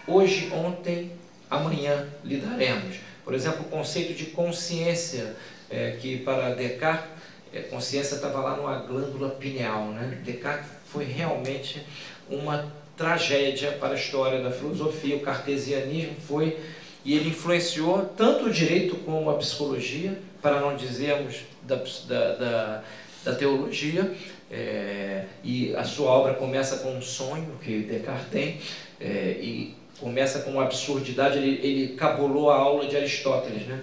Hoje, 0.06 0.50
ontem, 0.52 1.12
amanhã 1.50 2.06
lidaremos. 2.24 3.05
Por 3.26 3.34
exemplo, 3.34 3.62
o 3.62 3.68
conceito 3.68 4.14
de 4.14 4.26
consciência, 4.26 5.34
é, 5.68 5.96
que 6.00 6.18
para 6.18 6.54
Descartes, 6.54 7.10
é, 7.52 7.62
consciência 7.62 8.14
estava 8.14 8.40
lá 8.40 8.56
numa 8.56 8.78
glândula 8.78 9.30
pineal. 9.30 9.86
Né? 9.88 10.20
Descartes 10.24 10.70
foi 10.84 11.06
realmente 11.06 11.84
uma 12.30 12.72
tragédia 12.96 13.72
para 13.72 13.94
a 13.94 13.96
história 13.96 14.40
da 14.40 14.52
filosofia. 14.52 15.16
O 15.16 15.20
cartesianismo 15.22 16.14
foi, 16.20 16.56
e 17.04 17.16
ele 17.16 17.30
influenciou 17.30 18.04
tanto 18.16 18.44
o 18.44 18.50
direito 18.50 18.94
como 18.98 19.28
a 19.28 19.34
psicologia, 19.34 20.16
para 20.40 20.60
não 20.60 20.76
dizermos 20.76 21.40
da, 21.64 21.82
da, 22.06 22.34
da, 22.36 22.84
da 23.24 23.34
teologia. 23.34 24.14
É, 24.48 25.24
e 25.42 25.74
a 25.74 25.82
sua 25.82 26.12
obra 26.12 26.34
começa 26.34 26.76
com 26.76 26.96
um 26.96 27.02
sonho 27.02 27.58
que 27.60 27.80
Descartes 27.80 28.28
tem, 28.30 28.60
é, 29.00 29.36
e 29.40 29.74
começa 30.00 30.40
com 30.40 30.50
uma 30.52 30.64
absurdidade, 30.64 31.38
ele, 31.38 31.60
ele 31.62 31.88
cabulou 31.94 32.50
a 32.50 32.56
aula 32.56 32.86
de 32.86 32.96
Aristóteles, 32.96 33.66
né? 33.66 33.80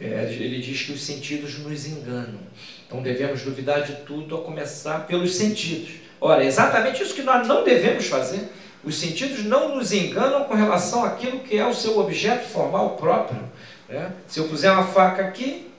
É, 0.00 0.32
ele 0.32 0.60
diz 0.60 0.82
que 0.82 0.92
os 0.92 1.02
sentidos 1.02 1.58
nos 1.58 1.86
enganam. 1.86 2.40
Então 2.86 3.02
devemos 3.02 3.42
duvidar 3.42 3.82
de 3.82 3.94
tudo, 4.04 4.36
a 4.36 4.42
começar 4.42 5.06
pelos 5.06 5.34
sentidos. 5.36 5.94
Ora, 6.20 6.44
é 6.44 6.46
exatamente 6.46 7.02
isso 7.02 7.14
que 7.14 7.22
nós 7.22 7.46
não 7.46 7.64
devemos 7.64 8.06
fazer. 8.06 8.48
Os 8.84 8.98
sentidos 8.98 9.44
não 9.44 9.76
nos 9.76 9.92
enganam 9.92 10.44
com 10.44 10.54
relação 10.54 11.04
àquilo 11.04 11.40
que 11.40 11.56
é 11.56 11.66
o 11.66 11.72
seu 11.72 11.98
objeto 11.98 12.48
formal 12.48 12.90
próprio. 12.96 13.40
Né? 13.88 14.12
Se 14.26 14.40
eu 14.40 14.48
puser 14.48 14.72
uma 14.72 14.84
faca 14.84 15.22
aqui, 15.22 15.70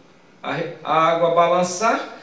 a, 0.41 0.57
a 0.83 1.07
água 1.09 1.35
balançar, 1.35 2.17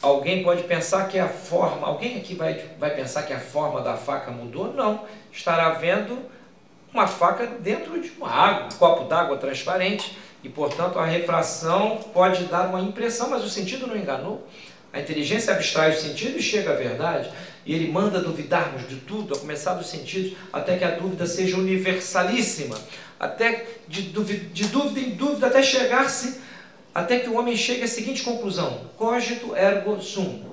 alguém 0.00 0.42
pode 0.42 0.64
pensar 0.64 1.06
que 1.08 1.18
a 1.18 1.28
forma, 1.28 1.86
alguém 1.86 2.18
aqui 2.18 2.34
vai, 2.34 2.64
vai 2.78 2.90
pensar 2.94 3.22
que 3.22 3.32
a 3.32 3.38
forma 3.38 3.80
da 3.80 3.96
faca 3.96 4.30
mudou? 4.30 4.72
Não. 4.72 5.04
Estará 5.32 5.70
vendo 5.70 6.18
uma 6.92 7.06
faca 7.06 7.46
dentro 7.46 8.00
de 8.00 8.10
uma 8.10 8.30
água, 8.30 8.66
um 8.66 8.78
copo 8.78 9.04
d'água 9.04 9.36
transparente, 9.38 10.16
e 10.44 10.48
portanto 10.48 10.98
a 10.98 11.06
refração 11.06 11.98
pode 12.12 12.44
dar 12.44 12.68
uma 12.68 12.80
impressão, 12.80 13.30
mas 13.30 13.44
o 13.44 13.48
sentido 13.48 13.86
não 13.86 13.96
enganou. 13.96 14.46
A 14.92 15.00
inteligência 15.00 15.54
abstrai 15.54 15.90
os 15.90 16.00
sentidos 16.00 16.36
e 16.36 16.42
chega 16.42 16.72
à 16.72 16.74
verdade, 16.74 17.30
e 17.64 17.74
ele 17.74 17.90
manda 17.90 18.20
duvidarmos 18.20 18.86
de 18.86 18.96
tudo, 18.96 19.34
a 19.34 19.38
começar 19.38 19.74
dos 19.74 19.86
sentidos, 19.86 20.36
até 20.52 20.76
que 20.76 20.84
a 20.84 20.90
dúvida 20.90 21.26
seja 21.26 21.56
universalíssima, 21.56 22.76
até 23.18 23.64
de 23.88 24.02
dúvida, 24.02 24.44
de 24.52 24.66
dúvida 24.66 25.00
em 25.00 25.10
dúvida, 25.12 25.46
até 25.46 25.62
chegar-se, 25.62 26.40
até 26.94 27.20
que 27.20 27.30
o 27.30 27.38
homem 27.38 27.56
chegue 27.56 27.84
à 27.84 27.88
seguinte 27.88 28.22
conclusão: 28.22 28.82
cogito 28.98 29.56
ergo 29.56 29.98
sum. 30.02 30.44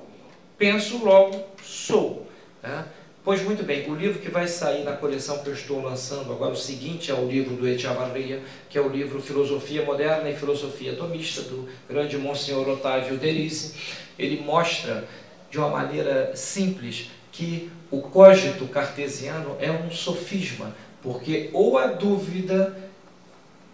Penso, 0.58 1.04
logo 1.04 1.44
sou. 1.62 2.28
Né? 2.64 2.86
Pois 3.22 3.42
muito 3.42 3.64
bem, 3.64 3.90
o 3.92 3.96
livro 3.96 4.20
que 4.20 4.30
vai 4.30 4.48
sair 4.48 4.84
na 4.86 4.94
coleção 4.94 5.40
que 5.40 5.50
eu 5.50 5.54
estou 5.54 5.82
lançando 5.82 6.32
agora, 6.32 6.54
o 6.54 6.56
seguinte 6.56 7.12
é 7.12 7.14
o 7.14 7.28
livro 7.28 7.54
do 7.56 7.68
Echevarria, 7.68 8.42
que 8.70 8.78
é 8.78 8.82
o 8.82 8.88
livro 8.88 9.22
Filosofia 9.22 9.84
Moderna 9.84 10.30
e 10.30 10.36
Filosofia 10.36 10.96
Tomista, 10.96 11.42
do 11.42 11.68
grande 11.90 12.18
Monsenhor 12.18 12.68
Otávio 12.70 13.18
Derisi. 13.18 13.74
Ele 14.18 14.42
mostra 14.42 15.06
de 15.52 15.58
uma 15.58 15.68
maneira 15.68 16.34
simples 16.34 17.10
que 17.30 17.70
o 17.92 18.02
cogito 18.02 18.66
cartesiano 18.68 19.58
é 19.60 19.70
um 19.70 19.92
sofisma, 19.92 20.74
porque 21.02 21.50
ou 21.52 21.78
a 21.78 21.88
dúvida 21.88 22.78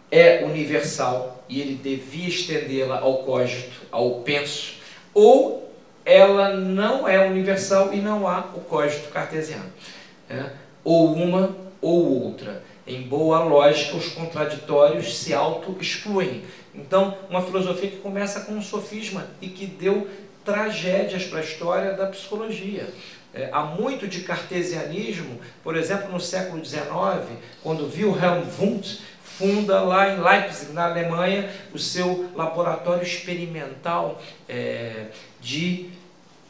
é 0.10 0.44
universal 0.44 1.46
e 1.48 1.62
ele 1.62 1.76
devia 1.76 2.30
estendê-la 2.30 3.00
ao 3.00 3.20
cogito, 3.20 3.84
ao 3.92 4.22
penso, 4.22 4.78
ou 5.14 5.65
ela 6.06 6.56
não 6.56 7.08
é 7.08 7.26
universal 7.28 7.92
e 7.92 7.98
não 7.98 8.28
há 8.28 8.40
o 8.54 8.62
código 8.62 9.08
cartesiano. 9.08 9.74
É? 10.30 10.46
Ou 10.84 11.14
uma 11.14 11.56
ou 11.82 12.24
outra. 12.24 12.64
Em 12.88 13.02
boa 13.02 13.40
lógica, 13.40 13.98
os 13.98 14.10
contraditórios 14.10 15.18
se 15.18 15.34
auto-excluem. 15.34 16.44
Então, 16.74 17.18
uma 17.30 17.42
filosofia 17.42 17.90
que 17.90 17.98
começa 17.98 18.42
com 18.42 18.54
um 18.54 18.62
sofisma 18.62 19.26
e 19.42 19.48
que 19.48 19.66
deu 19.66 20.08
tragédias 20.44 21.24
para 21.26 21.40
a 21.40 21.44
história 21.44 21.94
da 21.94 22.06
psicologia. 22.06 22.88
É, 23.34 23.50
há 23.52 23.64
muito 23.64 24.08
de 24.08 24.22
cartesianismo, 24.22 25.40
por 25.64 25.76
exemplo, 25.76 26.12
no 26.12 26.20
século 26.20 26.64
XIX, 26.64 26.86
quando 27.62 27.92
Wilhelm 27.92 28.44
Wundt 28.60 29.02
funda 29.24 29.82
lá 29.82 30.10
em 30.10 30.22
Leipzig, 30.22 30.72
na 30.72 30.86
Alemanha, 30.86 31.50
o 31.74 31.80
seu 31.80 32.30
laboratório 32.36 33.04
experimental 33.04 34.22
é, 34.48 35.08
de 35.42 35.90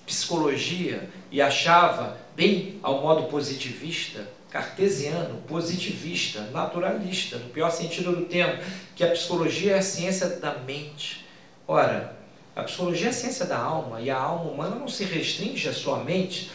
psicologia 0.05 1.09
e 1.31 1.41
achava, 1.41 2.17
bem 2.35 2.79
ao 2.83 3.01
modo 3.01 3.23
positivista, 3.23 4.27
cartesiano, 4.49 5.41
positivista, 5.47 6.41
naturalista, 6.51 7.37
no 7.37 7.49
pior 7.49 7.69
sentido 7.69 8.15
do 8.15 8.25
termo, 8.25 8.63
que 8.95 9.03
a 9.03 9.11
psicologia 9.11 9.73
é 9.73 9.79
a 9.79 9.81
ciência 9.81 10.29
da 10.29 10.53
mente. 10.59 11.25
Ora, 11.67 12.15
a 12.55 12.63
psicologia 12.63 13.07
é 13.07 13.09
a 13.09 13.13
ciência 13.13 13.45
da 13.45 13.57
alma 13.57 13.99
e 13.99 14.09
a 14.09 14.17
alma 14.17 14.49
humana 14.49 14.75
não 14.75 14.87
se 14.87 15.03
restringe 15.03 15.67
à 15.67 15.73
sua 15.73 16.03
mente 16.03 16.49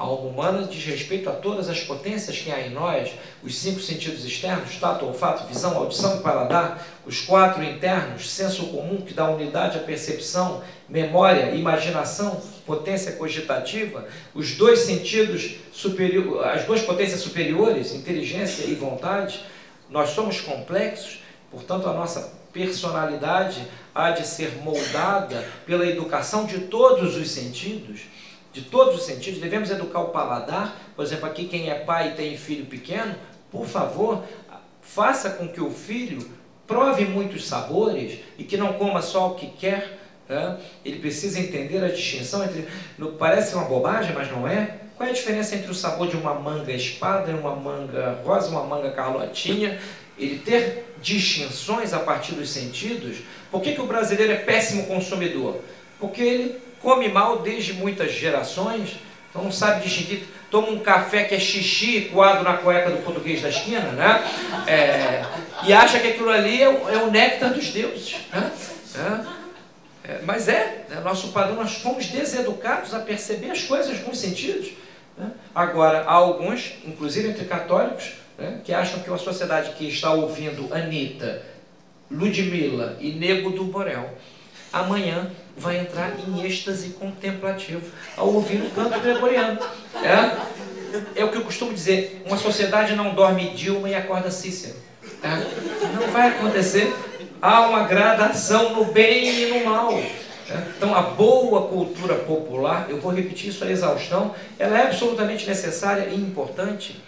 a 0.00 0.02
alma 0.02 0.30
humana 0.30 0.66
diz 0.66 0.82
respeito 0.82 1.28
a 1.28 1.32
todas 1.32 1.68
as 1.68 1.80
potências 1.80 2.38
que 2.38 2.50
há 2.50 2.58
em 2.66 2.70
nós, 2.70 3.10
os 3.44 3.58
cinco 3.58 3.80
sentidos 3.80 4.24
externos, 4.24 4.74
tato, 4.76 5.04
olfato, 5.04 5.46
visão, 5.46 5.76
audição 5.76 6.16
e 6.16 6.22
paladar, 6.22 6.82
os 7.04 7.20
quatro 7.20 7.62
internos, 7.62 8.30
senso 8.30 8.68
comum 8.68 9.02
que 9.02 9.12
dá 9.12 9.28
unidade 9.28 9.76
à 9.76 9.82
percepção, 9.82 10.62
memória, 10.88 11.54
imaginação, 11.54 12.40
potência 12.64 13.12
cogitativa, 13.12 14.08
os 14.34 14.56
dois 14.56 14.78
sentidos 14.78 15.56
superiores, 15.70 16.46
as 16.46 16.64
duas 16.64 16.80
potências 16.80 17.20
superiores, 17.20 17.92
inteligência 17.92 18.64
e 18.64 18.74
vontade. 18.74 19.44
Nós 19.90 20.10
somos 20.10 20.40
complexos, 20.40 21.18
portanto 21.50 21.86
a 21.86 21.92
nossa 21.92 22.40
personalidade 22.54 23.62
há 23.94 24.12
de 24.12 24.26
ser 24.26 24.62
moldada 24.62 25.46
pela 25.66 25.86
educação 25.86 26.46
de 26.46 26.60
todos 26.60 27.18
os 27.18 27.30
sentidos 27.30 28.00
de 28.52 28.62
todos 28.62 28.96
os 28.96 29.02
sentidos, 29.04 29.40
devemos 29.40 29.70
educar 29.70 30.00
o 30.00 30.08
paladar. 30.08 30.76
Por 30.96 31.04
exemplo, 31.04 31.26
aqui 31.26 31.46
quem 31.46 31.70
é 31.70 31.74
pai 31.74 32.10
e 32.10 32.14
tem 32.14 32.36
filho 32.36 32.66
pequeno, 32.66 33.14
por 33.50 33.66
favor, 33.66 34.24
faça 34.80 35.30
com 35.30 35.48
que 35.48 35.60
o 35.60 35.70
filho 35.70 36.18
prove 36.66 37.04
muitos 37.04 37.46
sabores 37.46 38.18
e 38.38 38.44
que 38.44 38.56
não 38.56 38.74
coma 38.74 39.02
só 39.02 39.28
o 39.28 39.34
que 39.34 39.46
quer. 39.48 39.98
Ele 40.84 41.00
precisa 41.00 41.40
entender 41.40 41.82
a 41.82 41.88
distinção 41.88 42.44
entre. 42.44 42.66
Parece 43.18 43.54
uma 43.54 43.64
bobagem, 43.64 44.14
mas 44.14 44.30
não 44.30 44.46
é. 44.46 44.76
Qual 44.96 45.08
é 45.08 45.10
a 45.10 45.14
diferença 45.14 45.56
entre 45.56 45.70
o 45.70 45.74
sabor 45.74 46.08
de 46.08 46.16
uma 46.16 46.34
manga 46.34 46.70
espada 46.72 47.32
uma 47.32 47.56
manga 47.56 48.20
rosa, 48.24 48.48
uma 48.50 48.62
manga 48.64 48.90
carlotinha? 48.92 49.80
Ele 50.18 50.38
ter 50.38 50.94
distinções 51.00 51.92
a 51.92 52.00
partir 52.00 52.34
dos 52.34 52.50
sentidos. 52.50 53.18
Por 53.50 53.62
que, 53.62 53.72
que 53.74 53.80
o 53.80 53.86
brasileiro 53.86 54.32
é 54.32 54.36
péssimo 54.36 54.86
consumidor? 54.86 55.60
Porque 55.98 56.22
ele 56.22 56.60
come 56.82 57.08
mal 57.08 57.38
desde 57.38 57.72
muitas 57.74 58.12
gerações, 58.12 58.98
então 59.28 59.44
não 59.44 59.52
sabe 59.52 59.82
distinguir, 59.82 60.24
toma 60.50 60.70
um 60.70 60.80
café 60.80 61.24
que 61.24 61.34
é 61.34 61.38
xixi 61.38 62.10
coado 62.12 62.42
na 62.42 62.56
cueca 62.56 62.90
do 62.90 63.02
português 63.04 63.40
da 63.40 63.48
esquina, 63.48 63.92
né? 63.92 64.24
É, 64.66 65.24
e 65.64 65.72
acha 65.72 66.00
que 66.00 66.08
aquilo 66.08 66.30
ali 66.30 66.60
é 66.60 66.68
o, 66.68 66.88
é 66.88 67.02
o 67.02 67.10
néctar 67.10 67.52
dos 67.52 67.68
deuses. 67.68 68.16
Né? 68.32 68.52
É, 70.04 70.10
é, 70.10 70.20
mas 70.24 70.48
é, 70.48 70.86
é, 70.90 71.00
nosso 71.00 71.28
padrão, 71.28 71.56
nós 71.56 71.74
fomos 71.74 72.06
deseducados 72.06 72.92
a 72.92 72.98
perceber 72.98 73.50
as 73.50 73.62
coisas 73.62 74.00
com 74.00 74.12
sentidos. 74.12 74.72
Né? 75.16 75.30
Agora, 75.54 76.00
há 76.00 76.12
alguns, 76.12 76.74
inclusive 76.84 77.28
entre 77.28 77.44
católicos, 77.44 78.14
né, 78.36 78.60
que 78.64 78.72
acham 78.72 79.00
que 79.00 79.08
uma 79.08 79.18
sociedade 79.18 79.72
que 79.74 79.86
está 79.86 80.12
ouvindo 80.12 80.72
Anitta, 80.74 81.42
Ludmilla 82.10 82.96
e 82.98 83.12
Nego 83.12 83.50
do 83.50 83.64
Borel, 83.64 84.10
amanhã 84.72 85.30
vai 85.56 85.78
entrar 85.78 86.12
em 86.26 86.44
êxtase 86.44 86.90
contemplativo 86.90 87.82
ao 88.16 88.32
ouvir 88.32 88.62
o 88.62 88.70
canto 88.70 88.98
gregoriano. 89.00 89.58
É? 90.02 90.60
é 91.20 91.24
o 91.24 91.30
que 91.30 91.36
eu 91.36 91.42
costumo 91.42 91.72
dizer: 91.72 92.22
uma 92.26 92.36
sociedade 92.36 92.94
não 92.94 93.14
dorme 93.14 93.50
Dilma 93.50 93.88
e 93.88 93.94
acorda 93.94 94.30
Cícero. 94.30 94.76
É? 95.22 95.98
Não 95.98 96.10
vai 96.12 96.28
acontecer. 96.28 96.92
Há 97.42 97.68
uma 97.68 97.84
gradação 97.84 98.74
no 98.74 98.86
bem 98.86 99.28
e 99.28 99.46
no 99.46 99.64
mal. 99.64 99.92
É? 99.92 100.18
Então, 100.76 100.94
a 100.94 101.00
boa 101.02 101.68
cultura 101.68 102.16
popular, 102.16 102.86
eu 102.88 103.00
vou 103.00 103.12
repetir 103.12 103.50
isso 103.50 103.64
a 103.64 103.70
exaustão, 103.70 104.34
ela 104.58 104.78
é 104.78 104.86
absolutamente 104.86 105.46
necessária 105.46 106.08
e 106.10 106.16
importante. 106.16 107.00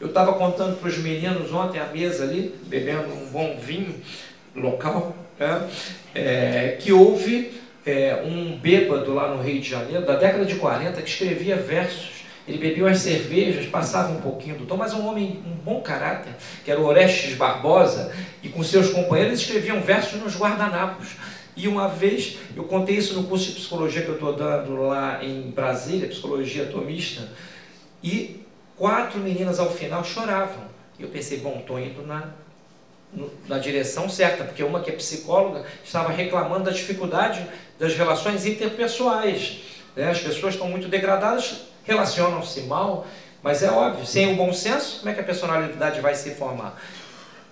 Eu 0.00 0.08
estava 0.08 0.34
contando 0.34 0.78
para 0.78 0.88
os 0.88 0.98
meninos 0.98 1.52
ontem 1.52 1.80
à 1.80 1.86
mesa 1.86 2.24
ali, 2.24 2.54
bebendo 2.66 3.12
um 3.12 3.26
bom 3.30 3.58
vinho 3.58 4.00
local, 4.54 5.16
é, 5.40 5.60
é, 6.14 6.76
que 6.80 6.92
houve 6.92 7.60
é, 7.86 8.20
um 8.26 8.58
bêbado 8.58 9.14
lá 9.14 9.32
no 9.32 9.40
Rio 9.40 9.60
de 9.60 9.70
Janeiro, 9.70 10.04
da 10.04 10.16
década 10.16 10.44
de 10.44 10.56
40, 10.56 11.00
que 11.00 11.08
escrevia 11.08 11.56
versos. 11.56 12.16
Ele 12.46 12.58
bebia 12.58 12.84
umas 12.84 12.98
cervejas, 12.98 13.66
passava 13.66 14.12
um 14.12 14.20
pouquinho 14.20 14.56
do 14.56 14.66
tom, 14.66 14.76
mas 14.76 14.92
um 14.92 15.06
homem, 15.06 15.42
um 15.46 15.54
bom 15.54 15.80
caráter, 15.80 16.32
que 16.64 16.70
era 16.70 16.80
o 16.80 16.84
Orestes 16.84 17.34
Barbosa, 17.34 18.12
e 18.42 18.48
com 18.48 18.62
seus 18.62 18.90
companheiros 18.90 19.40
escreviam 19.40 19.80
versos 19.80 20.20
nos 20.20 20.36
guardanapos. 20.36 21.16
E 21.56 21.66
uma 21.66 21.88
vez, 21.88 22.38
eu 22.54 22.64
contei 22.64 22.96
isso 22.96 23.14
no 23.14 23.24
curso 23.24 23.46
de 23.46 23.52
psicologia 23.52 24.02
que 24.02 24.08
eu 24.08 24.14
estou 24.14 24.32
dando 24.34 24.82
lá 24.82 25.24
em 25.24 25.50
Brasília, 25.50 26.08
psicologia 26.08 26.64
atomista, 26.64 27.28
e 28.02 28.44
quatro 28.76 29.18
meninas 29.18 29.58
ao 29.58 29.70
final 29.70 30.04
choravam. 30.04 30.64
E 30.98 31.02
eu 31.02 31.08
pensei, 31.08 31.38
bom, 31.38 31.58
estou 31.60 31.80
indo 31.80 32.06
na 32.06 32.32
na 33.48 33.58
direção 33.58 34.08
certa, 34.08 34.44
porque 34.44 34.62
uma 34.62 34.80
que 34.80 34.90
é 34.90 34.94
psicóloga 34.94 35.64
estava 35.84 36.12
reclamando 36.12 36.64
da 36.64 36.70
dificuldade 36.70 37.46
das 37.78 37.94
relações 37.94 38.46
interpessoais. 38.46 39.58
Né? 39.94 40.10
As 40.10 40.20
pessoas 40.20 40.54
estão 40.54 40.68
muito 40.68 40.88
degradadas, 40.88 41.62
relacionam-se 41.84 42.62
mal, 42.62 43.06
mas 43.42 43.62
é 43.62 43.70
óbvio, 43.70 44.04
sem 44.04 44.32
o 44.32 44.36
bom 44.36 44.52
senso, 44.52 44.98
como 44.98 45.10
é 45.10 45.14
que 45.14 45.20
a 45.20 45.24
personalidade 45.24 46.00
vai 46.00 46.14
se 46.14 46.34
formar? 46.34 46.80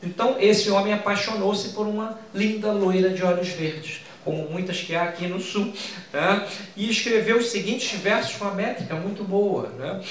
Então, 0.03 0.37
esse 0.39 0.71
homem 0.71 0.93
apaixonou-se 0.93 1.71
por 1.71 1.87
uma 1.87 2.19
linda 2.35 2.73
loira 2.73 3.11
de 3.11 3.23
olhos 3.23 3.49
verdes, 3.49 4.03
como 4.23 4.49
muitas 4.51 4.81
que 4.81 4.95
há 4.95 5.05
aqui 5.05 5.27
no 5.27 5.41
sul, 5.41 5.73
né? 6.13 6.47
e 6.77 6.91
escreveu 6.91 7.39
os 7.39 7.51
seguintes 7.51 7.99
versos 8.01 8.37
com 8.37 8.45
uma 8.45 8.55
métrica 8.55 8.95
muito 8.95 9.25
boa. 9.25 9.69
Né? 9.79 10.03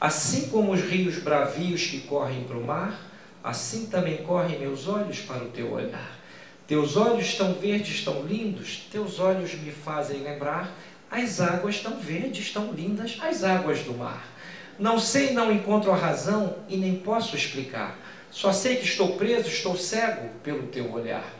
Assim 0.00 0.48
como 0.48 0.72
os 0.72 0.80
rios 0.80 1.18
bravios 1.18 1.86
que 1.86 2.00
correm 2.00 2.44
para 2.44 2.56
o 2.56 2.64
mar, 2.64 3.00
assim 3.42 3.86
também 3.86 4.18
correm 4.18 4.58
meus 4.58 4.86
olhos 4.86 5.20
para 5.20 5.42
o 5.42 5.48
teu 5.48 5.72
olhar. 5.72 6.21
Teus 6.72 6.96
olhos 6.96 7.34
tão 7.34 7.52
verdes, 7.52 8.02
tão 8.02 8.22
lindos, 8.22 8.88
teus 8.90 9.20
olhos 9.20 9.52
me 9.52 9.70
fazem 9.70 10.22
lembrar 10.22 10.74
as 11.10 11.38
águas 11.38 11.80
tão 11.80 11.98
verdes, 11.98 12.50
tão 12.50 12.72
lindas, 12.72 13.18
as 13.20 13.44
águas 13.44 13.80
do 13.80 13.92
mar. 13.92 14.26
Não 14.78 14.98
sei, 14.98 15.34
não 15.34 15.52
encontro 15.52 15.92
a 15.92 15.96
razão 15.96 16.56
e 16.70 16.78
nem 16.78 16.94
posso 16.94 17.36
explicar. 17.36 17.98
Só 18.30 18.54
sei 18.54 18.76
que 18.76 18.86
estou 18.86 19.16
preso, 19.16 19.50
estou 19.50 19.76
cego 19.76 20.30
pelo 20.42 20.62
teu 20.68 20.90
olhar. 20.90 21.30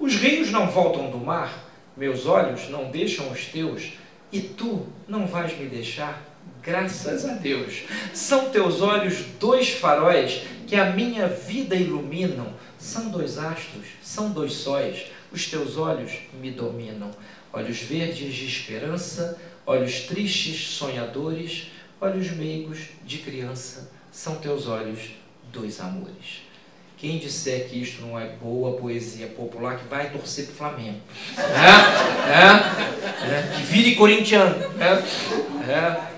Os 0.00 0.16
rios 0.16 0.50
não 0.50 0.68
voltam 0.68 1.12
do 1.12 1.18
mar, 1.18 1.64
meus 1.96 2.26
olhos 2.26 2.68
não 2.68 2.90
deixam 2.90 3.30
os 3.30 3.44
teus, 3.44 3.92
e 4.32 4.40
tu 4.40 4.88
não 5.06 5.28
vais 5.28 5.56
me 5.56 5.66
deixar, 5.66 6.20
graças 6.60 7.24
a 7.24 7.34
Deus. 7.34 7.84
São 8.12 8.50
teus 8.50 8.82
olhos 8.82 9.26
dois 9.38 9.68
faróis 9.68 10.42
que 10.66 10.74
a 10.74 10.86
minha 10.86 11.28
vida 11.28 11.76
iluminam, 11.76 12.52
são 12.82 13.10
dois 13.10 13.38
astros, 13.38 13.86
são 14.02 14.32
dois 14.32 14.54
sóis, 14.54 15.06
os 15.30 15.46
teus 15.46 15.76
olhos 15.76 16.12
me 16.40 16.50
dominam. 16.50 17.10
Olhos 17.52 17.78
verdes 17.78 18.34
de 18.34 18.46
esperança, 18.46 19.38
olhos 19.64 20.00
tristes, 20.00 20.68
sonhadores, 20.70 21.68
olhos 22.00 22.30
meigos 22.32 22.80
de 23.04 23.18
criança, 23.18 23.88
são 24.10 24.36
teus 24.36 24.66
olhos 24.66 25.12
dois 25.52 25.80
amores. 25.80 26.42
Quem 26.98 27.18
disser 27.18 27.68
que 27.68 27.80
isto 27.80 28.02
não 28.02 28.18
é 28.18 28.30
boa 28.30 28.76
poesia 28.78 29.28
popular, 29.28 29.78
que 29.78 29.86
vai 29.88 30.10
torcer 30.10 30.46
para 30.46 30.52
o 30.52 30.56
Flamengo. 30.56 31.00
É? 31.38 31.42
É? 32.30 33.38
É? 33.38 33.56
Que 33.56 33.62
vire 33.62 33.94
corintiano. 33.94 34.56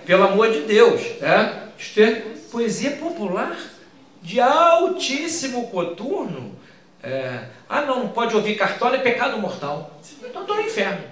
Pelo 0.07 0.25
amor 0.25 0.51
de 0.51 0.61
Deus. 0.63 1.01
Isto 1.79 2.01
é 2.01 2.13
poesia 2.51 2.93
popular 2.93 3.74
de 4.25 4.41
altíssimo 4.41 5.69
coturno. 5.69 6.57
É, 7.03 7.45
ah, 7.69 7.83
não, 7.83 8.01
não 8.01 8.09
pode 8.09 8.35
ouvir 8.35 8.57
cartola, 8.57 8.97
é 8.97 9.01
pecado 9.01 9.39
mortal. 9.39 10.01
Então 10.23 10.41
estou 10.41 10.57
no 10.57 10.63
inferno. 10.63 11.05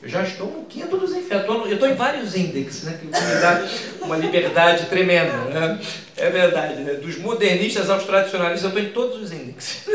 Eu 0.00 0.08
já 0.08 0.22
estou 0.22 0.46
no 0.46 0.64
quinto 0.66 0.96
dos 0.98 1.12
infernos. 1.12 1.66
Eu 1.66 1.72
estou 1.72 1.88
em 1.88 1.94
vários 1.94 2.36
índices, 2.36 2.84
né? 2.84 2.98
que 3.00 3.06
me 3.06 3.12
dá 3.12 3.66
uma 4.02 4.16
liberdade 4.16 4.86
tremenda. 4.86 5.32
Né? 5.32 5.80
É 6.16 6.30
verdade. 6.30 6.82
Né? 6.82 6.94
Dos 6.94 7.18
modernistas 7.18 7.88
aos 7.88 8.04
tradicionalistas, 8.04 8.62
eu 8.62 8.68
estou 8.68 8.82
em 8.82 8.92
todos 8.92 9.22
os 9.22 9.32
índices. 9.32 9.88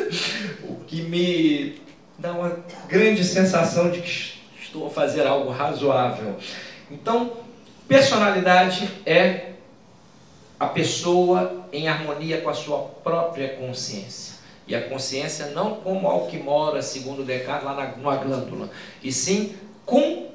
O 0.64 0.84
que 0.86 1.04
me 1.04 1.82
dá 2.18 2.32
uma 2.32 2.60
grande 2.90 3.24
sensação 3.24 3.92
de 3.92 4.02
que 4.02 4.42
estou 4.62 4.88
a 4.88 4.90
fazer 4.90 5.26
algo 5.26 5.52
razoável. 5.52 6.36
Então, 6.92 7.32
personalidade 7.88 8.90
é 9.06 9.53
a 10.64 10.68
pessoa 10.68 11.66
em 11.74 11.88
harmonia 11.88 12.40
com 12.42 12.50
a 12.50 12.54
sua 12.54 12.80
própria 13.04 13.50
consciência. 13.50 14.36
E 14.66 14.74
a 14.74 14.82
consciência 14.88 15.48
não 15.48 15.76
como 15.76 16.08
algo 16.08 16.30
que 16.30 16.38
mora, 16.38 16.82
segundo 16.82 17.24
Descartes, 17.24 17.66
lá 17.66 17.74
na, 17.76 18.16
glândula, 18.16 18.70
e 19.04 19.12
sim 19.12 19.56
com 19.86 20.30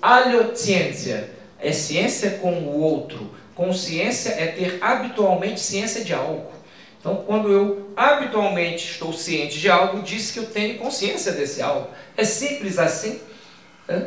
ciência. 0.55 1.31
É 1.59 1.73
ciência 1.73 2.33
com 2.43 2.53
o 2.53 2.81
outro. 2.81 3.31
Consciência 3.55 4.31
é 4.31 4.49
ter 4.49 4.79
habitualmente 4.83 5.59
ciência 5.61 6.05
de 6.05 6.13
algo. 6.13 6.53
Então, 7.01 7.25
quando 7.27 7.51
eu 7.51 7.91
habitualmente 7.97 8.93
estou 8.93 9.13
ciente 9.13 9.59
de 9.59 9.71
algo, 9.71 10.03
diz 10.03 10.31
que 10.31 10.39
eu 10.39 10.47
tenho 10.47 10.79
consciência 10.79 11.33
desse 11.33 11.63
algo. 11.63 11.89
É 12.17 12.25
simples 12.25 12.79
assim. 12.79 13.21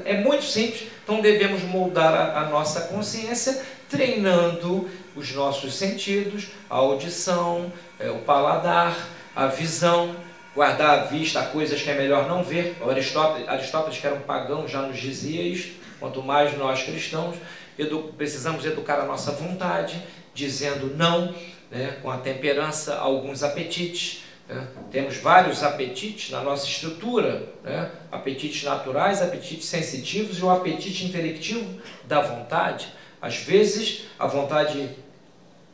É 0.05 0.21
muito 0.21 0.43
simples. 0.43 0.83
Então, 1.03 1.19
devemos 1.19 1.63
moldar 1.63 2.13
a, 2.13 2.41
a 2.41 2.49
nossa 2.49 2.81
consciência 2.81 3.59
treinando 3.89 4.89
os 5.15 5.31
nossos 5.33 5.73
sentidos, 5.73 6.47
a 6.69 6.75
audição, 6.75 7.71
é, 7.99 8.09
o 8.09 8.19
paladar, 8.19 8.97
a 9.35 9.47
visão, 9.47 10.15
guardar 10.55 10.99
a 10.99 11.03
vista 11.03 11.41
coisas 11.43 11.81
que 11.81 11.89
é 11.89 11.95
melhor 11.95 12.27
não 12.27 12.43
ver. 12.43 12.77
Aristóteles, 12.87 13.47
Aristóteles 13.47 13.97
que 13.97 14.07
era 14.07 14.15
um 14.15 14.21
pagão, 14.21 14.67
já 14.67 14.81
nos 14.81 14.97
dizia 14.97 15.41
isto, 15.41 15.79
quanto 15.99 16.21
mais 16.21 16.57
nós 16.57 16.83
cristãos 16.83 17.35
edu 17.77 18.13
precisamos 18.17 18.65
educar 18.65 18.99
a 18.99 19.05
nossa 19.05 19.31
vontade, 19.31 20.01
dizendo 20.33 20.95
não, 20.95 21.33
né, 21.69 21.97
com 22.01 22.09
a 22.09 22.17
temperança 22.17 22.95
a 22.95 23.01
alguns 23.01 23.43
apetites. 23.43 24.23
Né? 24.47 24.67
Temos 24.91 25.17
vários 25.17 25.63
apetites 25.63 26.29
na 26.31 26.41
nossa 26.41 26.65
estrutura, 26.65 27.49
né? 27.63 27.89
apetites 28.11 28.63
naturais, 28.63 29.21
apetites 29.21 29.67
sensitivos 29.67 30.39
e 30.39 30.43
o 30.43 30.49
apetite 30.49 31.05
intelectivo 31.05 31.81
da 32.05 32.21
vontade. 32.21 32.93
Às 33.21 33.37
vezes, 33.37 34.05
a 34.17 34.25
vontade 34.25 34.89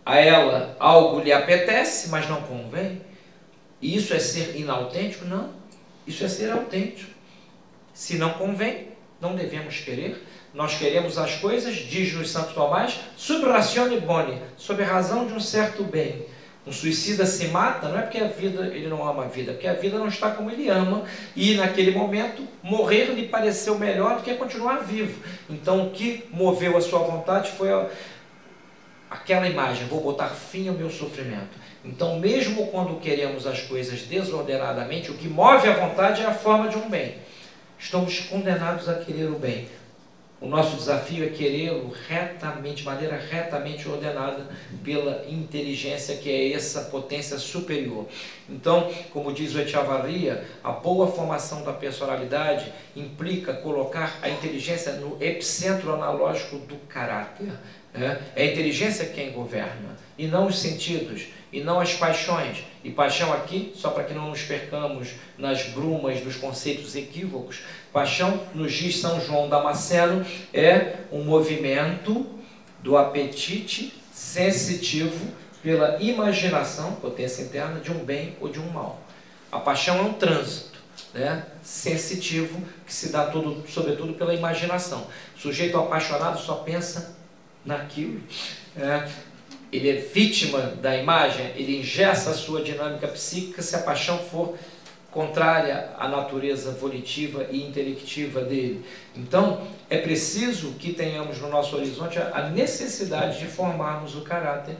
a 0.08 0.18
ela 0.22 0.74
algo 0.80 1.20
lhe 1.20 1.34
apetece, 1.34 2.08
mas 2.08 2.30
não 2.30 2.42
convém. 2.44 3.02
Isso 3.82 4.14
é 4.14 4.20
ser 4.20 4.56
inautêntico? 4.56 5.26
Não. 5.26 5.50
Isso 6.08 6.24
é 6.24 6.30
ser 6.30 6.50
autêntico. 6.50 7.12
Se 7.94 8.18
não 8.18 8.30
convém, 8.30 8.88
não 9.20 9.36
devemos 9.36 9.80
querer. 9.80 10.26
Nós 10.54 10.76
queremos 10.76 11.18
as 11.18 11.36
coisas, 11.36 11.76
diz-nos 11.76 12.32
Santo 12.32 12.54
Tomás, 12.54 13.02
sub 13.18 13.46
ratione 13.46 14.00
boni, 14.00 14.42
sob 14.56 14.82
razão 14.82 15.28
de 15.28 15.34
um 15.34 15.42
certo 15.42 15.84
bem. 15.84 16.26
Um 16.66 16.72
suicida 16.72 17.26
se 17.26 17.48
mata, 17.48 17.90
não 17.90 18.00
é 18.00 18.02
porque 18.02 18.18
a 18.18 18.28
vida, 18.28 18.68
ele 18.68 18.88
não 18.88 19.08
ama 19.08 19.26
a 19.26 19.28
vida, 19.28 19.54
porque 19.54 19.68
a 19.68 19.74
vida 19.74 19.98
não 19.98 20.08
está 20.08 20.32
como 20.32 20.50
ele 20.50 20.70
ama, 20.70 21.04
e 21.36 21.56
naquele 21.56 21.92
momento 21.92 22.46
morrer 22.64 23.06
lhe 23.06 23.28
pareceu 23.28 23.78
melhor 23.78 24.18
do 24.18 24.24
que 24.24 24.34
continuar 24.34 24.84
vivo. 24.84 25.22
Então 25.50 25.88
o 25.88 25.92
que 25.92 26.26
moveu 26.32 26.76
a 26.76 26.82
sua 26.82 27.00
vontade 27.00 27.52
foi 27.52 27.72
a, 27.72 27.88
aquela 29.10 29.48
imagem, 29.48 29.88
vou 29.88 30.02
botar 30.02 30.30
fim 30.30 30.68
ao 30.68 30.76
meu 30.76 30.90
sofrimento. 30.90 31.58
Então, 31.84 32.20
mesmo 32.20 32.68
quando 32.68 33.00
queremos 33.00 33.48
as 33.48 33.62
coisas 33.62 34.02
desordenadamente, 34.02 35.12
o 35.12 35.16
que 35.16 35.28
move 35.28 35.68
a 35.68 35.74
vontade 35.74 36.22
é 36.22 36.26
a 36.26 36.34
forma 36.34 36.68
de 36.68 36.78
um 36.78 36.90
bem. 36.90 37.16
Estamos 37.80 38.20
condenados 38.22 38.90
a 38.90 38.96
querer 38.96 39.30
o 39.30 39.40
bem. 39.40 39.68
O 40.40 40.48
nosso 40.48 40.76
desafio 40.76 41.26
é 41.26 41.30
querê-lo 41.30 41.92
retamente, 42.08 42.78
de 42.78 42.84
maneira 42.84 43.18
retamente 43.18 43.90
ordenada 43.90 44.48
pela 44.84 45.26
inteligência, 45.28 46.16
que 46.18 46.30
é 46.30 46.54
essa 46.54 46.82
potência 46.82 47.40
superior. 47.40 48.06
Então, 48.48 48.92
como 49.12 49.34
diz 49.34 49.56
o 49.56 49.60
Echavarria, 49.60 50.46
a 50.64 50.72
boa 50.72 51.08
formação 51.08 51.64
da 51.64 51.74
personalidade 51.74 52.72
implica 52.96 53.52
colocar 53.52 54.20
a 54.22 54.30
inteligência 54.30 54.94
no 54.94 55.18
epicentro 55.20 55.92
analógico 55.92 56.60
do 56.60 56.76
caráter. 56.88 57.54
É, 58.00 58.20
é 58.36 58.44
a 58.44 58.52
inteligência 58.52 59.06
quem 59.06 59.32
governa, 59.32 59.98
e 60.18 60.28
não 60.28 60.48
os 60.48 60.60
sentidos, 60.60 61.28
e 61.52 61.62
não 61.62 61.80
as 61.80 61.94
paixões. 61.94 62.64
E 62.84 62.92
paixão 62.92 63.34
aqui, 63.34 63.74
só 63.76 63.90
para 63.90 64.04
que 64.04 64.14
não 64.14 64.30
nos 64.30 64.44
percamos 64.44 65.10
nas 65.38 65.64
brumas 65.64 66.22
dos 66.22 66.36
conceitos 66.36 66.96
equívocos, 66.96 67.62
paixão, 67.92 68.42
nos 68.54 68.74
diz 68.74 68.98
São 69.00 69.20
João 69.20 69.50
Damasceno, 69.50 70.26
é 70.54 70.98
um 71.12 71.24
movimento 71.24 72.26
do 72.80 72.98
apetite 72.98 73.94
sensitivo 74.12 75.28
pela 75.62 76.02
imaginação, 76.02 76.94
potência 76.94 77.42
interna, 77.42 77.80
de 77.80 77.92
um 77.92 78.04
bem 78.04 78.36
ou 78.40 78.48
de 78.48 78.60
um 78.60 78.70
mal. 78.70 79.02
A 79.52 79.60
paixão 79.60 79.98
é 79.98 80.02
um 80.02 80.14
trânsito 80.14 80.78
né, 81.14 81.46
sensitivo 81.62 82.62
que 82.86 82.94
se 82.94 83.10
dá 83.10 83.26
tudo, 83.26 83.68
sobretudo 83.68 84.14
pela 84.14 84.34
imaginação. 84.34 85.08
O 85.36 85.40
sujeito 85.40 85.78
apaixonado 85.78 86.40
só 86.40 86.56
pensa 86.56 87.17
naquilo. 87.68 88.22
É, 88.76 89.08
ele 89.72 89.90
é 89.90 89.96
vítima 89.96 90.60
da 90.82 90.96
imagem, 90.98 91.52
ele 91.56 91.80
ingessa 91.80 92.32
a 92.32 92.34
sua 92.34 92.64
dinâmica 92.64 93.08
psíquica 93.10 93.62
se 93.62 93.76
a 93.76 93.80
paixão 93.80 94.18
for 94.18 94.58
contrária 95.12 95.90
à 95.98 96.08
natureza 96.08 96.72
volitiva 96.72 97.48
e 97.50 97.64
intelectiva 97.64 98.42
dele. 98.42 98.86
Então, 99.16 99.68
é 99.90 99.98
preciso 99.98 100.74
que 100.74 100.94
tenhamos 100.94 101.40
no 101.40 101.50
nosso 101.50 101.76
horizonte 101.76 102.20
a 102.20 102.50
necessidade 102.50 103.40
de 103.40 103.46
formarmos 103.46 104.16
o 104.16 104.22
caráter, 104.22 104.78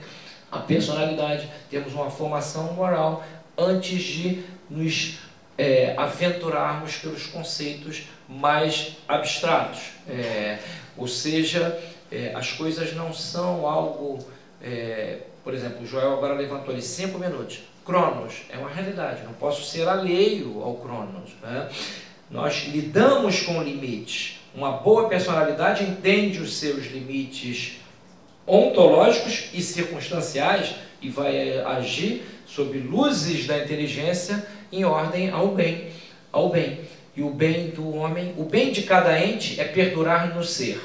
a 0.50 0.60
personalidade, 0.60 1.50
temos 1.68 1.92
uma 1.92 2.10
formação 2.10 2.72
moral 2.72 3.24
antes 3.56 4.02
de 4.02 4.42
nos 4.70 5.18
é, 5.58 5.94
aventurarmos 5.96 6.96
pelos 6.96 7.26
conceitos 7.26 8.04
mais 8.28 8.96
abstratos. 9.06 9.80
É, 10.08 10.58
ou 10.96 11.08
seja, 11.08 11.78
é, 12.10 12.32
as 12.34 12.52
coisas 12.52 12.94
não 12.94 13.12
são 13.12 13.66
algo. 13.66 14.18
É, 14.62 15.18
por 15.44 15.54
exemplo, 15.54 15.82
o 15.82 15.86
Joel 15.86 16.14
agora 16.14 16.34
levantou 16.34 16.72
ali 16.72 16.82
cinco 16.82 17.18
minutos. 17.18 17.60
Cronos 17.84 18.42
é 18.50 18.58
uma 18.58 18.68
realidade, 18.68 19.22
não 19.24 19.32
posso 19.32 19.64
ser 19.64 19.88
alheio 19.88 20.62
ao 20.62 20.74
Cronos. 20.74 21.30
Né? 21.42 21.70
Nós 22.30 22.68
lidamos 22.68 23.40
com 23.40 23.62
limites. 23.62 24.40
Uma 24.54 24.72
boa 24.72 25.08
personalidade 25.08 25.84
entende 25.84 26.38
os 26.40 26.58
seus 26.58 26.86
limites 26.86 27.78
ontológicos 28.46 29.50
e 29.54 29.62
circunstanciais 29.62 30.74
e 31.00 31.08
vai 31.08 31.58
agir 31.60 32.24
sob 32.46 32.76
luzes 32.78 33.46
da 33.46 33.58
inteligência 33.58 34.46
em 34.72 34.84
ordem 34.84 35.30
ao 35.30 35.48
bem, 35.48 35.90
ao 36.32 36.48
bem. 36.48 36.80
E 37.16 37.22
o 37.22 37.30
bem 37.30 37.70
do 37.70 37.94
homem, 37.96 38.34
o 38.36 38.44
bem 38.44 38.70
de 38.70 38.82
cada 38.82 39.18
ente 39.18 39.60
é 39.60 39.64
perdurar 39.64 40.34
no 40.34 40.44
ser. 40.44 40.80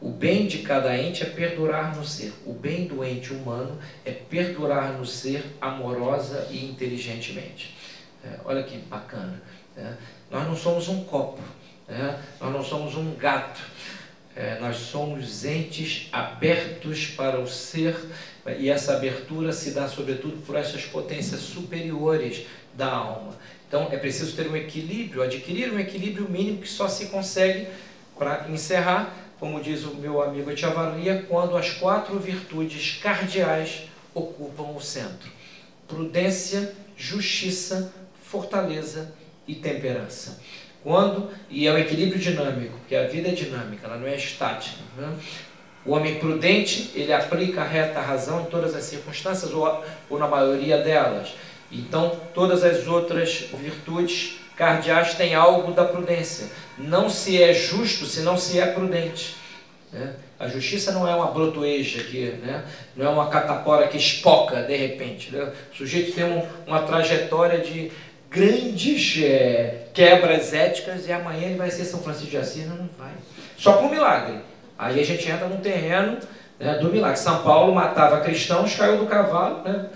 O 0.00 0.10
bem 0.10 0.46
de 0.46 0.58
cada 0.58 0.96
ente 0.96 1.24
é 1.24 1.26
perdurar 1.26 1.96
no 1.96 2.04
ser. 2.04 2.32
O 2.46 2.52
bem 2.52 2.86
do 2.86 3.04
ente 3.04 3.32
humano 3.32 3.78
é 4.04 4.12
perdurar 4.12 4.92
no 4.92 5.04
ser 5.04 5.44
amorosa 5.60 6.46
e 6.50 6.64
inteligentemente. 6.64 7.76
É, 8.24 8.38
olha 8.44 8.62
que 8.62 8.76
bacana. 8.78 9.42
É, 9.76 9.92
nós 10.30 10.46
não 10.46 10.56
somos 10.56 10.88
um 10.88 11.04
copo, 11.04 11.42
é, 11.88 12.16
nós 12.40 12.52
não 12.52 12.62
somos 12.62 12.94
um 12.94 13.14
gato. 13.14 13.60
É, 14.36 14.56
nós 14.60 14.76
somos 14.76 15.44
entes 15.44 16.08
abertos 16.12 17.08
para 17.08 17.40
o 17.40 17.48
ser 17.48 17.96
e 18.56 18.70
essa 18.70 18.94
abertura 18.94 19.52
se 19.52 19.72
dá 19.72 19.88
sobretudo 19.88 20.36
por 20.46 20.54
essas 20.54 20.84
potências 20.84 21.40
superiores 21.40 22.46
da 22.72 22.88
alma. 22.88 23.36
Então 23.66 23.88
é 23.90 23.96
preciso 23.96 24.36
ter 24.36 24.48
um 24.48 24.54
equilíbrio, 24.54 25.22
adquirir 25.22 25.72
um 25.72 25.78
equilíbrio 25.78 26.28
mínimo 26.28 26.58
que 26.58 26.68
só 26.68 26.88
se 26.88 27.06
consegue 27.06 27.66
para 28.16 28.48
encerrar 28.48 29.12
como 29.38 29.60
diz 29.60 29.84
o 29.84 29.94
meu 29.94 30.22
amigo 30.22 30.50
Echevarria, 30.50 31.24
quando 31.28 31.56
as 31.56 31.70
quatro 31.70 32.18
virtudes 32.18 32.98
cardeais 33.00 33.84
ocupam 34.14 34.74
o 34.74 34.80
centro: 34.80 35.30
prudência, 35.86 36.74
justiça, 36.96 37.92
fortaleza 38.22 39.12
e 39.46 39.54
temperança. 39.54 40.40
Quando, 40.82 41.30
e 41.50 41.66
é 41.66 41.72
o 41.72 41.78
equilíbrio 41.78 42.18
dinâmico, 42.18 42.78
porque 42.78 42.94
a 42.94 43.06
vida 43.06 43.28
é 43.28 43.32
dinâmica, 43.32 43.86
ela 43.86 43.96
não 43.96 44.06
é 44.06 44.16
estática. 44.16 44.78
Né? 44.96 45.12
O 45.84 45.92
homem 45.92 46.18
prudente, 46.18 46.90
ele 46.94 47.12
aplica 47.12 47.62
a 47.62 47.64
reta 47.64 48.00
razão 48.00 48.42
em 48.42 48.44
todas 48.46 48.74
as 48.74 48.84
circunstâncias, 48.84 49.52
ou, 49.52 49.84
ou 50.08 50.18
na 50.18 50.28
maioria 50.28 50.78
delas. 50.78 51.34
Então, 51.70 52.18
todas 52.32 52.62
as 52.62 52.86
outras 52.86 53.46
virtudes 53.54 54.38
cardeais 54.56 55.14
têm 55.14 55.34
algo 55.34 55.72
da 55.72 55.84
prudência. 55.84 56.48
Não 56.78 57.10
se 57.10 57.42
é 57.42 57.52
justo 57.52 58.06
se 58.06 58.20
não 58.20 58.36
se 58.36 58.58
é 58.58 58.66
prudente. 58.66 59.36
Né? 59.92 60.14
A 60.38 60.46
justiça 60.48 60.92
não 60.92 61.08
é 61.08 61.14
uma 61.14 61.32
brotoeja 61.32 62.02
que, 62.04 62.26
né? 62.42 62.64
não 62.96 63.06
é 63.06 63.08
uma 63.08 63.28
catapora 63.28 63.88
que 63.88 63.96
espoca 63.96 64.62
de 64.62 64.76
repente. 64.76 65.34
Né? 65.34 65.52
O 65.72 65.76
sujeito 65.76 66.12
tem 66.12 66.24
um, 66.24 66.42
uma 66.66 66.82
trajetória 66.82 67.58
de 67.58 67.90
grandes 68.30 69.22
é, 69.22 69.88
quebras 69.92 70.52
éticas 70.52 71.06
e 71.06 71.12
amanhã 71.12 71.46
ele 71.46 71.56
vai 71.56 71.70
ser 71.70 71.84
São 71.84 72.00
Francisco 72.00 72.30
de 72.30 72.36
Assis, 72.36 72.66
não, 72.66 72.76
não 72.76 72.90
vai. 72.98 73.12
Só 73.56 73.74
com 73.74 73.88
milagre. 73.88 74.38
Aí 74.78 75.00
a 75.00 75.04
gente 75.04 75.28
entra 75.28 75.48
no 75.48 75.56
terreno 75.56 76.18
né, 76.60 76.74
do 76.74 76.92
milagre. 76.92 77.18
São 77.18 77.42
Paulo 77.42 77.74
matava 77.74 78.20
cristãos, 78.20 78.74
caiu 78.76 78.98
do 78.98 79.06
cavalo, 79.06 79.64
né, 79.64 79.86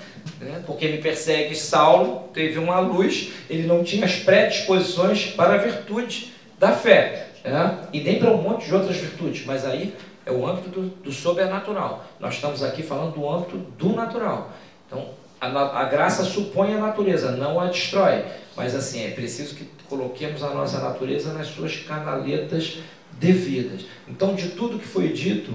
né, 0.40 0.62
porque 0.66 0.88
me 0.88 0.98
persegue 0.98 1.54
Saulo, 1.54 2.30
teve 2.32 2.58
uma 2.58 2.80
luz, 2.80 3.30
ele 3.48 3.66
não 3.66 3.84
tinha 3.84 4.06
as 4.06 4.16
predisposições 4.16 5.26
para 5.26 5.54
a 5.54 5.58
virtude 5.58 6.31
da 6.62 6.70
fé, 6.70 7.26
né, 7.44 7.88
e 7.92 8.00
nem 8.02 8.20
para 8.20 8.30
um 8.30 8.40
monte 8.40 8.66
de 8.66 8.72
outras 8.72 8.96
virtudes, 8.96 9.44
mas 9.44 9.66
aí 9.66 9.96
é 10.24 10.30
o 10.30 10.46
âmbito 10.46 10.68
do, 10.68 10.82
do 11.02 11.10
sobrenatural. 11.10 12.04
Nós 12.20 12.34
estamos 12.34 12.62
aqui 12.62 12.84
falando 12.84 13.14
do 13.14 13.28
âmbito 13.28 13.58
do 13.58 13.96
natural. 13.96 14.52
Então, 14.86 15.08
a, 15.40 15.48
a, 15.80 15.84
graça 15.86 16.22
supõe 16.22 16.72
a 16.72 16.78
natureza, 16.78 17.32
não 17.32 17.58
a 17.58 17.66
destrói. 17.66 18.24
Mas 18.56 18.76
assim, 18.76 19.04
é 19.04 19.10
preciso 19.10 19.56
que 19.56 19.68
coloquemos 19.88 20.40
a 20.44 20.50
nossa 20.50 20.78
natureza 20.78 21.32
nas 21.32 21.48
suas 21.48 21.78
canaletas 21.78 22.78
devidas. 23.18 23.84
Então, 24.06 24.36
de 24.36 24.50
tudo 24.50 24.78
que 24.78 24.86
foi 24.86 25.08
dito, 25.08 25.52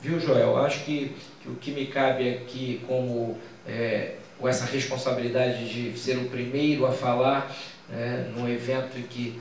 viu, 0.00 0.18
Joel? 0.18 0.56
Acho 0.56 0.84
que, 0.84 1.14
que 1.42 1.50
o 1.50 1.56
que 1.56 1.70
me 1.70 1.84
cabe 1.84 2.30
aqui 2.30 2.80
como 2.88 3.36
é, 3.68 4.14
com 4.38 4.48
essa 4.48 4.64
responsabilidade 4.64 5.68
de 5.68 5.98
ser 5.98 6.16
o 6.16 6.30
primeiro 6.30 6.86
a 6.86 6.92
falar 6.92 7.54
é, 7.92 8.24
num 8.34 8.48
evento 8.48 8.96
que 9.10 9.38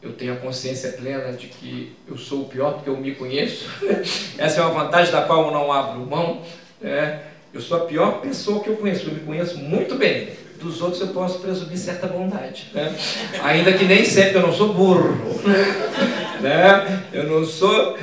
eu 0.00 0.12
tenho 0.12 0.34
a 0.34 0.36
consciência 0.36 0.92
plena 0.92 1.32
de 1.32 1.48
que 1.48 1.92
eu 2.06 2.16
sou 2.16 2.42
o 2.42 2.44
pior 2.48 2.74
porque 2.74 2.88
eu 2.88 2.96
me 2.96 3.14
conheço. 3.14 3.68
Essa 4.38 4.60
é 4.60 4.64
uma 4.64 4.84
vantagem 4.84 5.12
da 5.12 5.22
qual 5.22 5.46
eu 5.46 5.52
não 5.52 5.72
abro 5.72 6.00
mão. 6.06 6.42
É, 6.82 7.18
eu 7.52 7.60
sou 7.60 7.78
a 7.78 7.80
pior 7.80 8.20
pessoa 8.20 8.62
que 8.62 8.68
eu 8.68 8.76
conheço, 8.76 9.08
eu 9.08 9.14
me 9.14 9.20
conheço 9.20 9.58
muito 9.58 9.96
bem. 9.96 10.28
Dos 10.60 10.80
outros 10.82 11.00
eu 11.00 11.08
posso 11.08 11.38
presumir 11.40 11.78
certa 11.78 12.06
bondade. 12.06 12.70
Né? 12.74 12.94
Ainda 13.42 13.72
que 13.72 13.84
nem 13.84 14.04
sempre 14.04 14.36
eu 14.36 14.42
não 14.42 14.52
sou 14.52 14.72
burro. 14.72 15.16
Né? 16.38 17.02
Eu 17.12 17.24
não 17.24 17.44
sou, 17.44 17.98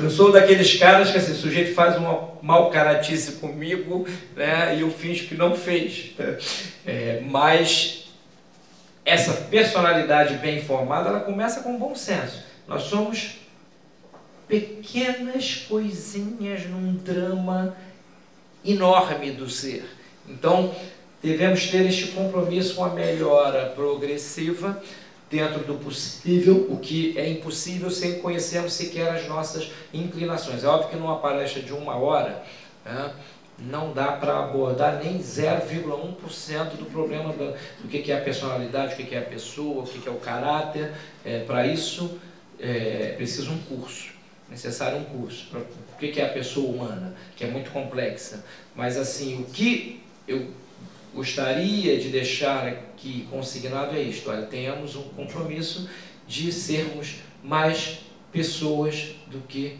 não 0.00 0.10
sou 0.10 0.32
daqueles 0.32 0.74
caras 0.76 1.12
que 1.12 1.18
assim, 1.18 1.30
o 1.30 1.36
sujeito 1.36 1.72
faz 1.72 1.96
uma 1.96 2.30
mal 2.42 2.68
caratice 2.68 3.34
comigo 3.34 4.04
né? 4.34 4.74
e 4.76 4.80
eu 4.80 4.90
finjo 4.90 5.28
que 5.28 5.36
não 5.36 5.54
fez. 5.54 6.10
Né? 6.18 6.36
É, 6.84 7.22
mas 7.24 8.05
essa 9.06 9.32
personalidade 9.32 10.34
bem 10.38 10.60
formada, 10.60 11.08
ela 11.08 11.20
começa 11.20 11.60
com 11.60 11.78
bom 11.78 11.94
senso. 11.94 12.42
Nós 12.66 12.82
somos 12.82 13.36
pequenas 14.48 15.64
coisinhas 15.68 16.66
num 16.66 16.96
drama 16.96 17.76
enorme 18.64 19.30
do 19.30 19.48
ser. 19.48 19.84
Então, 20.28 20.74
devemos 21.22 21.68
ter 21.68 21.86
este 21.86 22.08
compromisso 22.08 22.74
com 22.74 22.84
a 22.84 22.88
melhora 22.88 23.66
progressiva 23.76 24.82
dentro 25.30 25.60
do 25.60 25.74
possível, 25.74 26.66
o 26.68 26.78
que 26.78 27.16
é 27.16 27.28
impossível 27.28 27.90
sem 27.90 28.18
conhecermos 28.18 28.72
sequer 28.72 29.08
as 29.08 29.28
nossas 29.28 29.70
inclinações. 29.94 30.64
É 30.64 30.66
óbvio 30.66 30.90
que 30.90 30.96
numa 30.96 31.18
palestra 31.18 31.62
de 31.62 31.72
uma 31.72 31.96
hora 31.96 32.42
né, 32.84 33.12
não 33.58 33.92
dá 33.92 34.12
para 34.12 34.38
abordar 34.38 35.00
nem 35.02 35.18
0,1% 35.18 36.76
do 36.76 36.86
problema 36.86 37.32
do 37.32 37.88
que 37.88 38.10
é 38.12 38.18
a 38.18 38.20
personalidade, 38.20 38.94
o 38.94 38.96
que 38.96 39.14
é 39.14 39.18
a 39.18 39.22
pessoa, 39.22 39.84
o 39.84 39.86
que 39.86 40.06
é 40.06 40.12
o 40.12 40.16
caráter. 40.16 40.92
É, 41.24 41.40
para 41.40 41.66
isso 41.66 42.18
é 42.58 43.14
preciso 43.16 43.52
um 43.52 43.58
curso, 43.58 44.12
necessário 44.50 44.98
um 44.98 45.04
curso. 45.04 45.46
Pra, 45.50 45.60
o 45.60 45.98
que 45.98 46.20
é 46.20 46.26
a 46.26 46.28
pessoa 46.28 46.70
humana, 46.70 47.14
que 47.34 47.44
é 47.44 47.48
muito 47.48 47.70
complexa. 47.70 48.44
Mas 48.74 48.98
assim, 48.98 49.40
o 49.40 49.44
que 49.46 50.02
eu 50.28 50.50
gostaria 51.14 51.98
de 51.98 52.10
deixar 52.10 52.66
aqui 52.66 53.26
consignado 53.30 53.96
é 53.96 54.02
isto: 54.02 54.30
olha, 54.30 54.46
tenhamos 54.46 54.94
um 54.96 55.02
compromisso 55.02 55.88
de 56.28 56.52
sermos 56.52 57.16
mais 57.42 58.00
pessoas 58.30 59.14
do 59.28 59.40
que 59.48 59.78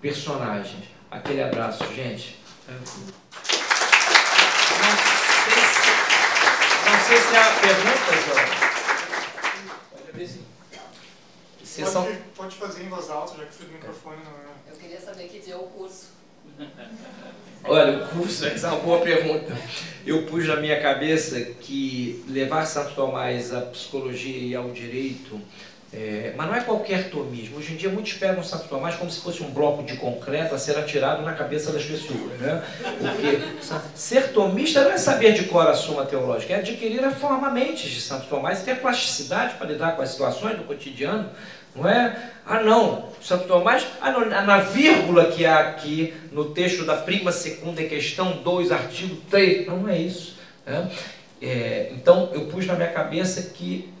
personagens. 0.00 0.84
Aquele 1.10 1.42
abraço, 1.42 1.82
gente. 1.94 2.36
Não 2.68 2.84
sei 2.84 2.96
se, 2.96 3.12
não 6.90 6.98
sei 7.06 7.16
se 7.16 7.36
há 7.36 7.44
perguntas, 7.60 8.26
Pode, 11.76 11.92
pode, 11.92 12.18
pode 12.34 12.56
fazer 12.56 12.82
em 12.84 12.88
voz 12.88 13.08
alta, 13.10 13.36
já 13.36 13.44
que 13.44 13.64
o 13.64 13.68
microfone 13.68 14.16
não 14.24 14.32
é. 14.32 14.72
Eu 14.72 14.76
queria 14.76 15.00
saber 15.00 15.28
que 15.28 15.38
dia 15.38 15.54
é 15.54 15.56
o 15.56 15.64
curso. 15.64 16.06
Olha, 17.64 18.04
o 18.04 18.08
curso, 18.08 18.46
essa 18.46 18.68
é 18.68 18.70
uma 18.70 18.80
boa 18.80 19.00
pergunta. 19.02 19.56
Eu 20.04 20.26
pus 20.26 20.46
na 20.46 20.56
minha 20.56 20.80
cabeça 20.80 21.40
que 21.40 22.24
levar 22.26 22.64
Santo 22.66 22.94
Tomás 22.94 23.54
à 23.54 23.60
psicologia 23.60 24.38
e 24.38 24.56
ao 24.56 24.70
direito, 24.70 25.40
é, 25.98 26.34
mas 26.36 26.46
não 26.46 26.54
é 26.54 26.60
qualquer 26.60 27.08
tomismo. 27.08 27.56
Hoje 27.56 27.72
em 27.72 27.76
dia 27.76 27.88
muitos 27.88 28.12
pegam 28.12 28.42
Santo 28.42 28.68
Tomás 28.68 28.96
como 28.96 29.10
se 29.10 29.18
fosse 29.18 29.42
um 29.42 29.50
bloco 29.50 29.82
de 29.82 29.96
concreto 29.96 30.54
a 30.54 30.58
ser 30.58 30.76
atirado 30.76 31.22
na 31.22 31.32
cabeça 31.32 31.72
das 31.72 31.84
pessoas. 31.84 32.38
Né? 32.38 32.62
Porque 33.00 33.40
ser 33.94 34.32
tomista 34.32 34.84
não 34.84 34.92
é 34.92 34.98
saber 34.98 35.32
de 35.32 35.44
cor 35.44 35.66
a 35.66 35.72
suma 35.72 36.04
teológica, 36.04 36.52
é 36.52 36.58
adquirir 36.58 37.02
a 37.02 37.10
forma 37.10 37.48
mente 37.50 37.88
de 37.88 37.98
Santo 37.98 38.26
Tomás 38.26 38.60
e 38.60 38.64
ter 38.64 38.78
plasticidade 38.78 39.54
para 39.54 39.68
lidar 39.68 39.96
com 39.96 40.02
as 40.02 40.10
situações 40.10 40.58
do 40.58 40.64
cotidiano. 40.64 41.30
Não 41.74 41.88
é? 41.88 42.30
Ah, 42.44 42.60
não, 42.60 43.08
Santo 43.22 43.46
Tomás, 43.46 43.86
ah, 44.02 44.10
não, 44.10 44.28
na 44.28 44.58
vírgula 44.58 45.26
que 45.26 45.46
há 45.46 45.60
aqui 45.60 46.12
no 46.30 46.50
texto 46.50 46.84
da 46.84 46.96
prima 46.96 47.32
segunda 47.32 47.82
questão 47.84 48.42
2, 48.42 48.70
artigo 48.70 49.16
3, 49.30 49.66
não, 49.66 49.78
não 49.78 49.88
é 49.88 49.98
isso. 49.98 50.36
Né? 50.66 50.90
É, 51.40 51.88
então, 51.92 52.30
eu 52.34 52.46
pus 52.46 52.66
na 52.66 52.74
minha 52.74 52.88
cabeça 52.88 53.50
que 53.54 53.95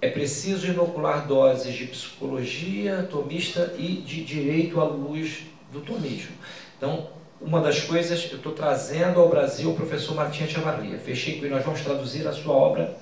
é 0.00 0.08
preciso 0.08 0.66
inocular 0.66 1.26
doses 1.26 1.74
de 1.74 1.86
psicologia 1.86 3.06
tomista 3.10 3.74
e 3.78 3.96
de 3.96 4.24
direito 4.24 4.80
à 4.80 4.84
luz 4.84 5.42
do 5.70 5.80
tomismo. 5.80 6.32
Então, 6.76 7.08
uma 7.40 7.60
das 7.60 7.80
coisas, 7.80 8.28
eu 8.30 8.36
estou 8.36 8.52
trazendo 8.52 9.20
ao 9.20 9.28
Brasil 9.28 9.70
o 9.70 9.74
professor 9.74 10.14
Martinha 10.14 10.48
Chavarria. 10.48 10.98
Fechei 10.98 11.38
com 11.38 11.44
ele, 11.44 11.54
nós 11.54 11.64
vamos 11.64 11.80
traduzir 11.82 12.26
a 12.26 12.32
sua 12.32 12.54
obra 12.54 12.96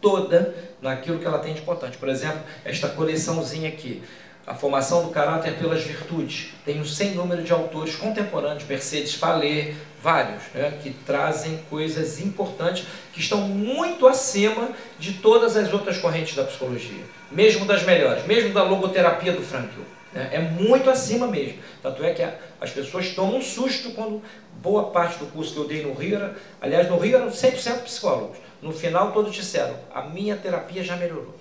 toda 0.00 0.54
naquilo 0.80 1.18
que 1.18 1.26
ela 1.26 1.38
tem 1.38 1.54
de 1.54 1.60
importante. 1.60 1.98
Por 1.98 2.08
exemplo, 2.08 2.40
esta 2.64 2.88
coleçãozinha 2.88 3.68
aqui, 3.68 4.02
a 4.46 4.54
formação 4.54 5.04
do 5.04 5.10
caráter 5.10 5.56
pelas 5.58 5.82
virtudes. 5.82 6.52
Tem 6.64 6.80
um 6.80 6.84
sem 6.84 7.14
número 7.14 7.42
de 7.42 7.52
autores 7.52 7.96
contemporâneos, 7.96 8.64
Mercedes 8.64 9.16
Palais, 9.16 9.76
vários, 10.02 10.42
né, 10.54 10.78
que 10.82 10.90
trazem 10.90 11.58
coisas 11.68 12.20
importantes 12.20 12.86
que 13.12 13.20
estão 13.20 13.40
muito 13.40 14.06
acima 14.06 14.70
de 14.98 15.14
todas 15.14 15.56
as 15.56 15.72
outras 15.72 15.98
correntes 15.98 16.34
da 16.34 16.44
psicologia, 16.44 17.04
mesmo 17.30 17.66
das 17.66 17.82
melhores, 17.82 18.26
mesmo 18.26 18.52
da 18.52 18.62
logoterapia 18.62 19.32
do 19.32 19.42
Frankl. 19.42 19.80
Né, 20.12 20.30
é 20.32 20.38
muito 20.38 20.90
acima 20.90 21.26
mesmo. 21.26 21.58
Tanto 21.82 22.02
é 22.04 22.12
que 22.12 22.26
as 22.60 22.70
pessoas 22.70 23.10
tomam 23.10 23.36
um 23.36 23.42
susto 23.42 23.90
quando 23.92 24.22
boa 24.60 24.84
parte 24.90 25.18
do 25.18 25.26
curso 25.26 25.52
que 25.52 25.58
eu 25.58 25.66
dei 25.66 25.82
no 25.84 25.94
Rio, 25.94 26.16
era, 26.16 26.36
aliás, 26.60 26.88
no 26.88 26.98
Rio 26.98 27.16
eram 27.16 27.28
100% 27.28 27.82
psicólogos. 27.82 28.38
No 28.60 28.72
final, 28.72 29.12
todos 29.12 29.34
disseram: 29.34 29.74
a 29.94 30.02
minha 30.02 30.36
terapia 30.36 30.82
já 30.82 30.96
melhorou. 30.96 31.34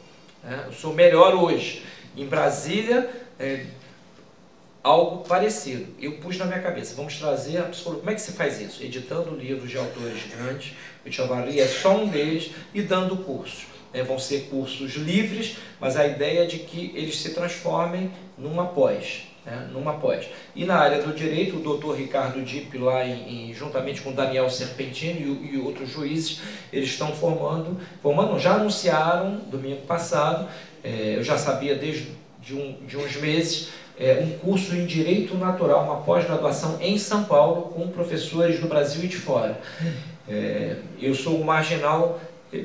Né? 0.44 0.64
Eu 0.68 0.74
sou 0.74 0.94
melhor 0.94 1.36
hoje. 1.36 1.84
Em 2.16 2.26
Brasília, 2.26 3.10
é, 3.40 3.66
algo 4.90 5.24
parecido. 5.28 5.88
Eu 6.00 6.14
pus 6.14 6.38
na 6.38 6.46
minha 6.46 6.60
cabeça: 6.60 6.96
vamos 6.96 7.18
trazer. 7.18 7.64
Como 7.84 8.10
é 8.10 8.16
que 8.16 8.22
se 8.22 8.32
faz 8.34 8.60
isso? 8.60 8.84
Editando 8.84 9.36
livros 9.36 9.70
de 9.70 9.78
autores 9.78 10.24
grandes, 10.36 10.74
o 11.06 11.12
Chavarri 11.12 11.60
é 11.60 11.68
só 11.68 11.96
um 11.96 12.08
deles, 12.08 12.52
e 12.74 12.82
dando 12.82 13.18
cursos. 13.18 13.68
É, 13.92 14.04
vão 14.04 14.20
ser 14.20 14.50
cursos 14.50 14.96
livres, 14.96 15.58
mas 15.80 15.96
a 15.98 16.06
ideia 16.06 16.44
é 16.44 16.46
de 16.46 16.60
que 16.60 16.92
eles 16.96 17.18
se 17.18 17.34
transformem 17.34 18.12
numa 18.38 18.68
pós 18.68 19.24
né, 19.46 19.68
numa 19.72 19.94
pós. 19.94 20.28
E 20.56 20.66
na 20.66 20.78
área 20.78 21.02
do 21.02 21.14
direito, 21.14 21.58
o 21.58 21.60
doutor 21.60 21.98
Ricardo 21.98 22.42
Dipp, 22.44 22.78
lá 22.78 23.06
em, 23.06 23.50
em, 23.50 23.54
juntamente 23.54 24.02
com 24.02 24.12
Daniel 24.12 24.50
Serpentino 24.50 25.20
e, 25.20 25.56
e, 25.56 25.58
outros 25.58 25.90
juízes, 25.90 26.42
eles 26.72 26.90
estão 26.90 27.14
formando, 27.14 27.80
formando, 28.02 28.38
já 28.40 28.54
anunciaram 28.54 29.38
domingo 29.50 29.82
passado, 29.88 30.48
é, 30.84 31.16
eu 31.18 31.24
já 31.24 31.38
sabia 31.38 31.76
desde 31.76 32.12
de, 32.42 32.56
um, 32.56 32.78
de 32.86 32.98
uns 32.98 33.16
meses, 33.18 33.70
é, 34.00 34.24
um 34.24 34.38
curso 34.40 34.74
em 34.74 34.86
Direito 34.86 35.36
Natural, 35.36 35.84
uma 35.84 35.98
pós-graduação 35.98 36.78
em 36.82 36.98
São 36.98 37.26
Paulo, 37.26 37.74
com 37.74 37.90
professores 37.90 38.60
do 38.60 38.68
Brasil 38.68 39.04
e 39.04 39.08
de 39.08 39.18
fora. 39.18 39.60
É, 40.28 40.76
eu 41.02 41.14
sou 41.14 41.36
o 41.36 41.44
marginal 41.44 42.20
é, 42.54 42.64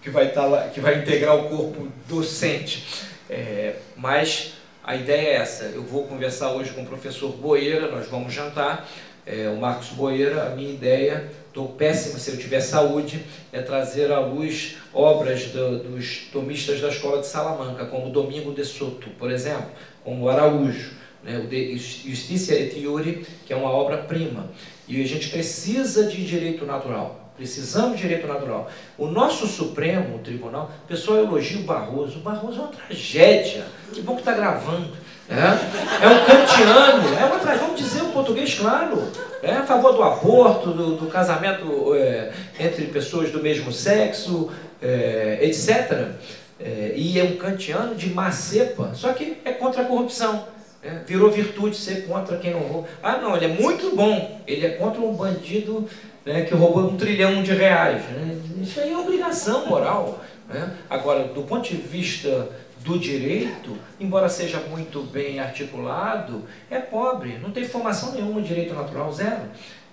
que 0.00 0.08
vai, 0.08 0.28
estar 0.28 0.42
tá 0.42 0.46
lá, 0.46 0.68
que 0.68 0.80
vai 0.80 0.98
integrar 0.98 1.34
o 1.36 1.48
corpo 1.48 1.88
docente, 2.08 3.06
é, 3.28 3.74
mas 3.96 4.54
a 4.84 4.94
ideia 4.94 5.28
é 5.28 5.34
essa. 5.34 5.64
Eu 5.64 5.82
vou 5.82 6.04
conversar 6.04 6.52
hoje 6.52 6.70
com 6.70 6.82
o 6.82 6.86
professor 6.86 7.32
Boeira, 7.32 7.90
nós 7.90 8.06
vamos 8.06 8.32
jantar. 8.32 8.88
É, 9.26 9.48
o 9.48 9.60
Marcos 9.60 9.88
Boeira, 9.88 10.46
a 10.46 10.50
minha 10.50 10.70
ideia, 10.70 11.30
estou 11.48 11.68
péssimo 11.68 12.18
se 12.18 12.30
eu 12.30 12.38
tiver 12.38 12.60
saúde, 12.60 13.22
é 13.52 13.60
trazer 13.60 14.10
à 14.10 14.20
luz 14.20 14.76
obras 14.94 15.46
do, 15.46 15.80
dos 15.80 16.28
tomistas 16.32 16.80
da 16.80 16.88
escola 16.88 17.20
de 17.20 17.26
Salamanca, 17.26 17.84
como 17.86 18.10
Domingo 18.10 18.54
de 18.54 18.64
Soto, 18.64 19.10
por 19.18 19.30
exemplo, 19.30 19.68
como 20.08 20.26
Araújo, 20.26 20.92
né, 21.22 21.38
o 21.38 21.46
De 21.46 22.78
Iure, 22.80 23.26
que 23.46 23.52
é 23.52 23.56
uma 23.56 23.70
obra-prima. 23.70 24.46
E 24.88 25.02
a 25.02 25.06
gente 25.06 25.28
precisa 25.28 26.04
de 26.04 26.24
direito 26.24 26.64
natural. 26.64 27.30
Precisamos 27.36 27.96
de 27.96 28.02
direito 28.02 28.26
natural. 28.26 28.70
O 28.96 29.06
nosso 29.06 29.46
Supremo 29.46 30.18
Tribunal, 30.20 30.70
o 30.84 30.88
pessoal 30.88 31.18
elogia 31.18 31.58
o 31.58 31.64
Barroso. 31.64 32.20
O 32.20 32.22
Barroso 32.22 32.58
é 32.58 32.62
uma 32.62 32.72
tragédia. 32.72 33.66
Que 33.92 34.00
bom 34.00 34.14
que 34.14 34.22
está 34.22 34.32
gravando. 34.32 34.96
É, 35.28 36.04
é 36.04 36.08
um 36.08 36.24
kantiano, 36.24 37.20
é 37.20 37.24
uma 37.26 37.38
tragédia. 37.38 37.66
Vamos 37.66 37.78
dizer 37.78 38.02
o 38.02 38.08
português 38.08 38.54
claro. 38.54 39.12
É 39.42 39.52
a 39.52 39.64
favor 39.64 39.92
do 39.92 40.02
aborto, 40.02 40.70
do, 40.70 40.96
do 40.96 41.06
casamento 41.06 41.94
é, 41.94 42.32
entre 42.58 42.86
pessoas 42.86 43.30
do 43.30 43.42
mesmo 43.42 43.70
sexo, 43.70 44.50
é, 44.80 45.40
etc. 45.42 46.12
É, 46.60 46.92
e 46.96 47.18
é 47.18 47.24
um 47.24 47.36
kantiano 47.36 47.94
de 47.94 48.10
má 48.10 48.32
cepa, 48.32 48.92
só 48.94 49.12
que 49.12 49.38
é 49.44 49.52
contra 49.52 49.82
a 49.82 49.84
corrupção. 49.84 50.46
É, 50.82 50.90
virou 51.06 51.30
virtude 51.30 51.76
ser 51.76 52.06
contra 52.06 52.36
quem 52.38 52.52
não 52.52 52.60
rouba. 52.60 52.88
Ah, 53.02 53.18
não, 53.18 53.36
ele 53.36 53.46
é 53.46 53.48
muito 53.48 53.94
bom. 53.96 54.40
Ele 54.46 54.64
é 54.64 54.70
contra 54.70 55.00
um 55.00 55.12
bandido 55.12 55.88
né, 56.24 56.42
que 56.42 56.54
roubou 56.54 56.84
um 56.84 56.96
trilhão 56.96 57.42
de 57.42 57.52
reais. 57.52 58.02
Né? 58.10 58.40
Isso 58.62 58.80
aí 58.80 58.92
é 58.92 58.98
obrigação 58.98 59.66
moral. 59.66 60.24
Né? 60.48 60.76
Agora, 60.88 61.24
do 61.24 61.42
ponto 61.42 61.68
de 61.68 61.76
vista 61.76 62.48
do 62.84 62.98
direito, 62.98 63.76
embora 63.98 64.28
seja 64.28 64.60
muito 64.60 65.02
bem 65.02 65.40
articulado, 65.40 66.44
é 66.70 66.78
pobre. 66.78 67.38
Não 67.42 67.50
tem 67.50 67.64
formação 67.64 68.12
nenhuma 68.12 68.40
de 68.40 68.48
direito 68.48 68.72
natural, 68.72 69.12
zero. 69.12 69.42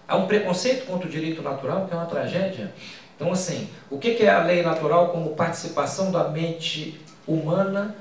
Há 0.07 0.17
um 0.17 0.27
preconceito 0.27 0.85
contra 0.85 1.07
o 1.07 1.11
direito 1.11 1.41
natural 1.41 1.87
que 1.87 1.93
é 1.93 1.97
uma 1.97 2.05
tragédia. 2.05 2.71
Então, 3.15 3.31
assim, 3.31 3.69
o 3.89 3.97
que 3.97 4.23
é 4.23 4.29
a 4.29 4.43
lei 4.43 4.61
natural 4.61 5.09
como 5.09 5.35
participação 5.35 6.11
da 6.11 6.27
mente 6.29 6.99
humana 7.27 7.95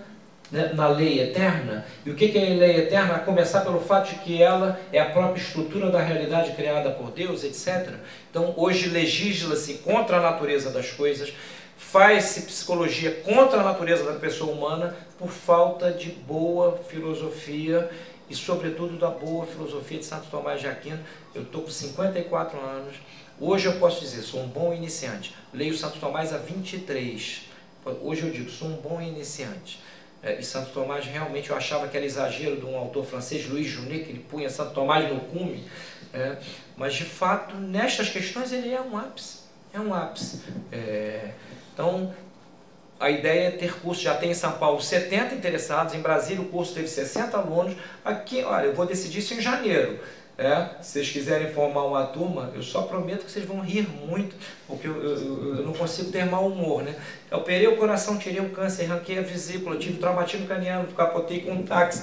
né, 0.50 0.72
na 0.74 0.88
lei 0.88 1.20
eterna. 1.20 1.84
E 2.04 2.10
o 2.10 2.14
que 2.14 2.36
é 2.36 2.52
a 2.52 2.54
lei 2.54 2.76
eterna? 2.78 3.16
A 3.16 3.18
começar 3.18 3.62
pelo 3.62 3.80
fato 3.80 4.10
de 4.10 4.20
que 4.20 4.42
ela 4.42 4.78
é 4.92 5.00
a 5.00 5.10
própria 5.10 5.40
estrutura 5.40 5.90
da 5.90 6.00
realidade 6.00 6.52
criada 6.52 6.90
por 6.90 7.10
Deus, 7.10 7.42
etc. 7.44 7.94
Então, 8.30 8.54
hoje 8.56 8.88
legisla-se 8.88 9.74
contra 9.74 10.18
a 10.18 10.20
natureza 10.20 10.70
das 10.70 10.90
coisas, 10.92 11.32
faz-se 11.76 12.42
psicologia 12.42 13.10
contra 13.24 13.60
a 13.60 13.64
natureza 13.64 14.04
da 14.04 14.18
pessoa 14.18 14.52
humana 14.52 14.94
por 15.18 15.28
falta 15.28 15.90
de 15.90 16.10
boa 16.10 16.78
filosofia 16.88 17.90
e, 18.28 18.34
sobretudo, 18.34 18.98
da 18.98 19.10
boa 19.10 19.46
filosofia 19.46 19.98
de 19.98 20.04
Santo 20.04 20.28
Tomás 20.30 20.60
de 20.60 20.66
Aquino. 20.66 21.00
Eu 21.34 21.42
estou 21.42 21.62
com 21.62 21.70
54 21.70 22.58
anos. 22.60 22.96
Hoje 23.40 23.66
eu 23.66 23.78
posso 23.80 24.00
dizer, 24.00 24.22
sou 24.22 24.40
um 24.40 24.46
bom 24.46 24.72
iniciante. 24.72 25.34
Leio 25.52 25.76
Santo 25.76 25.98
Tomás 25.98 26.32
há 26.32 26.38
23. 26.38 27.42
Hoje 28.00 28.22
eu 28.22 28.30
digo, 28.30 28.48
sou 28.48 28.68
um 28.68 28.76
bom 28.76 29.00
iniciante. 29.00 29.82
É, 30.22 30.38
e 30.38 30.42
Santo 30.42 30.70
Tomás 30.70 31.04
realmente 31.04 31.50
eu 31.50 31.56
achava 31.56 31.86
que 31.86 31.96
era 31.96 32.06
exagero 32.06 32.56
de 32.56 32.64
um 32.64 32.76
autor 32.78 33.04
francês, 33.04 33.46
Louis 33.46 33.66
Junet, 33.66 34.04
que 34.04 34.10
ele 34.10 34.20
punha 34.30 34.48
Santo 34.48 34.72
Tomás 34.72 35.12
no 35.12 35.20
cume, 35.20 35.62
é, 36.14 36.38
mas 36.78 36.94
de 36.94 37.04
fato, 37.04 37.56
nestas 37.56 38.08
questões 38.08 38.50
ele 38.50 38.72
é 38.72 38.80
um 38.80 38.96
ápice, 38.96 39.40
é 39.70 39.78
um 39.78 39.92
ápice. 39.92 40.40
É, 40.72 41.32
então, 41.74 42.14
a 42.98 43.10
ideia 43.10 43.48
é 43.48 43.50
ter 43.50 43.74
curso, 43.80 44.00
já 44.00 44.14
tem 44.14 44.30
em 44.30 44.34
São 44.34 44.52
Paulo 44.52 44.80
70 44.80 45.34
interessados, 45.34 45.92
em 45.92 46.00
Brasília 46.00 46.40
o 46.40 46.48
curso 46.48 46.72
teve 46.72 46.88
60 46.88 47.36
alunos, 47.36 47.76
aqui, 48.02 48.42
olha, 48.44 48.64
eu 48.64 48.74
vou 48.74 48.86
decidir 48.86 49.18
isso 49.18 49.34
em 49.34 49.42
janeiro. 49.42 50.00
É, 50.36 50.82
se 50.82 50.92
vocês 50.92 51.10
quiserem 51.10 51.52
formar 51.52 51.84
uma 51.84 52.06
turma, 52.06 52.50
eu 52.56 52.62
só 52.62 52.82
prometo 52.82 53.24
que 53.24 53.30
vocês 53.30 53.44
vão 53.44 53.60
rir 53.60 53.88
muito, 53.88 54.34
porque 54.66 54.88
eu, 54.88 55.00
eu, 55.00 55.58
eu 55.58 55.64
não 55.64 55.72
consigo 55.72 56.10
ter 56.10 56.24
mau 56.26 56.48
humor, 56.48 56.82
né? 56.82 56.96
Eu 57.30 57.38
operei 57.38 57.68
o 57.68 57.76
coração, 57.76 58.18
tirei 58.18 58.40
o 58.40 58.50
câncer, 58.50 58.90
arranquei 58.90 59.16
a 59.16 59.22
vesícula, 59.22 59.76
tive 59.76 59.98
traumatismo 59.98 60.46
craniano, 60.46 60.88
capotei 60.88 61.42
com 61.42 61.52
um 61.52 61.62
táxi. 61.62 62.02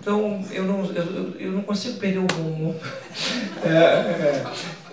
Então, 0.00 0.42
eu 0.50 0.64
não, 0.64 0.86
eu, 0.86 1.34
eu 1.38 1.52
não 1.52 1.62
consigo 1.62 1.98
perder 1.98 2.20
o 2.20 2.26
bom 2.26 2.48
humor. 2.48 2.74
É, 3.62 3.68
é. 3.68 4.44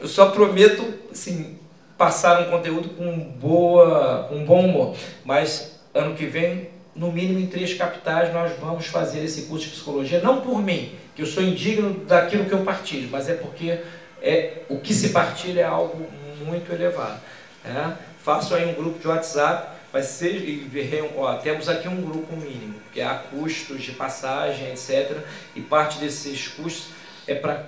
Eu 0.02 0.08
só 0.08 0.32
prometo, 0.32 0.84
assim, 1.10 1.58
passar 1.98 2.42
um 2.42 2.52
conteúdo 2.52 2.90
com, 2.90 3.18
boa, 3.18 4.26
com 4.28 4.44
bom 4.44 4.66
humor. 4.66 4.98
Mas, 5.24 5.80
ano 5.94 6.16
que 6.16 6.26
vem, 6.26 6.70
no 6.94 7.12
mínimo 7.12 7.40
em 7.40 7.48
três 7.48 7.74
capitais, 7.74 8.34
nós 8.34 8.52
vamos 8.60 8.88
fazer 8.88 9.24
esse 9.24 9.44
curso 9.44 9.66
de 9.66 9.72
psicologia, 9.72 10.20
não 10.20 10.42
por 10.42 10.62
mim, 10.62 10.92
que 11.16 11.22
eu 11.22 11.26
sou 11.26 11.44
indigno 11.44 11.94
daquilo 12.06 12.46
que 12.46 12.54
eu 12.54 12.64
partilho, 12.64 13.10
mas 13.12 13.30
é 13.30 13.36
porque 13.36 13.80
é, 14.22 14.62
o 14.70 14.80
que 14.80 14.94
se 14.94 15.10
partilha 15.10 15.62
é 15.62 15.66
algo 15.66 16.10
muito 16.46 16.72
elevado. 16.72 17.20
É? 17.64 17.94
Faço 18.24 18.56
aí 18.56 18.66
um 18.66 18.74
grupo 18.74 19.00
de 19.00 19.08
WhatsApp, 19.08 19.78
vai 19.92 20.02
ser, 20.02 20.68
ó, 21.16 21.36
temos 21.36 21.70
aqui 21.70 21.88
um 21.88 22.02
grupo 22.02 22.36
mínimo, 22.36 22.76
que 22.92 23.02
há 23.02 23.16
custos 23.16 23.84
de 23.84 23.92
passagem, 23.92 24.70
etc. 24.70 25.18
E 25.56 25.62
parte 25.62 26.00
desses 26.00 26.48
custos 26.48 26.88
é 27.28 27.36
para 27.36 27.66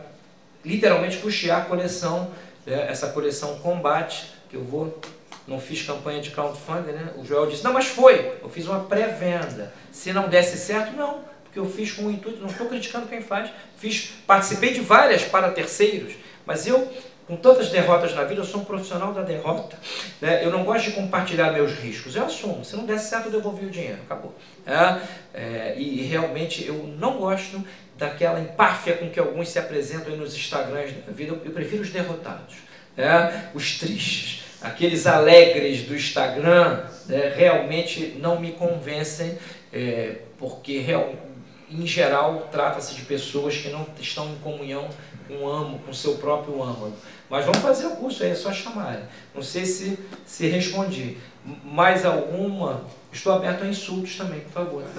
literalmente 0.63 1.17
custear 1.17 1.61
a 1.61 1.65
coleção, 1.65 2.31
né? 2.65 2.87
essa 2.89 3.09
coleção 3.09 3.59
Combate, 3.59 4.33
que 4.49 4.55
eu 4.55 4.63
vou 4.63 4.99
não 5.47 5.59
fiz 5.59 5.83
campanha 5.83 6.19
de 6.19 6.31
crowdfunding, 6.31 6.91
né? 6.91 7.13
O 7.17 7.23
Joel 7.23 7.45
disse, 7.45 7.63
não, 7.63 7.71
mas 7.71 7.85
foi, 7.85 8.33
eu 8.41 8.49
fiz 8.49 8.65
uma 8.65 8.79
pré-venda. 8.85 9.71
Se 9.91 10.11
não 10.11 10.27
desse 10.27 10.57
certo, 10.57 10.97
não 10.97 11.19
que 11.55 11.59
eu 11.59 11.65
fiz 11.65 11.93
com 11.93 12.03
o 12.03 12.11
intuito, 12.11 12.41
não 12.41 12.49
estou 12.49 12.67
criticando 12.67 13.07
quem 13.07 13.21
faz, 13.21 13.49
fiz, 13.77 14.11
participei 14.27 14.73
de 14.73 14.81
várias 14.81 15.23
para 15.23 15.49
terceiros, 15.51 16.11
mas 16.45 16.67
eu, 16.67 16.91
com 17.25 17.37
tantas 17.37 17.69
derrotas 17.69 18.13
na 18.13 18.25
vida, 18.25 18.41
eu 18.41 18.45
sou 18.45 18.59
um 18.59 18.65
profissional 18.65 19.13
da 19.13 19.21
derrota. 19.21 19.77
Né? 20.19 20.43
Eu 20.43 20.51
não 20.51 20.65
gosto 20.65 20.89
de 20.89 20.91
compartilhar 20.91 21.53
meus 21.53 21.71
riscos, 21.71 22.13
eu 22.13 22.25
assumo. 22.25 22.65
Se 22.65 22.75
não 22.75 22.85
der 22.85 22.99
certo, 22.99 23.27
eu 23.27 23.31
devolvi 23.31 23.67
o 23.67 23.69
dinheiro, 23.69 23.99
acabou. 24.05 24.35
É, 24.67 24.99
é, 25.33 25.75
e 25.77 26.01
realmente 26.01 26.67
eu 26.67 26.93
não 26.99 27.19
gosto 27.19 27.63
daquela 27.97 28.41
empáfia 28.41 28.97
com 28.97 29.09
que 29.09 29.17
alguns 29.17 29.47
se 29.47 29.57
apresentam 29.57 30.17
nos 30.17 30.35
Instagrams 30.35 30.91
da 31.05 31.13
vida, 31.13 31.39
eu, 31.45 31.51
prefiro 31.51 31.83
os 31.83 31.89
derrotados, 31.89 32.55
né? 32.97 33.49
os 33.53 33.79
tristes. 33.79 34.43
Aqueles 34.61 35.07
alegres 35.07 35.83
do 35.83 35.95
Instagram 35.95 36.83
né, 37.05 37.33
realmente 37.33 38.17
não 38.19 38.41
me 38.41 38.51
convencem, 38.51 39.37
é, 39.71 40.17
porque 40.37 40.79
realmente 40.79 41.24
em 41.69 41.85
geral, 41.85 42.47
trata-se 42.51 42.93
de 42.93 43.01
pessoas 43.03 43.57
que 43.57 43.69
não 43.69 43.87
estão 43.99 44.29
em 44.29 44.35
comunhão 44.37 44.87
com 45.27 45.37
o 45.37 45.49
amo, 45.49 45.79
com 45.79 45.91
o 45.91 45.95
seu 45.95 46.15
próprio 46.15 46.61
âmago. 46.61 46.93
Mas 47.29 47.45
vamos 47.45 47.59
fazer 47.59 47.87
o 47.87 47.95
curso 47.95 48.23
aí, 48.23 48.29
é 48.29 48.35
só 48.35 48.51
chamarem. 48.51 49.03
Não 49.33 49.41
sei 49.41 49.65
se, 49.65 49.97
se 50.25 50.47
respondi. 50.47 51.17
Mais 51.63 52.05
alguma? 52.05 52.85
Estou 53.11 53.33
aberto 53.33 53.63
a 53.63 53.67
insultos 53.67 54.15
também, 54.15 54.41
por 54.41 54.51
favor. 54.51 54.83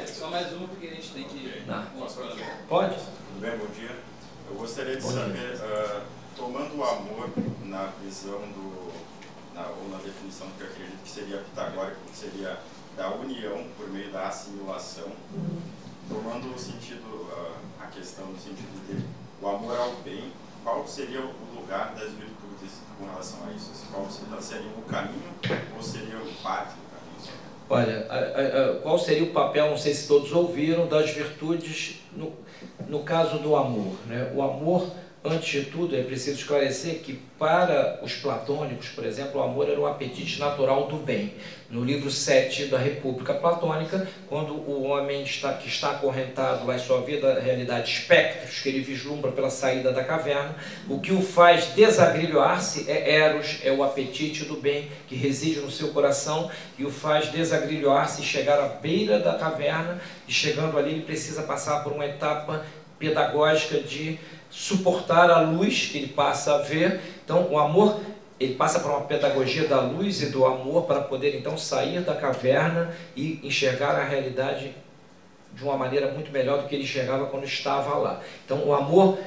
É, 0.00 0.06
só 0.06 0.28
mais 0.28 0.52
uma, 0.52 0.68
porque 0.68 0.86
a 0.86 0.90
gente 0.90 1.10
tem 1.10 1.24
que... 1.24 1.62
Não. 1.66 1.84
Pode? 2.68 2.94
Tudo 2.94 3.40
bem, 3.40 3.56
bom 3.58 3.66
dia. 3.66 3.96
Eu 4.50 4.56
gostaria 4.56 4.96
de 4.96 5.02
bom 5.02 5.10
saber, 5.10 5.54
uh, 5.56 6.00
tomando 6.36 6.76
o 6.76 6.84
amor 6.84 7.30
na 7.64 7.90
visão 8.02 8.40
do, 8.40 8.92
na, 9.54 9.62
ou 9.68 9.88
na 9.90 9.98
definição 9.98 10.48
que 10.56 10.64
eu 10.64 10.66
acredito 10.66 11.02
que 11.02 11.10
seria 11.10 11.38
pitagórico, 11.38 12.00
que 12.10 12.16
seria 12.16 12.58
da 13.00 13.08
união 13.14 13.64
por 13.78 13.88
meio 13.88 14.10
da 14.12 14.28
assimilação, 14.28 15.08
tomando 16.06 16.54
o 16.54 16.58
sentido, 16.58 17.26
uh, 17.32 17.52
a 17.80 17.86
questão 17.86 18.26
no 18.26 18.38
sentido 18.38 18.86
de 18.86 19.02
o 19.42 19.48
amor 19.48 19.74
ao 19.74 19.92
bem, 20.04 20.30
qual 20.62 20.86
seria 20.86 21.20
o 21.20 21.32
lugar 21.58 21.94
das 21.94 22.10
virtudes 22.10 22.82
com 22.98 23.06
relação 23.06 23.38
a 23.48 23.52
isso? 23.52 23.70
Qual 23.90 24.06
seria 24.42 24.68
o 24.68 24.82
caminho 24.82 25.32
ou 25.74 25.82
seria 25.82 26.18
o 26.18 26.30
parte 26.42 26.74
do 26.74 26.82
caminho? 26.90 27.40
Olha, 27.70 28.80
qual 28.82 28.98
seria 28.98 29.24
o 29.24 29.32
papel, 29.32 29.70
não 29.70 29.78
sei 29.78 29.94
se 29.94 30.06
todos 30.06 30.30
ouviram, 30.32 30.86
das 30.86 31.08
virtudes 31.08 32.02
no, 32.12 32.34
no 32.86 33.02
caso 33.02 33.38
do 33.38 33.56
amor. 33.56 33.96
Né? 34.04 34.30
O 34.34 34.42
amor 34.42 34.92
Antes 35.22 35.50
de 35.50 35.70
tudo, 35.70 35.94
é 35.94 36.02
preciso 36.02 36.38
esclarecer 36.38 37.00
que 37.00 37.20
para 37.38 38.00
os 38.02 38.14
platônicos, 38.14 38.88
por 38.88 39.04
exemplo, 39.04 39.38
o 39.38 39.44
amor 39.44 39.68
era 39.68 39.78
o 39.78 39.86
apetite 39.86 40.40
natural 40.40 40.86
do 40.86 40.96
bem. 40.96 41.34
No 41.68 41.84
livro 41.84 42.10
7 42.10 42.66
da 42.66 42.78
República 42.78 43.34
Platônica, 43.34 44.08
quando 44.30 44.54
o 44.54 44.84
homem 44.84 45.22
está, 45.22 45.52
que 45.52 45.68
está 45.68 45.90
acorrentado 45.90 46.72
em 46.72 46.78
sua 46.78 47.02
vida, 47.02 47.34
a 47.34 47.38
realidade, 47.38 47.92
espectros 47.92 48.60
que 48.60 48.70
ele 48.70 48.80
vislumbra 48.80 49.30
pela 49.30 49.50
saída 49.50 49.92
da 49.92 50.02
caverna, 50.02 50.56
o 50.88 50.98
que 51.00 51.12
o 51.12 51.20
faz 51.20 51.66
desagrilhoar-se 51.74 52.90
é 52.90 53.14
Eros, 53.16 53.58
é 53.62 53.70
o 53.70 53.84
apetite 53.84 54.46
do 54.46 54.56
bem 54.56 54.88
que 55.06 55.14
reside 55.14 55.60
no 55.60 55.70
seu 55.70 55.88
coração 55.88 56.50
e 56.78 56.84
o 56.86 56.90
faz 56.90 57.30
desagrilhoar-se 57.30 58.22
e 58.22 58.24
chegar 58.24 58.58
à 58.58 58.68
beira 58.68 59.18
da 59.18 59.34
caverna, 59.34 60.00
e 60.26 60.32
chegando 60.32 60.78
ali 60.78 60.92
ele 60.92 61.02
precisa 61.02 61.42
passar 61.42 61.84
por 61.84 61.92
uma 61.92 62.06
etapa 62.06 62.64
pedagógica 62.98 63.80
de 63.80 64.18
suportar 64.50 65.30
a 65.30 65.40
luz 65.40 65.86
que 65.86 65.98
ele 65.98 66.08
passa 66.08 66.56
a 66.56 66.58
ver. 66.58 67.00
Então, 67.24 67.48
o 67.50 67.58
amor, 67.58 68.00
ele 68.38 68.54
passa 68.54 68.80
por 68.80 68.90
uma 68.90 69.02
pedagogia 69.02 69.66
da 69.66 69.80
luz 69.80 70.20
e 70.22 70.26
do 70.30 70.44
amor 70.44 70.84
para 70.84 71.00
poder 71.00 71.36
então 71.36 71.56
sair 71.56 72.00
da 72.00 72.14
caverna 72.14 72.94
e 73.16 73.40
enxergar 73.42 73.92
a 73.92 74.04
realidade 74.04 74.74
de 75.52 75.64
uma 75.64 75.76
maneira 75.76 76.12
muito 76.12 76.30
melhor 76.30 76.62
do 76.62 76.68
que 76.68 76.74
ele 76.74 76.84
enxergava 76.84 77.26
quando 77.26 77.44
estava 77.44 77.96
lá. 77.96 78.20
Então, 78.44 78.66
o 78.66 78.74
amor 78.74 79.18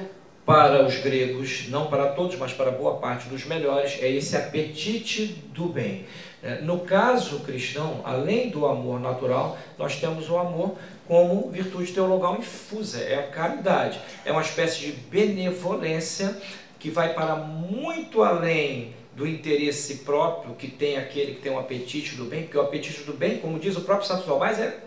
para 0.44 0.84
os 0.84 0.96
gregos, 0.96 1.68
não 1.68 1.86
para 1.86 2.08
todos, 2.08 2.36
mas 2.36 2.52
para 2.52 2.70
boa 2.70 2.96
parte 2.96 3.28
dos 3.28 3.46
melhores, 3.46 3.98
é 4.00 4.10
esse 4.10 4.36
apetite 4.36 5.42
do 5.54 5.66
bem. 5.66 6.04
É, 6.42 6.60
no 6.60 6.80
caso 6.80 7.40
cristão, 7.40 8.02
além 8.04 8.50
do 8.50 8.66
amor 8.66 9.00
natural, 9.00 9.56
nós 9.78 9.96
temos 9.96 10.28
o 10.28 10.36
amor 10.36 10.76
como 11.06 11.50
virtude 11.50 11.92
teologal 11.92 12.36
infusa, 12.36 13.00
é 13.00 13.18
a 13.18 13.28
caridade, 13.28 14.00
é 14.24 14.32
uma 14.32 14.42
espécie 14.42 14.78
de 14.80 14.92
benevolência 14.92 16.36
que 16.78 16.90
vai 16.90 17.14
para 17.14 17.36
muito 17.36 18.22
além 18.22 18.94
do 19.14 19.26
interesse 19.26 19.98
próprio 19.98 20.54
que 20.54 20.68
tem 20.68 20.96
aquele 20.96 21.34
que 21.34 21.40
tem 21.40 21.52
um 21.52 21.58
apetite 21.58 22.16
do 22.16 22.24
bem, 22.24 22.42
porque 22.42 22.58
o 22.58 22.62
apetite 22.62 23.02
do 23.04 23.12
bem, 23.12 23.38
como 23.38 23.58
diz 23.58 23.76
o 23.76 23.82
próprio 23.82 24.08
Santo 24.08 24.24
Tomás, 24.24 24.58
é 24.58 24.78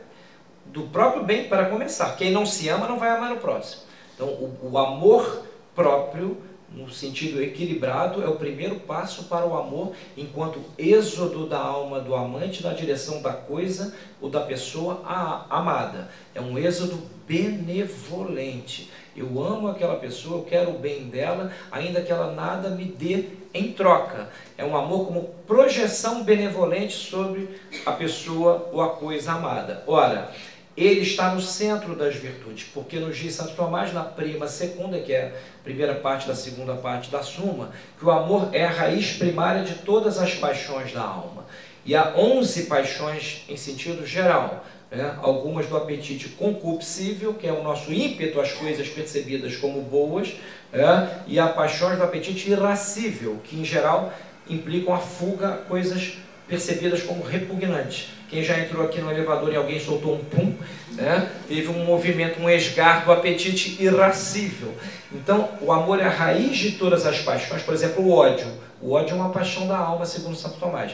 do 0.65 0.83
próprio 0.83 1.23
bem 1.23 1.47
para 1.47 1.65
começar. 1.65 2.15
Quem 2.17 2.31
não 2.31 2.45
se 2.45 2.67
ama 2.67 2.87
não 2.87 2.99
vai 2.99 3.09
amar 3.09 3.31
o 3.31 3.37
próximo. 3.37 3.83
Então, 4.13 4.27
o, 4.27 4.71
o 4.71 4.77
amor 4.77 5.45
próprio, 5.73 6.37
no 6.77 6.91
sentido 6.91 7.41
equilibrado, 7.41 8.23
é 8.23 8.27
o 8.27 8.35
primeiro 8.35 8.75
passo 8.81 9.23
para 9.23 9.45
o 9.45 9.57
amor, 9.57 9.93
enquanto 10.15 10.59
êxodo 10.77 11.47
da 11.47 11.57
alma 11.57 11.99
do 11.99 12.13
amante 12.13 12.63
na 12.63 12.71
direção 12.73 13.21
da 13.21 13.33
coisa 13.33 13.95
ou 14.21 14.29
da 14.29 14.41
pessoa 14.41 15.01
amada. 15.49 16.09
É 16.35 16.39
um 16.39 16.57
êxodo 16.57 17.01
benevolente. 17.27 18.91
Eu 19.15 19.43
amo 19.43 19.67
aquela 19.67 19.95
pessoa, 19.95 20.37
eu 20.37 20.43
quero 20.43 20.69
o 20.69 20.79
bem 20.79 21.05
dela, 21.05 21.51
ainda 21.71 22.01
que 22.01 22.11
ela 22.11 22.31
nada 22.33 22.69
me 22.69 22.85
dê 22.85 23.25
em 23.51 23.71
troca. 23.71 24.29
É 24.55 24.63
um 24.63 24.77
amor 24.77 25.07
como 25.07 25.23
projeção 25.47 26.23
benevolente 26.23 26.93
sobre 26.93 27.59
a 27.85 27.91
pessoa 27.91 28.69
ou 28.71 28.81
a 28.81 28.89
coisa 28.91 29.31
amada. 29.33 29.83
Ora, 29.87 30.31
ele 30.77 31.01
está 31.01 31.33
no 31.33 31.41
centro 31.41 31.95
das 31.95 32.15
virtudes, 32.15 32.67
porque 32.71 32.99
nos 32.99 33.17
diz 33.17 33.33
Santo 33.33 33.55
Tomás, 33.55 33.91
na 33.91 34.03
prima 34.03 34.47
segunda, 34.47 34.99
que 34.99 35.11
é 35.11 35.35
a 35.59 35.63
primeira 35.63 35.95
parte 35.95 36.27
da 36.27 36.35
segunda 36.35 36.75
parte 36.75 37.09
da 37.09 37.23
Suma, 37.23 37.71
que 37.97 38.05
o 38.05 38.11
amor 38.11 38.49
é 38.53 38.63
a 38.63 38.69
raiz 38.69 39.13
primária 39.13 39.63
de 39.63 39.73
todas 39.73 40.19
as 40.19 40.35
paixões 40.35 40.93
da 40.93 41.01
alma. 41.01 41.45
E 41.83 41.95
há 41.95 42.13
11 42.15 42.63
paixões 42.65 43.43
em 43.49 43.57
sentido 43.57 44.05
geral, 44.05 44.63
né? 44.91 45.17
algumas 45.19 45.65
do 45.65 45.75
apetite 45.75 46.29
concupiscível, 46.29 47.33
que 47.33 47.47
é 47.47 47.51
o 47.51 47.63
nosso 47.63 47.91
ímpeto 47.91 48.39
às 48.39 48.51
coisas 48.51 48.87
percebidas 48.87 49.55
como 49.55 49.81
boas, 49.81 50.35
né? 50.71 51.23
e 51.25 51.39
há 51.39 51.47
paixões 51.47 51.97
do 51.97 52.03
apetite 52.03 52.51
irascível, 52.51 53.39
que 53.43 53.59
em 53.59 53.65
geral 53.65 54.13
implicam 54.47 54.93
a 54.93 54.99
fuga 54.99 55.55
a 55.55 55.57
coisas 55.57 56.19
percebidas 56.47 57.01
como 57.01 57.23
repugnantes. 57.23 58.16
Quem 58.29 58.43
já 58.43 58.59
entrou 58.59 58.85
aqui 58.85 58.99
no 58.99 59.09
elevador 59.09 59.53
e 59.53 59.55
alguém 59.55 59.79
soltou 59.79 60.15
um 60.15 60.23
pum, 60.23 60.53
né? 60.91 61.31
teve 61.47 61.69
um 61.69 61.85
movimento, 61.85 62.41
um 62.41 62.49
esgar 62.49 63.05
do 63.05 63.11
apetite 63.11 63.81
irascível. 63.81 64.73
Então, 65.11 65.49
o 65.61 65.71
amor 65.71 65.99
é 65.99 66.03
a 66.03 66.09
raiz 66.09 66.57
de 66.57 66.71
todas 66.73 67.05
as 67.05 67.19
paixões. 67.19 67.61
Por 67.61 67.73
exemplo, 67.73 68.03
o 68.03 68.11
ódio. 68.11 68.47
O 68.81 68.91
ódio 68.91 69.13
é 69.13 69.15
uma 69.15 69.29
paixão 69.29 69.67
da 69.67 69.77
alma, 69.77 70.05
segundo 70.05 70.35
Santo 70.35 70.59
Tomás. 70.59 70.91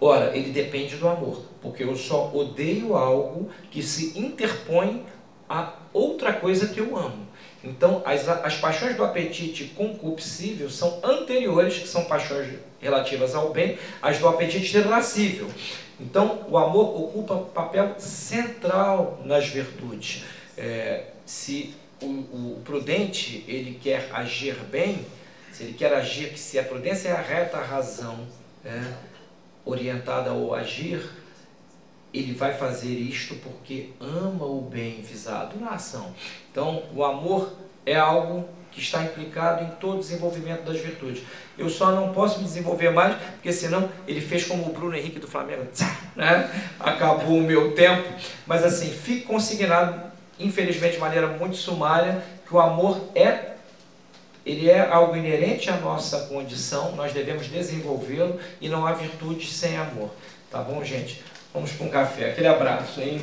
Ora, 0.00 0.36
ele 0.36 0.50
depende 0.50 0.96
do 0.96 1.08
amor, 1.08 1.42
porque 1.60 1.82
eu 1.82 1.96
só 1.96 2.30
odeio 2.32 2.94
algo 2.94 3.50
que 3.70 3.82
se 3.82 4.18
interpõe 4.18 5.04
a 5.48 5.72
outra 5.92 6.32
coisa 6.32 6.68
que 6.68 6.78
eu 6.80 6.96
amo. 6.96 7.26
Então, 7.62 8.02
as, 8.04 8.28
as 8.28 8.56
paixões 8.56 8.94
do 8.96 9.02
apetite 9.02 9.72
concupiscível 9.74 10.68
são 10.68 11.00
anteriores, 11.02 11.78
que 11.78 11.88
são 11.88 12.04
paixões 12.04 12.58
relativas 12.78 13.34
ao 13.34 13.50
bem, 13.50 13.78
às 14.02 14.18
do 14.18 14.28
apetite 14.28 14.76
irascível. 14.76 15.48
Então, 16.00 16.44
o 16.48 16.58
amor 16.58 17.02
ocupa 17.02 17.36
papel 17.36 17.94
central 17.98 19.20
nas 19.24 19.46
virtudes. 19.46 20.24
É, 20.56 21.06
se 21.24 21.74
o, 22.02 22.06
o, 22.06 22.62
prudente 22.64 23.44
ele 23.46 23.78
quer 23.80 24.10
agir 24.12 24.56
bem, 24.70 25.06
se 25.52 25.62
ele 25.62 25.74
quer 25.74 25.92
agir, 25.94 26.36
se 26.36 26.58
a 26.58 26.64
prudência 26.64 27.08
é 27.08 27.12
a 27.12 27.20
reta 27.20 27.58
razão 27.58 28.26
é, 28.64 28.82
orientada 29.64 30.30
ao 30.30 30.52
agir, 30.52 31.08
ele 32.12 32.32
vai 32.32 32.54
fazer 32.54 32.92
isto 32.92 33.34
porque 33.36 33.90
ama 34.00 34.44
o 34.46 34.60
bem 34.60 35.00
visado 35.00 35.58
na 35.58 35.70
ação. 35.70 36.14
Então, 36.50 36.84
o 36.94 37.04
amor 37.04 37.52
é 37.84 37.96
algo 37.96 38.48
que 38.74 38.80
está 38.80 39.02
implicado 39.02 39.62
em 39.62 39.68
todo 39.76 39.96
o 39.96 40.00
desenvolvimento 40.00 40.64
das 40.64 40.80
virtudes. 40.80 41.22
Eu 41.56 41.70
só 41.70 41.92
não 41.92 42.12
posso 42.12 42.38
me 42.38 42.44
desenvolver 42.44 42.90
mais, 42.90 43.14
porque 43.34 43.52
senão 43.52 43.88
ele 44.06 44.20
fez 44.20 44.44
como 44.44 44.66
o 44.66 44.72
Bruno 44.72 44.96
Henrique 44.96 45.20
do 45.20 45.28
Flamengo, 45.28 45.62
né? 46.16 46.50
acabou 46.80 47.38
o 47.38 47.42
meu 47.42 47.72
tempo. 47.72 48.08
Mas 48.46 48.64
assim, 48.64 48.90
fique 48.90 49.22
consignado, 49.22 50.02
infelizmente 50.38 50.94
de 50.94 51.00
maneira 51.00 51.28
muito 51.28 51.56
sumária, 51.56 52.22
que 52.46 52.54
o 52.54 52.60
amor 52.60 53.00
é 53.14 53.54
ele 54.44 54.68
é 54.68 54.80
algo 54.80 55.16
inerente 55.16 55.70
à 55.70 55.76
nossa 55.78 56.26
condição, 56.26 56.94
nós 56.94 57.14
devemos 57.14 57.46
desenvolvê-lo 57.46 58.38
e 58.60 58.68
não 58.68 58.86
há 58.86 58.92
virtude 58.92 59.46
sem 59.46 59.76
amor. 59.78 60.10
Tá 60.50 60.58
bom, 60.58 60.84
gente? 60.84 61.22
Vamos 61.54 61.72
para 61.72 61.86
um 61.86 61.88
café. 61.88 62.30
Aquele 62.30 62.48
abraço, 62.48 63.00
hein? 63.00 63.22